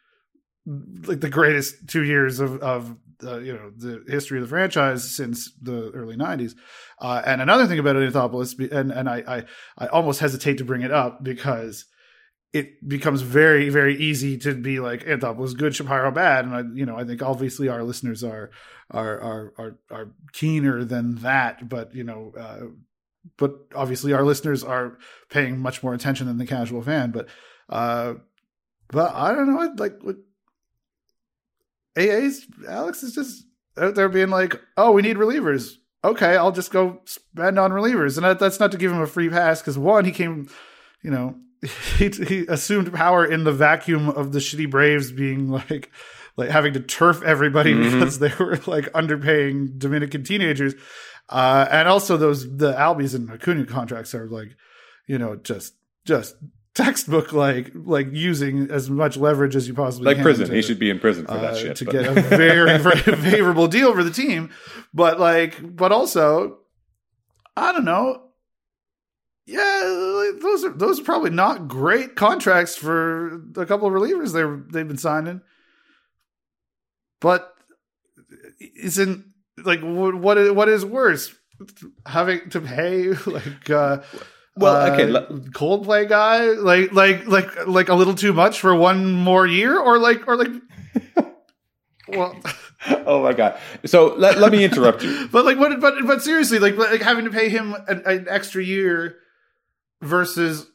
like 1.05 1.21
the 1.21 1.29
greatest 1.29 1.87
two 1.87 2.03
years 2.03 2.39
of 2.39 2.61
of 2.61 2.95
uh, 3.23 3.39
you 3.39 3.53
know 3.53 3.71
the 3.75 4.03
history 4.07 4.37
of 4.37 4.43
the 4.43 4.49
franchise 4.49 5.15
since 5.15 5.51
the 5.61 5.91
early 5.91 6.15
'90s. 6.15 6.53
Uh, 6.99 7.21
and 7.25 7.41
another 7.41 7.67
thing 7.67 7.79
about 7.79 7.95
Anthopoulos, 7.95 8.71
and 8.71 8.91
and 8.91 9.09
I, 9.09 9.23
I 9.27 9.43
I 9.77 9.87
almost 9.87 10.19
hesitate 10.19 10.57
to 10.59 10.65
bring 10.65 10.81
it 10.81 10.91
up 10.91 11.23
because 11.23 11.85
it 12.53 12.87
becomes 12.87 13.21
very 13.21 13.69
very 13.69 13.97
easy 13.97 14.37
to 14.39 14.53
be 14.53 14.79
like 14.79 15.05
Anthopoulos 15.05 15.57
good, 15.57 15.75
Shapiro 15.75 16.11
bad, 16.11 16.45
and 16.45 16.55
I 16.55 16.63
you 16.73 16.85
know 16.85 16.95
I 16.95 17.03
think 17.03 17.21
obviously 17.21 17.67
our 17.67 17.83
listeners 17.83 18.23
are 18.23 18.51
are 18.91 19.19
are 19.19 19.53
are, 19.57 19.79
are 19.91 20.11
keener 20.33 20.83
than 20.83 21.15
that, 21.15 21.67
but 21.67 21.93
you 21.93 22.03
know. 22.03 22.33
Uh, 22.37 22.59
but 23.37 23.53
obviously, 23.75 24.13
our 24.13 24.23
listeners 24.23 24.63
are 24.63 24.97
paying 25.29 25.59
much 25.59 25.83
more 25.83 25.93
attention 25.93 26.27
than 26.27 26.37
the 26.37 26.45
casual 26.45 26.81
fan. 26.81 27.11
But, 27.11 27.27
uh, 27.69 28.15
but 28.89 29.13
I 29.13 29.33
don't 29.33 29.53
know. 29.53 29.73
Like, 29.77 30.01
what, 30.01 30.17
AA's 31.97 32.45
Alex 32.67 33.03
is 33.03 33.15
just 33.15 33.45
out 33.77 33.95
there 33.95 34.09
being 34.09 34.29
like, 34.29 34.61
"Oh, 34.77 34.91
we 34.91 35.01
need 35.01 35.17
relievers." 35.17 35.73
Okay, 36.03 36.37
I'll 36.37 36.51
just 36.51 36.71
go 36.71 37.01
spend 37.05 37.57
on 37.57 37.71
relievers, 37.71 38.17
and 38.17 38.25
that, 38.25 38.39
that's 38.39 38.59
not 38.59 38.71
to 38.71 38.77
give 38.77 38.91
him 38.91 39.01
a 39.01 39.07
free 39.07 39.29
pass 39.29 39.61
because 39.61 39.77
one, 39.77 40.05
he 40.05 40.11
came, 40.11 40.47
you 41.03 41.09
know, 41.09 41.35
he, 41.97 42.09
he 42.09 42.45
assumed 42.47 42.93
power 42.93 43.25
in 43.25 43.43
the 43.43 43.51
vacuum 43.51 44.09
of 44.09 44.31
the 44.31 44.39
shitty 44.39 44.69
Braves 44.69 45.11
being 45.11 45.49
like, 45.49 45.91
like 46.35 46.49
having 46.49 46.73
to 46.73 46.79
turf 46.79 47.23
everybody 47.23 47.73
mm-hmm. 47.73 47.99
because 47.99 48.19
they 48.19 48.31
were 48.39 48.57
like 48.67 48.85
underpaying 48.93 49.79
Dominican 49.79 50.23
teenagers, 50.23 50.75
uh, 51.29 51.67
and 51.69 51.87
also 51.87 52.17
those 52.17 52.57
the 52.57 52.73
Albies 52.73 53.13
and 53.15 53.29
Acuna 53.29 53.65
contracts 53.65 54.15
are 54.15 54.27
like, 54.27 54.55
you 55.07 55.17
know, 55.17 55.35
just 55.35 55.73
just 56.05 56.35
textbook 56.73 57.33
like 57.33 57.71
like 57.73 58.07
using 58.11 58.69
as 58.69 58.89
much 58.89 59.17
leverage 59.17 59.55
as 59.55 59.67
you 59.67 59.73
possibly 59.73 60.05
like 60.05 60.17
can. 60.17 60.23
prison. 60.23 60.47
To, 60.47 60.53
he 60.53 60.61
should 60.61 60.79
be 60.79 60.89
in 60.89 60.99
prison 60.99 61.25
for 61.25 61.33
uh, 61.33 61.41
that 61.41 61.57
shit 61.57 61.75
to 61.77 61.85
but. 61.85 61.91
get 61.91 62.05
a 62.05 62.21
very 62.21 62.77
very 62.77 62.99
favorable 63.17 63.67
deal 63.67 63.93
for 63.93 64.03
the 64.03 64.11
team. 64.11 64.51
But 64.93 65.19
like, 65.19 65.57
but 65.75 65.91
also, 65.91 66.59
I 67.55 67.71
don't 67.71 67.85
know. 67.85 68.23
Yeah, 69.45 70.33
those 70.41 70.65
are 70.65 70.73
those 70.73 70.99
are 70.99 71.03
probably 71.03 71.31
not 71.31 71.67
great 71.67 72.15
contracts 72.15 72.75
for 72.75 73.41
a 73.55 73.65
couple 73.65 73.87
of 73.87 73.93
relievers 73.93 74.33
they 74.33 74.43
they've 74.71 74.87
been 74.87 74.97
signing. 74.97 75.41
But 77.19 77.53
isn't 78.59 79.25
like 79.63 79.81
what 79.81 80.15
what 80.55 80.69
is 80.69 80.85
worse 80.85 81.33
having 82.05 82.49
to 82.49 82.61
pay 82.61 83.13
like 83.25 83.69
uh 83.69 84.01
well, 84.57 84.91
okay, 84.91 85.13
uh, 85.13 85.27
Coldplay 85.51 86.09
guy, 86.09 86.47
like, 86.47 86.91
like, 86.91 87.27
like, 87.27 87.67
like 87.67 87.89
a 87.89 87.93
little 87.93 88.15
too 88.15 88.33
much 88.33 88.59
for 88.59 88.75
one 88.75 89.13
more 89.13 89.45
year, 89.45 89.79
or 89.79 89.99
like, 89.99 90.27
or 90.27 90.35
like, 90.35 90.49
well, 92.07 92.35
oh 93.05 93.21
my 93.21 93.33
god. 93.33 93.59
So 93.85 94.15
let, 94.15 94.39
let 94.39 94.51
me 94.51 94.63
interrupt 94.63 95.03
you. 95.03 95.27
but 95.31 95.45
like, 95.45 95.59
what? 95.59 95.79
But 95.79 95.95
but 96.05 96.23
seriously, 96.23 96.59
like, 96.59 96.75
like 96.75 97.01
having 97.01 97.25
to 97.25 97.31
pay 97.31 97.49
him 97.49 97.75
an, 97.87 98.01
an 98.05 98.25
extra 98.29 98.63
year 98.63 99.17
versus 100.01 100.65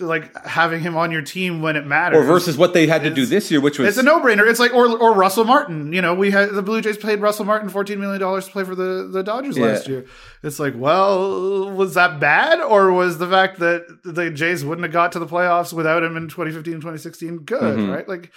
like 0.00 0.36
having 0.44 0.80
him 0.80 0.96
on 0.96 1.10
your 1.10 1.22
team 1.22 1.62
when 1.62 1.76
it 1.76 1.86
matters. 1.86 2.18
Or 2.18 2.24
versus 2.24 2.56
what 2.56 2.74
they 2.74 2.86
had 2.86 3.02
to 3.02 3.10
do 3.10 3.26
this 3.26 3.50
year, 3.50 3.60
which 3.60 3.78
was 3.78 3.88
it's 3.88 3.98
a 3.98 4.02
no 4.02 4.20
brainer. 4.20 4.48
It's 4.48 4.60
like 4.60 4.74
or 4.74 4.88
or 4.98 5.14
Russell 5.14 5.44
Martin. 5.44 5.92
You 5.92 6.02
know, 6.02 6.14
we 6.14 6.30
had 6.30 6.50
the 6.50 6.62
Blue 6.62 6.80
Jays 6.80 6.96
paid 6.96 7.20
Russell 7.20 7.44
Martin 7.44 7.68
fourteen 7.68 8.00
million 8.00 8.20
dollars 8.20 8.46
to 8.46 8.52
play 8.52 8.64
for 8.64 8.74
the 8.74 9.08
the 9.10 9.22
Dodgers 9.22 9.56
yeah. 9.56 9.66
last 9.66 9.88
year. 9.88 10.06
It's 10.42 10.58
like, 10.58 10.74
well, 10.76 11.70
was 11.70 11.94
that 11.94 12.20
bad, 12.20 12.60
or 12.60 12.92
was 12.92 13.18
the 13.18 13.28
fact 13.28 13.58
that 13.60 13.86
the 14.04 14.30
Jays 14.30 14.64
wouldn't 14.64 14.84
have 14.84 14.92
got 14.92 15.12
to 15.12 15.18
the 15.18 15.26
playoffs 15.26 15.72
without 15.72 16.02
him 16.02 16.16
in 16.16 16.28
2015, 16.28 16.74
2016 16.74 17.38
good? 17.38 17.60
Mm-hmm. 17.60 17.90
Right, 17.90 18.08
like, 18.08 18.32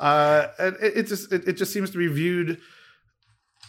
uh, 0.00 0.48
and 0.58 0.76
it, 0.82 0.96
it 0.98 1.06
just 1.06 1.32
it, 1.32 1.48
it 1.48 1.52
just 1.54 1.72
seems 1.72 1.90
to 1.90 1.98
be 1.98 2.06
viewed 2.06 2.60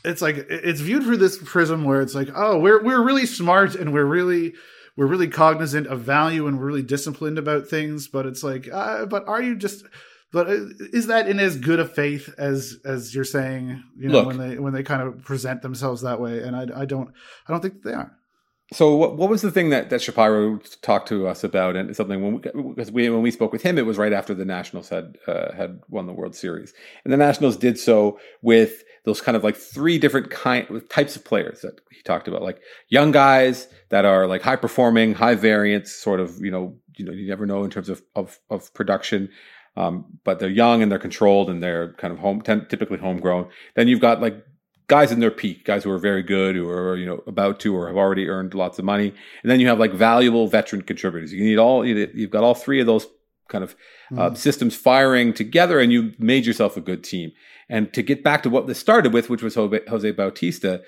it's 0.06 0.22
like 0.22 0.38
it's 0.50 0.80
viewed 0.80 1.04
through 1.04 1.18
this 1.18 1.38
prism 1.44 1.84
where 1.84 2.02
it's 2.02 2.16
like, 2.16 2.30
oh, 2.36 2.60
we're 2.60 2.82
we're 2.84 3.04
really 3.04 3.26
smart 3.26 3.76
and 3.76 3.94
we're 3.94 4.06
really 4.06 4.54
we're 4.98 5.06
really 5.06 5.30
cognizant 5.30 5.88
of 5.88 6.02
value 6.02 6.48
and 6.48 6.60
we're 6.60 6.66
really 6.66 6.84
disciplined 6.84 7.38
about 7.38 7.68
things 7.68 8.08
but 8.08 8.26
it's 8.26 8.44
like 8.44 8.68
uh, 8.72 9.06
but 9.06 9.26
are 9.28 9.42
you 9.42 9.56
just 9.56 9.86
but 10.32 10.50
uh, 10.50 10.66
is 10.92 11.08
that 11.08 11.30
in 11.30 11.40
as 11.40 11.58
good 11.58 11.80
a 11.80 11.88
faith 11.88 12.34
as 12.38 12.78
as 12.84 13.16
you're 13.16 13.24
saying 13.24 13.84
you 13.98 14.10
know 14.10 14.20
Look, 14.20 14.28
when 14.28 14.38
they 14.38 14.60
when 14.60 14.74
they 14.74 14.84
kind 14.84 15.02
of 15.02 15.24
present 15.24 15.62
themselves 15.62 16.02
that 16.02 16.20
way? 16.20 16.42
And 16.42 16.56
i 16.56 16.82
i 16.82 16.86
don't 16.86 17.10
i 17.48 17.52
don't 17.52 17.62
think 17.62 17.84
they 17.84 17.94
are. 17.94 18.12
So 18.74 18.98
what, 18.98 19.16
what 19.16 19.30
was 19.30 19.42
the 19.42 19.52
thing 19.52 19.70
that, 19.70 19.90
that 19.92 20.02
Shapiro 20.02 20.60
talked 20.82 21.08
to 21.08 21.26
us 21.26 21.46
about 21.46 21.78
and 21.78 21.96
something 21.96 22.22
when 22.22 22.34
we, 22.34 22.74
because 22.74 22.92
we 22.92 23.10
when 23.10 23.22
we 23.22 23.32
spoke 23.32 23.54
with 23.54 23.62
him 23.62 23.78
it 23.78 23.86
was 23.86 23.98
right 23.98 24.12
after 24.12 24.34
the 24.34 24.44
Nationals 24.44 24.90
had 24.90 25.18
uh, 25.26 25.54
had 25.54 25.80
won 25.88 26.06
the 26.06 26.14
World 26.14 26.36
Series. 26.36 26.74
And 27.06 27.14
the 27.14 27.18
Nationals 27.18 27.56
did 27.56 27.80
so 27.80 28.20
with 28.42 28.84
those 29.08 29.22
kind 29.22 29.38
of 29.38 29.44
like 29.44 29.56
three 29.56 29.98
different 29.98 30.30
kind 30.30 30.68
types 30.90 31.16
of 31.16 31.24
players 31.24 31.62
that 31.62 31.80
he 31.90 32.02
talked 32.04 32.28
about 32.28 32.42
like 32.42 32.60
young 32.90 33.14
guys 33.14 33.70
that 33.88 34.04
are 34.04 34.28
like 34.28 34.42
high 34.42 34.58
performing 34.58 35.14
high 35.14 35.34
variance 35.34 35.94
sort 35.96 36.20
of 36.20 36.38
you 36.42 36.52
know 36.52 36.76
you 36.98 37.06
know 37.06 37.14
you 37.14 37.26
never 37.26 37.46
know 37.46 37.64
in 37.64 37.72
terms 37.72 37.88
of 37.88 38.04
of, 38.16 38.38
of 38.50 38.74
production 38.74 39.30
um, 39.78 40.06
but 40.26 40.40
they're 40.40 40.50
young 40.50 40.82
and 40.82 40.92
they're 40.92 41.00
controlled 41.00 41.50
and 41.50 41.64
they're 41.64 41.94
kind 41.94 42.12
of 42.12 42.20
home 42.20 42.42
typically 42.42 42.98
homegrown 42.98 43.48
then 43.76 43.88
you've 43.88 44.02
got 44.02 44.20
like 44.20 44.44
guys 44.88 45.12
in 45.12 45.20
their 45.20 45.32
peak, 45.32 45.66
guys 45.66 45.84
who 45.84 45.92
are 45.92 45.98
very 45.98 46.24
good, 46.24 46.56
who 46.56 46.68
are 46.70 46.96
you 46.96 47.06
know 47.06 47.22
about 47.28 47.60
to 47.60 47.76
or 47.76 47.88
have 47.88 47.98
already 47.98 48.28
earned 48.28 48.54
lots 48.54 48.80
of 48.80 48.86
money, 48.86 49.14
and 49.44 49.52
then 49.52 49.60
you 49.60 49.68
have 49.68 49.80
like 49.80 49.94
valuable 49.94 50.48
veteran 50.48 50.82
contributors. 50.82 51.34
You 51.34 51.44
need 51.44 51.58
all 51.58 51.86
you've 51.86 52.32
got 52.32 52.44
all 52.44 52.56
three 52.56 52.80
of 52.80 52.88
those 52.88 53.06
kind 53.50 53.64
of 53.64 53.76
uh, 54.12 54.30
mm. 54.30 54.38
systems 54.38 54.76
firing 54.76 55.34
together, 55.34 55.80
and 55.80 55.92
you 55.92 56.14
made 56.18 56.46
yourself 56.46 56.78
a 56.78 56.82
good 56.82 57.04
team. 57.04 57.32
And 57.70 57.92
to 57.94 58.02
get 58.02 58.24
back 58.24 58.44
to 58.44 58.50
what 58.50 58.68
this 58.68 58.80
started 58.80 59.14
with, 59.14 59.30
which 59.30 59.44
was 59.44 59.56
Jose 59.56 60.12
Bautista, 60.12 60.82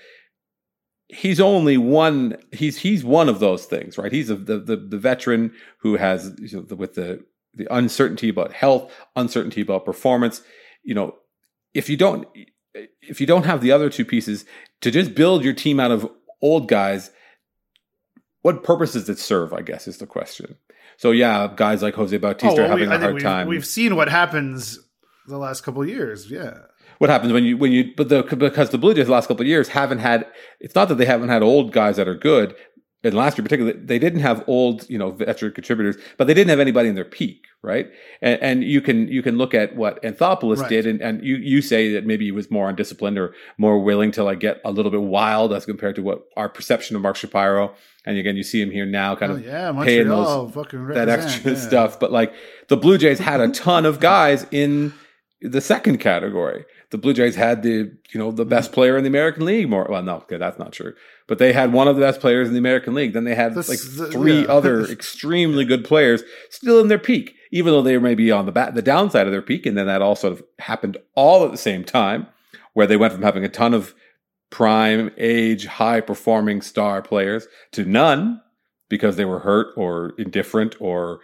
he's 1.10 1.40
only 1.40 1.78
one. 1.78 2.38
He's 2.52 2.78
he's 2.78 3.04
one 3.04 3.28
of 3.28 3.40
those 3.40 3.66
things, 3.66 3.98
right? 3.98 4.12
He's 4.12 4.30
a, 4.30 4.36
the, 4.36 4.60
the 4.60 4.78
the 4.78 4.98
veteran 4.98 5.54
who 5.80 5.98
has 5.98 6.34
you 6.40 6.58
know, 6.58 6.64
the, 6.64 6.76
with 6.76 6.94
the 6.94 7.26
the 7.54 7.68
uncertainty 7.74 8.30
about 8.30 8.54
health, 8.54 8.92
uncertainty 9.16 9.62
about 9.62 9.86
performance. 9.86 10.42
You 10.84 10.96
know, 10.96 11.16
if 11.74 11.90
you 11.90 11.98
don't 11.98 12.28
if 13.02 13.20
you 13.20 13.28
don't 13.28 13.46
have 13.46 13.62
the 13.62 13.72
other 13.72 13.90
two 13.90 14.06
pieces 14.06 14.46
to 14.82 14.92
just 14.92 15.16
build 15.16 15.44
your 15.44 15.54
team 15.54 15.80
out 15.80 15.92
of 15.92 16.10
old 16.42 16.70
guys, 16.70 17.12
what 18.42 18.64
purpose 18.64 18.94
does 18.94 19.10
it 19.10 19.20
serve? 19.20 19.52
I 19.52 19.62
guess 19.62 19.88
is 19.88 19.98
the 19.98 20.08
question. 20.08 20.58
So 20.98 21.12
yeah, 21.12 21.52
guys 21.54 21.82
like 21.82 21.96
Jose 21.96 22.18
Bautista 22.18 22.48
oh, 22.48 22.56
well, 22.56 22.66
are 22.66 22.70
having 22.70 22.90
we, 22.90 22.96
a 22.96 23.00
hard 23.00 23.14
we've, 23.16 23.24
time. 23.24 23.48
We've 23.48 23.66
seen 23.66 23.96
what 23.96 24.10
happens 24.10 24.80
the 25.30 25.38
last 25.38 25.62
couple 25.62 25.82
of 25.82 25.90
years. 25.90 26.30
Yeah. 26.30 26.58
What 26.98 27.10
happens 27.10 27.32
when 27.32 27.46
you 27.46 27.58
when 27.58 27.72
you 27.72 27.94
but 27.96 28.10
the 28.10 28.24
because 28.24 28.72
the 28.72 28.78
Blue 28.78 28.94
Jays 28.94 29.06
the 29.06 29.14
last 29.14 29.28
couple 29.28 29.44
of 29.44 29.48
years 29.48 29.70
haven't 29.70 30.00
had 30.00 30.28
it's 30.60 30.76
not 30.76 30.90
that 30.90 30.96
they 30.96 31.06
haven't 31.06 31.30
had 31.30 31.42
old 31.42 31.72
guys 31.72 31.96
that 31.96 32.10
are 32.10 32.16
good, 32.16 32.56
and 33.02 33.14
last 33.14 33.38
year 33.38 33.44
particularly, 33.44 33.80
they 33.80 33.98
didn't 33.98 34.20
have 34.20 34.44
old, 34.46 34.90
you 34.90 34.98
know, 34.98 35.12
veteran 35.12 35.54
contributors, 35.54 35.96
but 36.18 36.28
they 36.28 36.34
didn't 36.34 36.50
have 36.50 36.60
anybody 36.60 36.90
in 36.90 36.96
their 36.96 37.06
peak, 37.06 37.46
right? 37.62 37.88
And, 38.22 38.42
and 38.42 38.64
you 38.66 38.82
can 38.82 39.08
you 39.08 39.24
can 39.24 39.38
look 39.38 39.54
at 39.54 39.74
what 39.78 40.04
Anthopoulos 40.04 40.58
right. 40.58 40.70
did, 40.70 40.86
and, 40.86 41.02
and 41.02 41.24
you 41.24 41.38
you 41.38 41.62
say 41.62 41.94
that 41.94 42.06
maybe 42.06 42.26
he 42.26 42.32
was 42.32 42.52
more 42.52 42.70
undisciplined 42.70 43.18
or 43.18 43.34
more 43.58 43.80
willing 43.80 44.12
to 44.12 44.24
like 44.26 44.42
get 44.42 44.60
a 44.66 44.72
little 44.72 44.92
bit 44.92 45.02
wild 45.02 45.54
as 45.54 45.66
compared 45.66 45.96
to 45.96 46.02
what 46.02 46.26
our 46.36 46.50
perception 46.50 46.98
of 46.98 47.02
Mark 47.02 47.16
Shapiro. 47.16 47.74
And 48.06 48.18
again, 48.18 48.36
you 48.36 48.44
see 48.44 48.62
him 48.62 48.72
here 48.72 48.86
now, 48.86 49.16
kind 49.16 49.32
oh, 49.32 49.36
of 49.36 49.46
yeah, 49.46 49.72
paying 49.84 50.10
those 50.10 50.54
that 50.54 51.08
extra 51.08 51.52
yeah. 51.52 51.58
stuff. 51.58 52.02
But 52.02 52.12
like 52.12 52.34
the 52.68 52.76
Blue 52.76 52.98
Jays 52.98 53.20
had 53.20 53.40
a 53.40 53.48
ton 53.48 53.86
of 53.86 54.02
guys 54.02 54.46
in 54.52 54.94
the 55.42 55.62
second 55.62 56.00
category. 56.00 56.66
The 56.90 56.98
Blue 56.98 57.14
Jays 57.14 57.36
had 57.36 57.64
the 57.64 57.92
you 58.12 58.20
know 58.20 58.32
the 58.32 58.46
best 58.46 58.72
player 58.72 58.98
in 58.98 59.04
the 59.04 59.10
American 59.10 59.46
League. 59.46 59.70
More 59.70 59.88
well, 59.90 60.04
no, 60.04 60.18
okay, 60.18 60.38
that's 60.38 60.60
not 60.60 60.74
true. 60.74 60.94
But 61.28 61.38
they 61.38 61.54
had 61.54 61.72
one 61.72 61.88
of 61.88 61.96
the 61.96 62.02
best 62.02 62.20
players 62.20 62.48
in 62.48 62.54
the 62.54 62.60
American 62.60 62.94
League. 62.94 63.14
Then 63.14 63.24
they 63.24 63.36
had 63.36 63.56
like 63.56 63.80
three 63.80 64.42
yeah. 64.42 64.48
other 64.48 64.86
extremely 64.92 65.66
good 65.66 65.86
players 65.86 66.24
still 66.50 66.80
in 66.80 66.88
their 66.88 67.00
peak, 67.00 67.36
even 67.52 67.72
though 67.72 67.82
they 67.82 67.98
may 67.98 68.16
be 68.16 68.32
on 68.32 68.46
the 68.46 68.52
back, 68.52 68.74
the 68.74 68.82
downside 68.82 69.28
of 69.28 69.32
their 69.32 69.42
peak. 69.42 69.66
And 69.66 69.78
then 69.78 69.88
that 69.88 70.02
all 70.02 70.16
sort 70.16 70.34
of 70.34 70.44
happened 70.60 70.98
all 71.16 71.46
at 71.46 71.52
the 71.52 71.58
same 71.58 71.84
time, 71.84 72.28
where 72.74 72.88
they 72.88 72.98
went 72.98 73.14
from 73.14 73.24
having 73.24 73.46
a 73.46 73.50
ton 73.50 73.74
of 73.74 73.94
prime 74.50 75.12
age, 75.18 75.68
high 75.68 76.02
performing 76.02 76.62
star 76.62 77.02
players 77.02 77.48
to 77.72 77.86
none 77.86 78.42
because 78.90 79.16
they 79.16 79.26
were 79.26 79.40
hurt 79.40 79.68
or 79.78 80.14
indifferent 80.18 80.76
or 80.80 81.20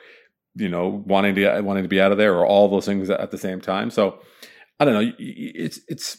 you 0.55 0.69
know 0.69 1.03
wanting 1.05 1.35
to 1.35 1.61
wanting 1.61 1.83
to 1.83 1.89
be 1.89 2.01
out 2.01 2.11
of 2.11 2.17
there 2.17 2.33
or 2.33 2.45
all 2.45 2.67
those 2.67 2.85
things 2.85 3.09
at 3.09 3.31
the 3.31 3.37
same 3.37 3.61
time. 3.61 3.89
So 3.89 4.19
I 4.79 4.85
don't 4.85 4.93
know. 4.93 5.13
It's 5.17 5.79
it's. 5.87 6.17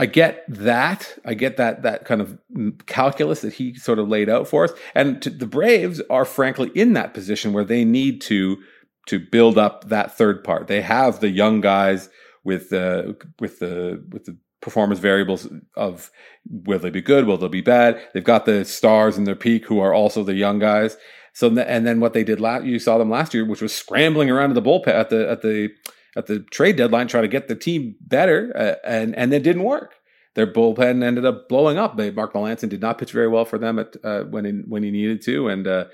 I 0.00 0.06
get 0.06 0.44
that. 0.48 1.18
I 1.24 1.34
get 1.34 1.56
that 1.56 1.82
that 1.82 2.04
kind 2.04 2.20
of 2.20 2.38
calculus 2.86 3.40
that 3.40 3.54
he 3.54 3.74
sort 3.74 3.98
of 3.98 4.08
laid 4.08 4.28
out 4.28 4.46
for 4.46 4.64
us. 4.64 4.72
And 4.94 5.20
to, 5.22 5.30
the 5.30 5.46
Braves 5.46 6.00
are 6.08 6.24
frankly 6.24 6.70
in 6.74 6.92
that 6.92 7.14
position 7.14 7.52
where 7.52 7.64
they 7.64 7.84
need 7.84 8.20
to 8.22 8.58
to 9.06 9.18
build 9.18 9.58
up 9.58 9.88
that 9.88 10.16
third 10.16 10.44
part. 10.44 10.66
They 10.66 10.82
have 10.82 11.20
the 11.20 11.30
young 11.30 11.60
guys 11.60 12.08
with 12.44 12.70
the 12.70 13.16
with 13.40 13.58
the 13.58 14.04
with 14.10 14.24
the 14.24 14.38
performance 14.60 15.00
variables 15.00 15.48
of 15.76 16.10
will 16.46 16.78
they 16.78 16.90
be 16.90 17.00
good, 17.00 17.26
will 17.26 17.38
they 17.38 17.48
be 17.48 17.60
bad. 17.60 18.00
They've 18.12 18.24
got 18.24 18.44
the 18.44 18.64
stars 18.64 19.16
in 19.16 19.24
their 19.24 19.36
peak 19.36 19.66
who 19.66 19.80
are 19.80 19.94
also 19.94 20.22
the 20.22 20.34
young 20.34 20.58
guys. 20.58 20.96
So 21.38 21.46
and 21.56 21.86
then 21.86 22.00
what 22.00 22.14
they 22.14 22.24
did 22.24 22.40
last, 22.40 22.64
you 22.64 22.80
saw 22.80 22.98
them 22.98 23.08
last 23.10 23.32
year, 23.32 23.44
which 23.44 23.62
was 23.62 23.72
scrambling 23.72 24.28
around 24.28 24.50
in 24.50 24.54
the 24.56 24.60
bullpen 24.60 24.88
at 24.88 25.08
the 25.08 25.30
at 25.30 25.40
the 25.42 25.70
at 26.16 26.26
the 26.26 26.40
trade 26.40 26.74
deadline, 26.74 27.06
trying 27.06 27.22
to 27.22 27.28
get 27.28 27.46
the 27.46 27.54
team 27.54 27.94
better, 28.00 28.52
uh, 28.56 28.74
and 28.84 29.14
and 29.14 29.32
it 29.32 29.44
didn't 29.44 29.62
work. 29.62 29.94
Their 30.34 30.52
bullpen 30.52 31.04
ended 31.04 31.24
up 31.24 31.48
blowing 31.48 31.78
up. 31.78 31.96
They 31.96 32.10
Mark 32.10 32.34
Melancon 32.34 32.68
did 32.68 32.80
not 32.80 32.98
pitch 32.98 33.12
very 33.12 33.28
well 33.28 33.44
for 33.44 33.56
them 33.56 33.78
at 33.78 33.94
uh, 34.02 34.22
when 34.24 34.46
he, 34.46 34.50
when 34.66 34.82
he 34.82 34.90
needed 34.90 35.22
to, 35.26 35.46
and 35.46 35.68
uh, 35.68 35.84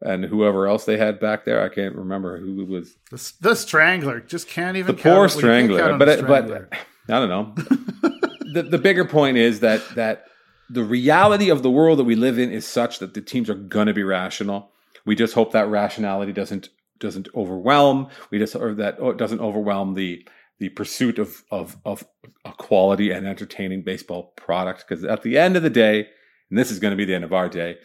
and 0.00 0.24
whoever 0.24 0.66
else 0.66 0.86
they 0.86 0.96
had 0.96 1.20
back 1.20 1.44
there, 1.44 1.62
I 1.62 1.68
can't 1.68 1.94
remember 1.94 2.38
who 2.40 2.62
it 2.62 2.68
was. 2.68 2.96
The, 3.10 3.32
the 3.50 3.56
Strangler 3.56 4.20
just 4.20 4.48
can't 4.48 4.78
even 4.78 4.96
The 4.96 5.02
poor 5.02 5.12
well, 5.12 5.22
you 5.24 5.28
can't 5.28 5.38
Strangler, 5.38 5.98
but 5.98 6.08
it- 6.08 6.26
but 6.26 6.72
I 7.10 7.20
don't 7.20 7.28
know. 7.28 7.54
the 8.54 8.62
the 8.62 8.78
bigger 8.78 9.04
point 9.04 9.36
is 9.36 9.60
that 9.60 9.82
that 9.96 10.24
the 10.70 10.82
reality 10.82 11.50
of 11.50 11.62
the 11.62 11.70
world 11.70 11.98
that 11.98 12.04
we 12.04 12.14
live 12.14 12.38
in 12.38 12.50
is 12.50 12.66
such 12.66 13.00
that 13.00 13.12
the 13.12 13.20
teams 13.20 13.50
are 13.50 13.54
going 13.54 13.86
to 13.88 13.92
be 13.92 14.02
rational. 14.02 14.70
We 15.06 15.14
just 15.14 15.34
hope 15.34 15.52
that 15.52 15.68
rationality 15.68 16.32
doesn't 16.32 16.68
doesn't 16.98 17.28
overwhelm. 17.34 18.08
We 18.30 18.38
just 18.38 18.54
or 18.54 18.74
that 18.74 19.00
or 19.00 19.14
doesn't 19.14 19.40
overwhelm 19.40 19.94
the 19.94 20.26
the 20.58 20.68
pursuit 20.70 21.18
of 21.18 21.44
of 21.50 21.76
of 21.84 22.04
a 22.44 22.52
quality 22.52 23.10
and 23.10 23.26
entertaining 23.26 23.82
baseball 23.82 24.32
product. 24.36 24.84
Because 24.86 25.04
at 25.04 25.22
the 25.22 25.38
end 25.38 25.56
of 25.56 25.62
the 25.62 25.70
day, 25.70 26.08
and 26.50 26.58
this 26.58 26.70
is 26.70 26.78
going 26.78 26.92
to 26.92 26.96
be 26.96 27.04
the 27.04 27.14
end 27.14 27.24
of 27.24 27.32
our 27.32 27.48
day, 27.48 27.76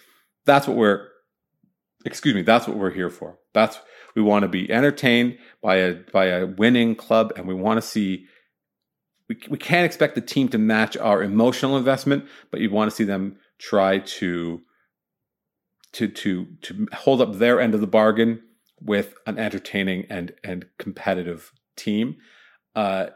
that's 0.45 0.67
what 0.67 0.77
we're 0.77 1.07
excuse 2.05 2.35
me, 2.35 2.41
that's 2.41 2.67
what 2.67 2.77
we're 2.77 2.91
here 2.91 3.09
for. 3.09 3.39
That's 3.53 3.79
we 4.15 4.21
want 4.21 4.43
to 4.43 4.49
be 4.49 4.71
entertained 4.71 5.37
by 5.61 5.77
a 5.77 5.93
by 6.11 6.25
a 6.25 6.45
winning 6.45 6.95
club, 6.95 7.33
and 7.35 7.47
we 7.47 7.53
want 7.53 7.81
to 7.81 7.87
see. 7.87 8.25
We, 9.27 9.37
we 9.47 9.59
can't 9.59 9.85
expect 9.85 10.15
the 10.15 10.21
team 10.21 10.49
to 10.49 10.57
match 10.57 10.97
our 10.97 11.21
emotional 11.21 11.77
investment, 11.77 12.25
but 12.49 12.61
you 12.61 12.71
want 12.71 12.89
to 12.89 12.95
see 12.95 13.03
them 13.03 13.37
try 13.59 13.99
to 13.99 14.61
to 15.93 16.07
to 16.07 16.47
to 16.61 16.87
hold 16.93 17.21
up 17.21 17.35
their 17.35 17.59
end 17.59 17.73
of 17.73 17.81
the 17.81 17.87
bargain 17.87 18.41
with 18.81 19.15
an 19.25 19.37
entertaining 19.37 20.05
and 20.09 20.33
and 20.43 20.65
competitive 20.77 21.51
team. 21.75 22.17
Uh, 22.75 23.07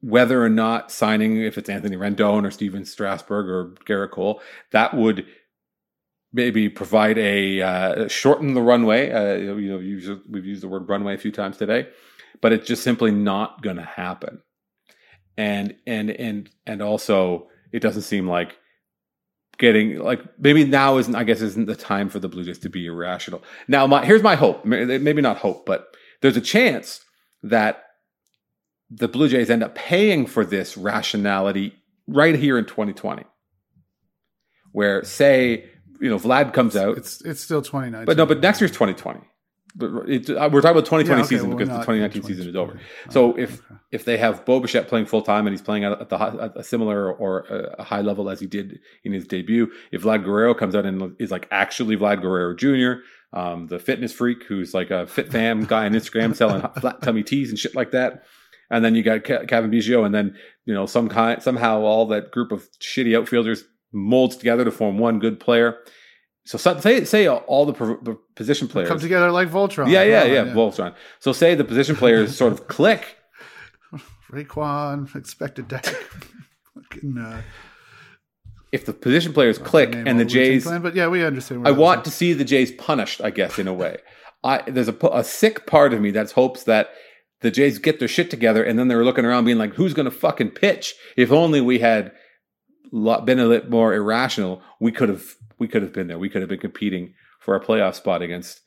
whether 0.00 0.42
or 0.42 0.48
not 0.48 0.90
signing, 0.90 1.36
if 1.42 1.58
it's 1.58 1.68
Anthony 1.68 1.96
Rendon 1.96 2.46
or 2.46 2.50
Stephen 2.50 2.84
Strasburg 2.84 3.46
or 3.46 3.74
Gerrit 3.86 4.10
Cole, 4.12 4.40
that 4.72 4.94
would 4.94 5.26
maybe 6.32 6.68
provide 6.68 7.18
a 7.18 7.60
uh, 7.60 8.08
shorten 8.08 8.54
the 8.54 8.62
runway. 8.62 9.10
Uh, 9.10 9.34
you 9.34 9.70
know, 9.70 9.76
we've 9.76 10.46
used, 10.46 10.62
the 10.62 10.68
word 10.68 10.88
runway 10.88 11.14
a 11.14 11.18
few 11.18 11.32
times 11.32 11.56
today, 11.56 11.88
but 12.40 12.52
it's 12.52 12.66
just 12.66 12.82
simply 12.82 13.10
not 13.10 13.62
going 13.62 13.76
to 13.76 13.82
happen. 13.82 14.40
And 15.36 15.76
and 15.86 16.10
and 16.10 16.50
and 16.66 16.82
also, 16.82 17.48
it 17.72 17.80
doesn't 17.80 18.02
seem 18.02 18.28
like 18.28 18.56
getting 19.60 19.98
like 19.98 20.20
maybe 20.40 20.64
now 20.64 20.96
isn't 20.96 21.14
I 21.14 21.22
guess 21.22 21.40
isn't 21.40 21.66
the 21.66 21.76
time 21.76 22.08
for 22.08 22.18
the 22.18 22.28
Blue 22.28 22.42
Jays 22.42 22.58
to 22.60 22.68
be 22.68 22.86
irrational. 22.86 23.42
Now, 23.68 23.86
my 23.86 24.04
here's 24.04 24.22
my 24.24 24.34
hope. 24.34 24.64
Maybe 24.64 25.22
not 25.22 25.36
hope, 25.36 25.64
but 25.64 25.94
there's 26.22 26.36
a 26.36 26.40
chance 26.40 27.04
that 27.44 27.84
the 28.90 29.06
Blue 29.06 29.28
Jays 29.28 29.50
end 29.50 29.62
up 29.62 29.76
paying 29.76 30.26
for 30.26 30.44
this 30.44 30.76
rationality 30.76 31.74
right 32.08 32.34
here 32.34 32.58
in 32.58 32.64
2020, 32.64 33.22
where 34.72 35.04
say 35.04 35.70
you 36.00 36.08
know 36.10 36.18
Vlad 36.18 36.52
comes 36.52 36.74
out, 36.74 36.96
It's 36.96 37.20
it's 37.20 37.40
still 37.40 37.62
2019. 37.62 38.06
but 38.06 38.16
no, 38.16 38.26
but 38.26 38.40
next 38.40 38.60
year's 38.60 38.72
2020. 38.72 39.20
But 39.74 40.08
it, 40.08 40.30
uh, 40.30 40.48
we're 40.52 40.60
talking 40.60 40.76
about 40.76 40.86
2020 40.86 41.08
Yeah, 41.08 41.14
okay, 41.14 41.28
season 41.28 41.48
well, 41.48 41.58
because 41.58 41.68
the 41.68 41.76
2019 41.76 42.22
season 42.22 42.48
is 42.48 42.52
2020. 42.52 42.70
over. 42.70 42.80
So 43.10 43.38
if 43.38 43.60
okay. 43.60 43.80
if 43.92 44.04
they 44.04 44.16
have 44.16 44.44
Bo 44.44 44.60
Bichette 44.60 44.88
playing 44.88 45.06
full 45.06 45.22
time 45.22 45.46
and 45.46 45.54
he's 45.54 45.62
playing 45.62 45.84
at, 45.84 46.08
the 46.08 46.20
at 46.20 46.56
a 46.56 46.64
similar 46.64 47.12
or 47.12 47.40
a, 47.40 47.76
a 47.80 47.84
high 47.84 48.00
level 48.00 48.28
as 48.30 48.40
he 48.40 48.46
did 48.46 48.80
in 49.04 49.12
his 49.12 49.26
debut, 49.26 49.70
if 49.92 50.02
Vlad 50.02 50.24
Guerrero 50.24 50.54
comes 50.54 50.74
out 50.74 50.86
and 50.86 51.14
is 51.18 51.30
like 51.30 51.46
actually 51.50 51.96
Vlad 51.96 52.20
Guerrero 52.20 52.54
Jr., 52.54 53.02
um, 53.32 53.68
the 53.68 53.78
fitness 53.78 54.12
freak 54.12 54.42
who's 54.44 54.74
like 54.74 54.90
a 54.90 55.06
fit 55.06 55.30
fam 55.30 55.64
guy 55.64 55.84
on 55.84 55.92
Instagram 55.92 56.34
selling 56.34 56.62
flat 56.80 57.00
tummy 57.02 57.22
tees 57.22 57.50
and 57.50 57.58
shit 57.58 57.76
like 57.76 57.92
that, 57.92 58.24
and 58.70 58.84
then 58.84 58.94
you 58.94 59.02
got 59.02 59.22
Ke- 59.22 59.46
Cavan 59.46 59.70
Biggio, 59.70 60.04
and 60.04 60.14
then 60.14 60.36
you 60.64 60.74
know 60.74 60.86
some 60.86 61.08
kind 61.08 61.42
somehow 61.42 61.80
all 61.82 62.06
that 62.06 62.32
group 62.32 62.50
of 62.50 62.68
shitty 62.80 63.16
outfielders 63.16 63.64
molds 63.92 64.36
together 64.36 64.64
to 64.64 64.70
form 64.70 64.98
one 64.98 65.18
good 65.18 65.38
player. 65.38 65.78
So 66.44 66.58
say 66.58 67.04
say 67.04 67.28
all 67.28 67.66
the 67.66 68.16
position 68.34 68.66
players 68.68 68.88
come 68.88 68.98
together 68.98 69.30
like 69.30 69.48
Voltron. 69.50 69.90
yeah, 69.90 70.02
yeah, 70.02 70.22
Oh, 70.22 70.26
yeah, 70.26 70.44
Voltron. 70.54 70.94
So 71.18 71.32
say 71.32 71.54
the 71.54 71.64
position 71.64 71.96
players 71.96 72.36
sort 72.36 72.52
of 72.52 72.66
click. 72.66 73.16
Raekwon, 74.32 75.14
expected 75.14 75.68
deck. 75.68 75.84
Fucking, 76.74 77.18
uh, 77.18 77.42
If 78.72 78.86
the 78.86 78.92
position 78.92 79.32
players 79.32 79.58
click 79.58 79.94
and 79.94 80.18
the 80.18 80.24
Jays, 80.24 80.64
plan, 80.64 80.82
but 80.82 80.94
yeah, 80.94 81.08
we 81.08 81.24
understand. 81.24 81.66
I 81.66 81.72
want 81.72 82.04
to 82.04 82.10
see 82.10 82.32
the 82.32 82.44
Jays 82.44 82.70
punished. 82.72 83.20
I 83.22 83.30
guess 83.30 83.58
in 83.58 83.68
a 83.68 83.74
way, 83.74 83.98
I 84.42 84.62
there's 84.68 84.88
a, 84.88 84.96
a 85.12 85.24
sick 85.24 85.66
part 85.66 85.92
of 85.92 86.00
me 86.00 86.10
that 86.12 86.30
hopes 86.32 86.64
that 86.64 86.90
the 87.40 87.50
Jays 87.50 87.78
get 87.78 87.98
their 87.98 88.08
shit 88.08 88.30
together, 88.30 88.62
and 88.62 88.78
then 88.78 88.88
they're 88.88 89.04
looking 89.04 89.24
around, 89.24 89.44
being 89.44 89.58
like, 89.58 89.74
"Who's 89.74 89.94
going 89.94 90.04
to 90.04 90.10
fucking 90.10 90.50
pitch?" 90.50 90.94
If 91.16 91.32
only 91.32 91.60
we 91.60 91.80
had 91.80 92.12
been 92.92 93.38
a 93.40 93.46
little 93.46 93.70
more 93.70 93.94
irrational, 93.94 94.62
we 94.80 94.92
could 94.92 95.08
have 95.08 95.24
we 95.60 95.68
could 95.68 95.82
have 95.82 95.92
been 95.92 96.08
there. 96.08 96.18
We 96.18 96.28
could 96.28 96.42
have 96.42 96.48
been 96.48 96.58
competing 96.58 97.14
for 97.38 97.54
a 97.54 97.60
playoff 97.60 97.94
spot 97.94 98.22
against 98.22 98.62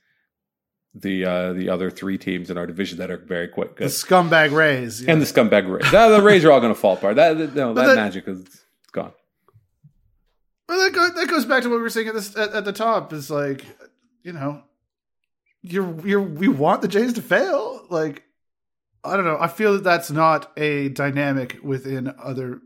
the 0.96 1.26
uh, 1.26 1.54
the 1.54 1.68
other 1.70 1.90
three 1.90 2.18
teams 2.18 2.50
in 2.50 2.58
our 2.58 2.68
division 2.68 3.00
that 3.00 3.10
are 3.10 3.18
very 3.18 3.48
quick 3.48 3.78
the 3.78 3.86
scumbag 3.86 4.54
Rays. 4.56 5.02
yeah. 5.02 5.12
and 5.12 5.22
the 5.22 5.26
scumbag 5.26 5.70
Rays. 5.70 5.92
The, 5.92 6.10
the 6.10 6.22
Rays 6.22 6.46
are 6.46 6.52
all 6.52 6.62
going 6.62 6.74
to 6.74 6.80
fall 6.80 6.94
apart. 6.94 7.16
That, 7.16 7.38
that, 7.38 7.56
no, 7.56 7.74
that 7.74 7.88
that- 7.88 7.96
magic 7.96 8.28
is 8.28 8.46
gone. 8.92 9.12
Well, 10.70 10.80
that, 10.80 10.94
go, 10.94 11.10
that 11.10 11.28
goes 11.28 11.46
back 11.46 11.64
to 11.64 11.70
what 11.70 11.76
we 11.76 11.82
were 11.82 11.90
saying 11.90 12.08
at, 12.08 12.14
this, 12.14 12.38
at, 12.38 12.54
at 12.54 12.64
the 12.66 12.72
top. 12.72 13.12
Is 13.12 13.30
like, 13.30 13.66
you 14.24 14.32
know, 14.32 14.64
you're 15.62 16.00
you're 16.08 16.22
we 16.22 16.48
want 16.48 16.82
the 16.82 16.88
Jays 16.88 17.14
to 17.14 17.22
fail. 17.22 17.86
Like, 17.90 18.24
I 19.04 19.16
don't 19.18 19.26
know. 19.26 19.38
I 19.40 19.48
feel 19.48 19.74
that 19.74 19.84
that's 19.84 20.10
not 20.10 20.52
a 20.58 20.90
dynamic 20.90 21.58
within 21.62 22.14
other 22.18 22.62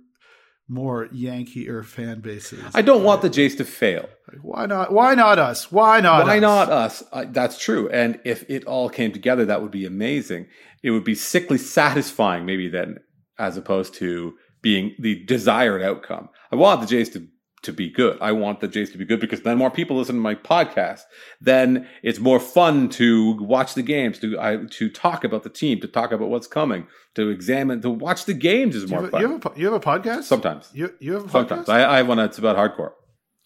more 0.68 1.08
Yankee 1.12 1.70
or 1.70 1.84
fan 1.84 2.20
bases. 2.20 2.64
I 2.74 2.82
don't 2.82 3.04
want 3.04 3.22
the 3.22 3.30
Jays 3.30 3.56
to 3.56 3.66
fail. 3.66 4.10
Like, 4.28 4.40
why 4.42 4.66
not? 4.66 4.92
Why 4.92 5.16
not 5.16 5.40
us? 5.40 5.72
Why 5.72 6.02
not? 6.02 6.26
Why 6.26 6.38
us? 6.38 6.42
not 6.42 6.70
us? 6.70 7.04
Uh, 7.12 7.26
that's 7.30 7.58
true. 7.58 7.90
And 7.90 8.20
if 8.26 8.50
it 8.50 8.66
all 8.66 8.90
came 8.90 9.12
together, 9.12 9.46
that 9.46 9.62
would 9.62 9.72
be 9.72 9.86
amazing. 9.86 10.48
It 10.84 10.92
would 10.92 11.06
be 11.06 11.16
sickly 11.16 11.58
satisfying, 11.58 12.46
maybe 12.46 12.68
then, 12.68 12.98
as 13.40 13.56
opposed 13.56 13.94
to 13.96 14.34
being 14.62 14.96
the 15.00 15.24
desired 15.26 15.82
outcome. 15.82 16.30
I 16.52 16.58
want 16.58 16.82
the 16.82 16.88
Jays 16.88 17.10
to 17.12 17.28
to 17.68 17.72
be 17.72 17.90
good. 17.90 18.18
I 18.20 18.32
want 18.32 18.60
the 18.60 18.68
Jays 18.68 18.90
to 18.92 18.98
be 18.98 19.06
good 19.06 19.20
because 19.22 19.42
then 19.44 19.58
more 19.58 19.70
people 19.72 19.96
listen 19.96 20.16
to 20.16 20.22
my 20.22 20.36
podcast. 20.36 21.02
Then 21.40 21.88
it's 22.04 22.20
more 22.20 22.40
fun 22.40 22.90
to 22.90 23.34
watch 23.42 23.76
the 23.76 23.84
games, 23.84 24.20
to 24.20 24.38
I, 24.40 24.58
to 24.72 24.90
talk 24.90 25.24
about 25.24 25.44
the 25.44 25.50
team, 25.50 25.80
to 25.82 25.88
talk 25.88 26.12
about 26.12 26.30
what's 26.30 26.48
coming, 26.48 26.88
to 27.16 27.30
examine, 27.30 27.82
to 27.84 27.90
watch 27.90 28.26
the 28.26 28.34
games 28.34 28.76
is 28.76 28.84
You 28.84 28.90
more 28.90 29.02
have, 29.04 29.12
fun. 29.12 29.22
you, 29.22 29.32
have 29.32 29.46
a, 29.46 29.52
you 29.56 29.66
have 29.72 29.74
a 29.76 29.80
podcast? 29.80 30.24
Sometimes. 30.24 30.70
You 30.74 30.94
you 31.00 31.14
have 31.14 31.24
a 31.24 31.28
podcast? 31.28 31.32
Sometimes 31.32 31.70
I, 31.70 31.94
I 31.94 31.98
have 31.98 32.08
one 32.08 32.18
that's 32.18 32.38
about 32.40 32.58
hardcore. 32.58 32.92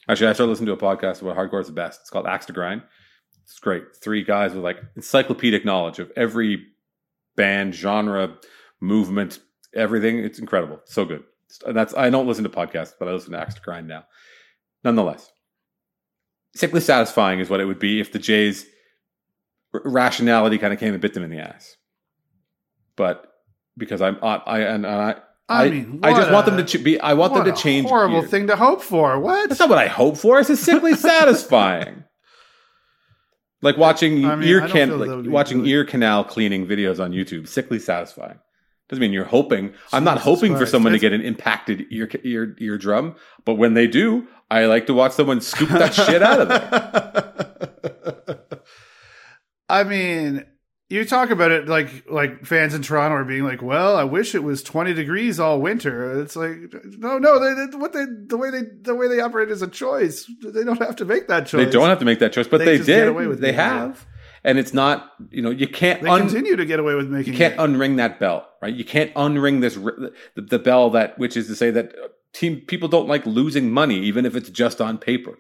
Actually, 0.07 0.27
I 0.29 0.33
started 0.33 0.49
listening 0.51 0.67
to 0.67 0.73
a 0.73 0.77
podcast 0.77 1.21
about 1.21 1.35
hardcore 1.37 1.61
is 1.61 1.67
the 1.67 1.73
best. 1.73 2.01
It's 2.01 2.09
called 2.09 2.25
Axe 2.25 2.45
to 2.47 2.53
Grind. 2.53 2.81
It's 3.43 3.59
great. 3.59 3.83
Three 4.01 4.23
guys 4.23 4.53
with 4.53 4.63
like 4.63 4.77
encyclopedic 4.95 5.65
knowledge 5.65 5.99
of 5.99 6.11
every 6.15 6.65
band, 7.35 7.73
genre, 7.75 8.37
movement, 8.79 9.39
everything. 9.75 10.19
It's 10.19 10.39
incredible. 10.39 10.79
So 10.85 11.05
good. 11.05 11.23
And 11.65 11.75
that's 11.75 11.93
I 11.95 12.09
don't 12.09 12.27
listen 12.27 12.43
to 12.43 12.49
podcasts, 12.49 12.93
but 12.99 13.07
I 13.07 13.11
listen 13.11 13.31
to 13.33 13.39
Axe 13.39 13.55
to 13.55 13.61
Grind 13.61 13.87
now. 13.87 14.05
Nonetheless, 14.83 15.31
sickly 16.55 16.81
satisfying 16.81 17.39
is 17.39 17.49
what 17.49 17.59
it 17.59 17.65
would 17.65 17.79
be 17.79 17.99
if 17.99 18.11
the 18.11 18.19
Jays' 18.19 18.65
r- 19.73 19.81
rationality 19.85 20.57
kind 20.57 20.73
of 20.73 20.79
came 20.79 20.93
and 20.93 21.01
bit 21.01 21.13
them 21.13 21.23
in 21.23 21.29
the 21.29 21.39
ass. 21.39 21.75
but 22.95 23.27
because 23.77 24.01
I'm 24.01 24.17
I, 24.23 24.35
I 24.45 24.59
and 24.61 24.85
I. 24.87 25.15
I 25.49 25.65
I, 25.65 25.69
mean, 25.69 25.99
I 26.01 26.11
just 26.11 26.27
what 26.27 26.33
want 26.33 26.45
them 26.45 26.57
to 26.57 26.63
ch- 26.63 26.81
be. 26.81 26.97
I 27.01 27.13
want 27.13 27.33
them 27.33 27.43
to 27.43 27.51
a 27.51 27.55
change. 27.55 27.85
Horrible 27.87 28.21
gear. 28.21 28.29
thing 28.29 28.47
to 28.47 28.55
hope 28.55 28.81
for. 28.81 29.19
What? 29.19 29.49
That's 29.49 29.59
not 29.59 29.67
what 29.69 29.79
I 29.79 29.87
hope 29.87 30.15
for. 30.17 30.39
It's 30.39 30.47
just 30.47 30.63
simply 30.63 30.95
satisfying. 30.95 32.05
Like 33.61 33.75
watching 33.75 34.23
I 34.23 34.35
mean, 34.37 34.47
ear 34.47 34.65
can, 34.67 34.97
like 34.97 35.29
watching 35.31 35.59
really- 35.59 35.71
ear 35.71 35.83
canal 35.83 36.23
cleaning 36.23 36.65
videos 36.67 37.03
on 37.03 37.11
YouTube. 37.11 37.47
Sickly 37.49 37.79
satisfying. 37.79 38.39
Doesn't 38.91 39.01
mean 39.01 39.11
you're 39.13 39.25
hoping. 39.25 39.73
I'm 39.91 40.03
not 40.03 40.17
Jesus 40.17 40.25
hoping 40.25 40.51
for 40.51 40.57
Christ. 40.59 40.71
someone 40.73 40.93
to 40.93 40.99
get 40.99 41.13
an 41.13 41.21
impacted 41.21 41.85
ear 41.89 42.07
ear 42.23 42.55
eardrum, 42.59 43.15
but 43.45 43.55
when 43.55 43.73
they 43.73 43.87
do, 43.87 44.27
I 44.51 44.65
like 44.65 44.85
to 44.87 44.93
watch 44.93 45.13
someone 45.13 45.41
scoop 45.41 45.69
that 45.69 45.93
shit 45.95 46.21
out 46.21 46.41
of 46.41 46.49
there. 46.49 48.41
I 49.69 49.83
mean, 49.85 50.45
you 50.89 51.05
talk 51.05 51.29
about 51.29 51.51
it 51.51 51.69
like 51.69 52.09
like 52.09 52.45
fans 52.45 52.73
in 52.73 52.81
Toronto 52.81 53.15
are 53.15 53.23
being 53.23 53.45
like, 53.45 53.61
"Well, 53.61 53.95
I 53.95 54.03
wish 54.03 54.35
it 54.35 54.43
was 54.43 54.61
20 54.61 54.93
degrees 54.93 55.39
all 55.39 55.61
winter." 55.61 56.21
It's 56.21 56.35
like, 56.35 56.57
no, 56.97 57.17
no, 57.17 57.39
they, 57.39 57.65
they, 57.65 57.77
what 57.77 57.93
they 57.93 58.03
the 58.27 58.35
way 58.35 58.49
they 58.51 58.63
the 58.81 58.93
way 58.93 59.07
they 59.07 59.21
operate 59.21 59.49
is 59.49 59.61
a 59.61 59.67
choice. 59.69 60.29
They 60.43 60.65
don't 60.65 60.81
have 60.81 60.97
to 60.97 61.05
make 61.05 61.29
that 61.29 61.47
choice. 61.47 61.65
They 61.65 61.71
don't 61.71 61.87
have 61.87 61.99
to 61.99 62.05
make 62.05 62.19
that 62.19 62.33
choice, 62.33 62.49
but 62.49 62.57
They 62.57 62.77
they, 62.77 62.83
did. 62.83 63.07
away 63.07 63.27
with 63.27 63.39
they 63.39 63.53
have, 63.53 64.05
and 64.43 64.57
it's 64.57 64.73
not. 64.73 65.11
You 65.29 65.41
know, 65.41 65.49
you 65.51 65.67
can't. 65.67 66.01
They 66.01 66.09
un- 66.09 66.21
continue 66.21 66.55
to 66.55 66.65
get 66.65 66.79
away 66.79 66.95
with 66.95 67.07
making. 67.09 67.33
you 67.33 67.37
can't 67.37 67.53
it. 67.53 67.59
unring 67.59 67.97
that 67.97 68.19
bell, 68.19 68.47
right? 68.61 68.73
You 68.73 68.85
can't 68.85 69.13
unring 69.15 69.61
this 69.61 69.75
the, 69.75 70.13
the 70.35 70.59
bell 70.59 70.89
that 70.91 71.17
which 71.17 71.35
is 71.37 71.47
to 71.47 71.55
say 71.55 71.71
that 71.71 71.93
uh, 71.95 72.07
team 72.33 72.61
people 72.67 72.87
don't 72.87 73.07
like 73.07 73.25
losing 73.25 73.71
money 73.71 73.99
even 73.99 74.25
if 74.25 74.35
it's 74.35 74.49
just 74.49 74.79
on 74.81 74.97
paper. 74.97 75.37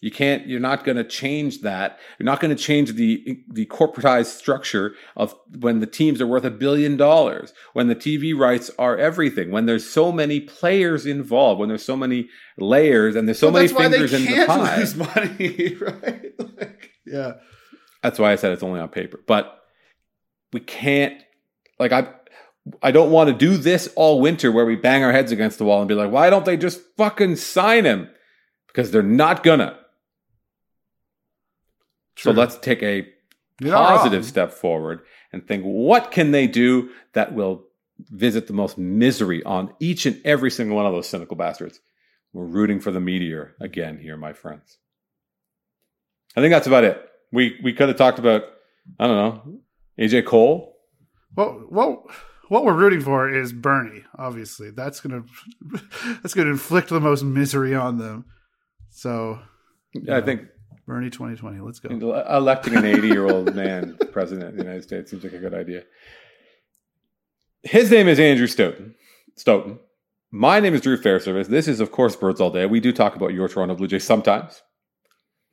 You 0.00 0.10
can't 0.10 0.46
you're 0.46 0.60
not 0.60 0.84
going 0.84 0.96
to 0.98 1.04
change 1.04 1.62
that. 1.62 1.98
You're 2.18 2.26
not 2.26 2.38
going 2.40 2.54
to 2.54 2.62
change 2.62 2.92
the 2.92 3.38
the 3.50 3.64
corporatized 3.66 4.26
structure 4.36 4.94
of 5.16 5.34
when 5.60 5.80
the 5.80 5.86
teams 5.86 6.20
are 6.20 6.26
worth 6.26 6.44
a 6.44 6.50
billion 6.50 6.98
dollars, 6.98 7.54
when 7.72 7.88
the 7.88 7.96
TV 7.96 8.36
rights 8.38 8.70
are 8.78 8.98
everything, 8.98 9.50
when 9.50 9.64
there's 9.64 9.88
so 9.88 10.12
many 10.12 10.40
players 10.40 11.06
involved, 11.06 11.58
when 11.58 11.70
there's 11.70 11.84
so 11.84 11.96
many 11.96 12.28
layers 12.58 13.16
and 13.16 13.26
there's 13.26 13.38
so 13.38 13.46
Well, 13.46 13.54
many 13.62 13.68
that's 13.68 13.78
why 13.78 13.88
they 13.88 14.06
fingers 14.06 14.12
in 14.12 14.24
the 14.26 14.46
pie. 14.46 14.76
lose 14.78 14.94
money, 14.94 15.74
right? 15.80 16.32
Like, 16.58 16.90
yeah. 17.06 17.32
That's 18.04 18.18
why 18.18 18.32
I 18.32 18.36
said 18.36 18.52
it's 18.52 18.62
only 18.62 18.80
on 18.80 18.90
paper. 18.90 19.18
But 19.26 19.64
we 20.52 20.60
can't 20.60 21.22
like 21.78 21.90
I 21.90 22.08
I 22.82 22.90
don't 22.90 23.10
want 23.10 23.28
to 23.28 23.34
do 23.34 23.56
this 23.56 23.88
all 23.96 24.20
winter 24.20 24.52
where 24.52 24.66
we 24.66 24.76
bang 24.76 25.02
our 25.02 25.10
heads 25.10 25.32
against 25.32 25.56
the 25.56 25.64
wall 25.64 25.80
and 25.80 25.88
be 25.88 25.94
like, 25.94 26.10
why 26.10 26.28
don't 26.28 26.44
they 26.44 26.58
just 26.58 26.82
fucking 26.98 27.36
sign 27.36 27.86
him? 27.86 28.10
Because 28.66 28.90
they're 28.90 29.02
not 29.02 29.42
gonna. 29.42 29.78
So 32.18 32.30
let's 32.30 32.58
take 32.58 32.82
a 32.82 33.08
You're 33.58 33.72
positive 33.72 34.26
step 34.26 34.52
forward 34.52 35.00
and 35.32 35.48
think 35.48 35.64
what 35.64 36.10
can 36.10 36.30
they 36.30 36.46
do 36.46 36.90
that 37.14 37.34
will 37.34 37.64
visit 38.10 38.46
the 38.46 38.52
most 38.52 38.76
misery 38.76 39.42
on 39.44 39.72
each 39.80 40.04
and 40.04 40.20
every 40.26 40.50
single 40.50 40.76
one 40.76 40.84
of 40.84 40.92
those 40.92 41.08
cynical 41.08 41.36
bastards. 41.36 41.80
We're 42.34 42.44
rooting 42.44 42.80
for 42.80 42.90
the 42.90 43.00
meteor 43.00 43.54
again 43.60 43.98
here, 43.98 44.18
my 44.18 44.34
friends. 44.34 44.76
I 46.36 46.42
think 46.42 46.52
that's 46.52 46.66
about 46.66 46.84
it. 46.84 47.08
We 47.34 47.58
we 47.62 47.72
could 47.72 47.88
have 47.88 47.98
talked 47.98 48.18
about 48.18 48.44
I 48.98 49.06
don't 49.06 49.16
know 49.16 49.58
AJ 49.98 50.26
Cole. 50.26 50.76
Well, 51.36 51.66
well, 51.68 52.06
what 52.48 52.64
we're 52.64 52.74
rooting 52.74 53.00
for 53.00 53.28
is 53.28 53.52
Bernie. 53.52 54.04
Obviously, 54.16 54.70
that's 54.70 55.00
gonna 55.00 55.24
that's 56.22 56.34
gonna 56.34 56.50
inflict 56.50 56.88
the 56.88 57.00
most 57.00 57.22
misery 57.24 57.74
on 57.74 57.98
them. 57.98 58.26
So 58.90 59.40
I 60.10 60.20
think 60.20 60.42
Bernie 60.86 61.10
2020. 61.10 61.60
Let's 61.60 61.80
go. 61.80 61.88
electing 62.28 62.76
an 62.76 62.84
80 62.84 63.08
year 63.08 63.26
old 63.26 63.54
man 63.56 63.98
president 64.12 64.50
of 64.50 64.56
the 64.56 64.62
United 64.62 64.82
States 64.82 65.10
seems 65.10 65.24
like 65.24 65.32
a 65.32 65.38
good 65.38 65.54
idea. 65.54 65.82
His 67.62 67.90
name 67.90 68.08
is 68.08 68.20
Andrew 68.20 68.46
Stoeten. 68.46 68.94
Stoeten. 69.36 69.78
My 70.30 70.60
name 70.60 70.74
is 70.74 70.82
Drew 70.82 71.00
Fairservice. 71.00 71.46
This 71.46 71.68
is, 71.68 71.80
of 71.80 71.90
course, 71.92 72.14
Birds 72.16 72.40
All 72.40 72.50
Day. 72.50 72.66
We 72.66 72.80
do 72.80 72.92
talk 72.92 73.16
about 73.16 73.32
your 73.32 73.48
Toronto 73.48 73.74
Blue 73.74 73.86
Jays 73.86 74.04
sometimes. 74.04 74.62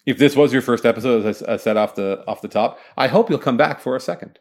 If 0.05 0.17
this 0.17 0.35
was 0.35 0.51
your 0.51 0.61
first 0.61 0.85
episode, 0.85 1.25
as 1.25 1.43
I 1.43 1.57
said 1.57 1.77
off 1.77 1.95
the 1.95 2.23
off 2.27 2.41
the 2.41 2.47
top, 2.47 2.79
I 2.97 3.07
hope 3.07 3.29
you'll 3.29 3.39
come 3.39 3.57
back 3.57 3.79
for 3.79 3.95
a 3.95 3.99
second. 3.99 4.39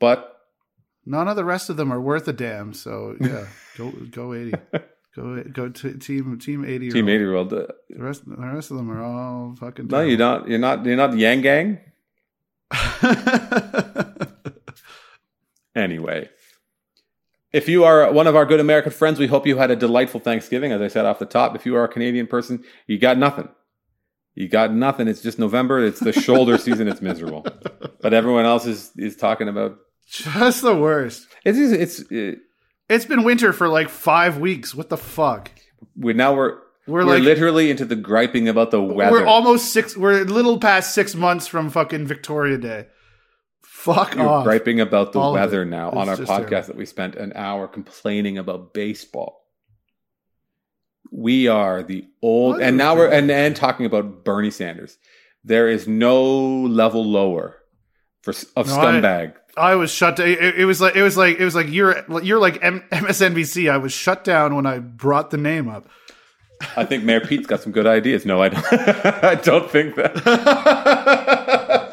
But 0.00 0.30
None 1.06 1.28
of 1.28 1.36
the 1.36 1.44
rest 1.44 1.68
of 1.68 1.76
them 1.76 1.92
are 1.92 2.00
worth 2.00 2.26
a 2.28 2.32
damn. 2.32 2.72
So 2.72 3.16
yeah, 3.20 3.46
go 3.76 3.90
go 4.10 4.32
80. 4.34 4.54
Go 5.14 5.42
go 5.44 5.68
to 5.68 5.98
team 5.98 6.38
team 6.38 6.64
80. 6.64 6.90
Team 6.90 7.08
80 7.08 7.18
year 7.18 7.34
old, 7.34 7.52
uh. 7.52 7.66
The 7.90 8.02
rest 8.02 8.24
the 8.26 8.36
rest 8.36 8.70
of 8.70 8.78
them 8.78 8.90
are 8.90 9.02
all 9.02 9.54
fucking. 9.60 9.88
no, 9.88 10.00
you're 10.00 10.18
not. 10.18 10.48
You're 10.48 10.58
not. 10.58 10.84
You're 10.86 10.96
not 10.96 11.12
the 11.12 11.18
Yang 11.18 11.40
Gang. 11.42 11.78
Anyway, 15.76 16.28
if 17.52 17.68
you 17.68 17.82
are 17.82 18.12
one 18.12 18.28
of 18.28 18.36
our 18.36 18.46
good 18.46 18.60
American 18.60 18.92
friends, 18.92 19.18
we 19.18 19.26
hope 19.26 19.44
you 19.44 19.56
had 19.56 19.72
a 19.72 19.76
delightful 19.76 20.20
Thanksgiving. 20.20 20.70
As 20.70 20.80
I 20.80 20.86
said 20.86 21.04
off 21.04 21.18
the 21.18 21.26
top, 21.26 21.56
if 21.56 21.66
you 21.66 21.74
are 21.74 21.82
a 21.82 21.88
Canadian 21.88 22.28
person, 22.28 22.62
you 22.86 22.96
got 22.96 23.18
nothing. 23.18 23.48
You 24.34 24.48
got 24.48 24.72
nothing. 24.72 25.06
It's 25.08 25.22
just 25.22 25.38
November. 25.38 25.84
It's 25.84 26.00
the 26.00 26.12
shoulder 26.12 26.58
season. 26.66 26.88
It's 26.88 27.00
miserable. 27.00 27.46
But 28.00 28.12
everyone 28.14 28.44
else 28.44 28.66
is 28.66 28.90
is 28.96 29.16
talking 29.16 29.48
about 29.48 29.78
Just 30.08 30.62
the 30.62 30.74
worst. 30.74 31.26
it's 31.44 31.58
it's. 31.58 32.00
It, 32.10 32.38
It's 32.88 33.04
been 33.06 33.22
winter 33.24 33.52
for 33.52 33.68
like 33.68 33.88
five 33.88 34.38
weeks. 34.38 34.74
What 34.74 34.88
the 34.90 34.96
fuck? 34.96 35.50
we 35.96 36.12
now 36.14 36.34
we're 36.34 36.58
We're, 36.86 37.04
we're, 37.06 37.14
like 37.14 37.22
literally 37.22 37.70
into 37.70 37.84
the 37.84 37.96
griping 37.96 38.48
about 38.48 38.70
the 38.70 38.82
weather. 38.82 39.12
we're 39.12 39.26
almost 39.26 39.72
six. 39.72 39.96
We're 39.96 40.22
a 40.22 40.24
little 40.24 40.58
past 40.58 40.94
six 40.94 41.14
months 41.14 41.46
from 41.46 41.70
fucking 41.70 42.06
Victoria 42.06 42.58
Day. 42.58 42.86
Fuck 43.62 44.14
You're 44.16 44.26
off. 44.28 44.44
griping 44.44 44.80
about 44.80 45.12
the 45.12 45.20
All 45.20 45.34
weather 45.34 45.64
now 45.64 45.88
It's 45.88 45.96
on 45.96 46.08
our 46.08 46.16
podcast 46.16 46.48
terrible. 46.48 46.66
that 46.68 46.76
we 46.76 46.86
spent 46.86 47.14
an 47.16 47.32
hour 47.34 47.68
complaining 47.68 48.38
about 48.38 48.72
baseball. 48.74 49.43
We 51.16 51.46
are 51.46 51.84
the 51.84 52.08
old, 52.22 52.60
and 52.60 52.76
now 52.76 52.96
we're 52.96 53.06
and, 53.08 53.30
and 53.30 53.54
talking 53.54 53.86
about 53.86 54.24
Bernie 54.24 54.50
Sanders. 54.50 54.98
There 55.44 55.68
is 55.68 55.86
no 55.86 56.24
level 56.24 57.04
lower 57.04 57.58
for 58.22 58.34
of 58.56 58.66
No, 58.66 58.74
I- 58.80 58.84
scumbag. 58.84 59.34
I 59.56 59.76
was 59.76 59.92
shut 59.92 60.16
down. 60.16 60.26
It, 60.26 60.40
it 60.58 60.64
was 60.64 60.80
like 60.80 60.96
it 60.96 61.02
was 61.02 61.16
like 61.16 61.38
it 61.38 61.44
was 61.44 61.54
like 61.54 61.68
you're 61.70 62.04
you're 62.24 62.40
like 62.40 62.58
M- 62.62 62.82
MSNBC. 62.90 63.70
I 63.70 63.76
was 63.76 63.92
shut 63.92 64.24
down 64.24 64.56
when 64.56 64.66
I 64.66 64.80
brought 64.80 65.30
the 65.30 65.36
name 65.36 65.68
up. 65.68 65.88
I 66.76 66.84
think 66.84 67.04
Mayor 67.04 67.20
Pete's 67.20 67.46
got 67.46 67.60
some 67.60 67.70
good 67.70 67.86
ideas. 67.86 68.26
No, 68.26 68.42
I 68.42 68.48
don't. 68.48 68.64
I 68.72 69.34
don't 69.36 69.70
think 69.70 69.94
that. 69.94 70.14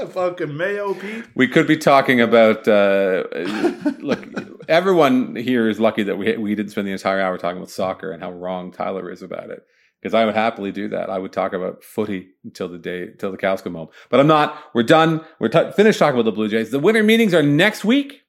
Fucking 0.14 0.58
Mayo 0.58 0.94
Pete. 0.96 1.26
We 1.36 1.48
could 1.48 1.68
be 1.68 1.78
talking 1.78 2.20
about. 2.22 2.68
Uh, 2.68 3.24
look, 4.00 4.28
everyone 4.68 5.36
here 5.36 5.70
is 5.70 5.80
lucky 5.80 6.04
that 6.04 6.18
we 6.18 6.38
we 6.38 6.56
didn't 6.56 6.72
spend 6.72 6.88
the 6.88 6.92
entire 6.92 7.20
hour 7.20 7.38
talking 7.38 7.58
about 7.58 7.70
soccer 7.70 8.12
and 8.12 8.22
how 8.22 8.32
wrong 8.32 8.72
Tyler 8.72 9.12
is 9.12 9.22
about 9.22 9.50
it. 9.50 9.64
Because 10.02 10.16
I 10.16 10.26
would 10.26 10.34
happily 10.34 10.72
do 10.72 10.88
that. 10.90 11.12
I 11.12 11.20
would 11.20 11.32
talk 11.32 11.54
about 11.54 11.84
footy 11.84 12.30
until 12.44 12.68
the 12.68 12.80
day, 12.80 13.04
until 13.04 13.30
the 13.30 13.38
cows 13.38 13.62
come 13.62 13.76
home. 13.76 13.90
But 14.10 14.20
I'm 14.20 14.26
not. 14.26 14.60
We're 14.74 14.82
done. 14.82 15.24
We're 15.40 15.50
t- 15.50 15.72
finished 15.76 16.00
talking 16.00 16.16
about 16.20 16.26
the 16.26 16.32
Blue 16.32 16.50
Jays. 16.50 16.72
The 16.72 16.80
winter 16.80 17.04
meetings 17.04 17.36
are 17.36 17.44
next 17.44 17.86
week. 17.86 18.24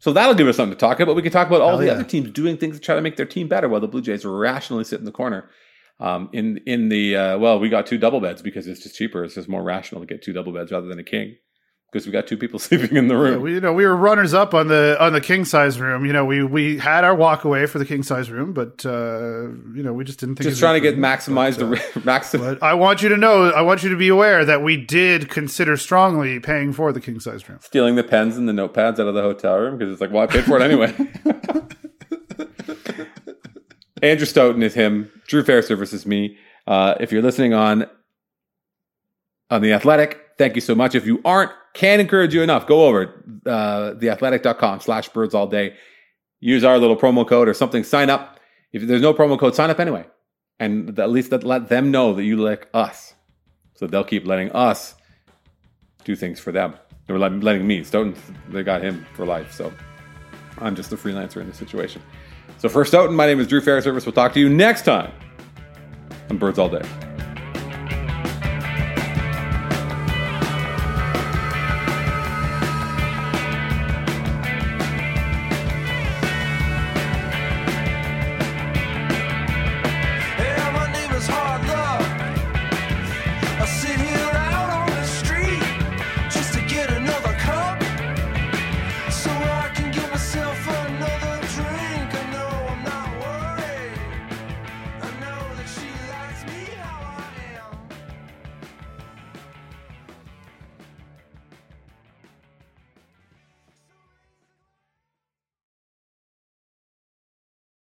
So 0.00 0.12
that'll 0.12 0.34
give 0.34 0.46
us 0.46 0.56
something 0.56 0.76
to 0.76 0.78
talk 0.78 1.00
about. 1.00 1.16
We 1.16 1.22
can 1.22 1.32
talk 1.32 1.46
about 1.46 1.62
all 1.62 1.70
Hell 1.70 1.78
the 1.78 1.86
yeah. 1.86 1.92
other 1.92 2.04
teams 2.04 2.30
doing 2.30 2.58
things 2.58 2.76
to 2.76 2.82
try 2.82 2.94
to 2.94 3.00
make 3.00 3.16
their 3.16 3.24
team 3.24 3.48
better 3.48 3.70
while 3.70 3.80
the 3.80 3.88
Blue 3.88 4.02
Jays 4.02 4.26
rationally 4.26 4.84
sit 4.84 4.98
in 4.98 5.06
the 5.06 5.12
corner. 5.12 5.48
Um, 5.98 6.28
in 6.34 6.58
in 6.66 6.90
the 6.90 7.16
uh, 7.16 7.38
well, 7.38 7.58
we 7.58 7.70
got 7.70 7.86
two 7.86 7.96
double 7.96 8.20
beds 8.20 8.42
because 8.42 8.66
it's 8.66 8.82
just 8.82 8.96
cheaper. 8.96 9.24
It's 9.24 9.36
just 9.36 9.48
more 9.48 9.62
rational 9.62 10.02
to 10.02 10.06
get 10.06 10.22
two 10.22 10.34
double 10.34 10.52
beds 10.52 10.72
rather 10.72 10.88
than 10.88 10.98
a 10.98 11.04
king 11.04 11.36
because 11.94 12.06
we 12.06 12.12
got 12.12 12.26
two 12.26 12.36
people 12.36 12.58
sleeping 12.66 12.96
in 12.96 13.06
the 13.06 13.14
Yeah, 13.14 13.20
room. 13.20 13.42
we, 13.42 13.54
you 13.54 13.60
know, 13.60 13.72
we 13.72 13.86
were 13.86 13.94
runners 13.96 14.34
up 14.34 14.52
on 14.52 14.66
the 14.66 14.96
on 14.98 15.12
the 15.12 15.20
king 15.20 15.44
size 15.44 15.78
room. 15.80 16.04
You 16.04 16.12
know, 16.12 16.24
we 16.24 16.42
we 16.42 16.76
had 16.76 17.04
our 17.04 17.14
walk 17.14 17.44
away 17.44 17.66
for 17.66 17.78
the 17.78 17.84
king 17.86 18.02
size 18.02 18.30
room, 18.30 18.52
but 18.52 18.84
uh, 18.84 19.42
you 19.74 19.82
know, 19.84 19.92
we 19.92 20.02
just 20.04 20.18
didn't 20.18 20.34
think 20.36 20.48
just 20.48 20.60
trying 20.60 20.74
to 20.74 20.80
get 20.80 20.98
maximized 20.98 21.60
but, 21.60 21.78
uh, 21.78 21.82
the 21.94 22.00
maxim. 22.04 22.58
I 22.60 22.74
want 22.74 23.00
you 23.02 23.08
to 23.10 23.16
know, 23.16 23.50
I 23.50 23.62
want 23.62 23.84
you 23.84 23.90
to 23.90 23.96
be 23.96 24.08
aware 24.08 24.44
that 24.44 24.62
we 24.64 24.76
did 24.76 25.30
consider 25.30 25.76
strongly 25.76 26.40
paying 26.40 26.72
for 26.72 26.92
the 26.92 27.00
king 27.00 27.20
size 27.20 27.48
room. 27.48 27.60
stealing 27.62 27.94
the 27.94 28.02
pens 28.04 28.36
and 28.36 28.48
the 28.48 28.52
notepads 28.52 28.98
out 28.98 29.06
of 29.06 29.14
the 29.14 29.22
hotel 29.22 29.56
room 29.56 29.78
because 29.78 29.92
it's 29.92 30.00
like, 30.00 30.10
well, 30.10 30.24
I 30.24 30.26
paid 30.26 30.44
for 30.44 30.58
it 30.58 30.62
anyway. 30.62 30.92
Andrew 34.02 34.26
Stoeten 34.26 34.62
is 34.62 34.74
him. 34.74 35.10
Drew 35.28 35.42
Fairservice 35.42 35.94
is 35.94 36.04
me. 36.04 36.36
Uh, 36.66 36.94
if 37.00 37.10
you're 37.12 37.22
listening 37.22 37.54
on 37.54 37.86
on 39.50 39.62
the 39.62 39.72
Athletic, 39.72 40.20
thank 40.38 40.54
you 40.54 40.60
so 40.60 40.74
much. 40.74 40.94
If 40.94 41.06
you 41.06 41.20
aren't, 41.24 41.52
can't 41.74 42.00
encourage 42.00 42.34
you 42.34 42.42
enough. 42.42 42.66
Go 42.66 42.86
over 42.86 43.24
uh, 43.46 43.94
theathletic.com 43.94 44.80
slash 44.80 45.08
birds 45.08 45.34
all 45.34 45.46
day. 45.46 45.76
Use 46.40 46.64
our 46.64 46.78
little 46.78 46.96
promo 46.96 47.26
code 47.26 47.48
or 47.48 47.54
something. 47.54 47.84
Sign 47.84 48.10
up. 48.10 48.38
If 48.72 48.86
there's 48.86 49.02
no 49.02 49.14
promo 49.14 49.38
code, 49.38 49.54
sign 49.54 49.70
up 49.70 49.78
anyway, 49.78 50.04
and 50.58 50.98
at 50.98 51.10
least 51.10 51.30
let 51.32 51.68
them 51.68 51.90
know 51.90 52.12
that 52.14 52.24
you 52.24 52.36
like 52.36 52.68
us, 52.74 53.14
so 53.74 53.86
they'll 53.86 54.04
keep 54.04 54.26
letting 54.26 54.50
us 54.52 54.94
do 56.04 56.16
things 56.16 56.40
for 56.40 56.52
them. 56.52 56.74
They 57.06 57.12
were 57.12 57.18
letting, 57.18 57.40
letting 57.40 57.66
me. 57.66 57.84
Stoeten, 57.84 58.16
they 58.48 58.62
got 58.62 58.82
him 58.82 59.06
for 59.14 59.26
life. 59.26 59.52
So 59.52 59.72
I'm 60.58 60.74
just 60.74 60.92
a 60.92 60.96
freelancer 60.96 61.40
in 61.40 61.46
this 61.46 61.56
situation. 61.56 62.02
So 62.58 62.68
for 62.68 62.84
Stoeten, 62.84 63.14
my 63.14 63.26
name 63.26 63.40
is 63.40 63.46
Drew 63.46 63.60
Fairservice. 63.60 64.06
We'll 64.06 64.12
talk 64.12 64.32
to 64.34 64.40
you 64.40 64.48
next 64.48 64.82
time 64.82 65.12
on 66.30 66.38
Birds 66.38 66.58
All 66.58 66.68
Day. 66.68 66.82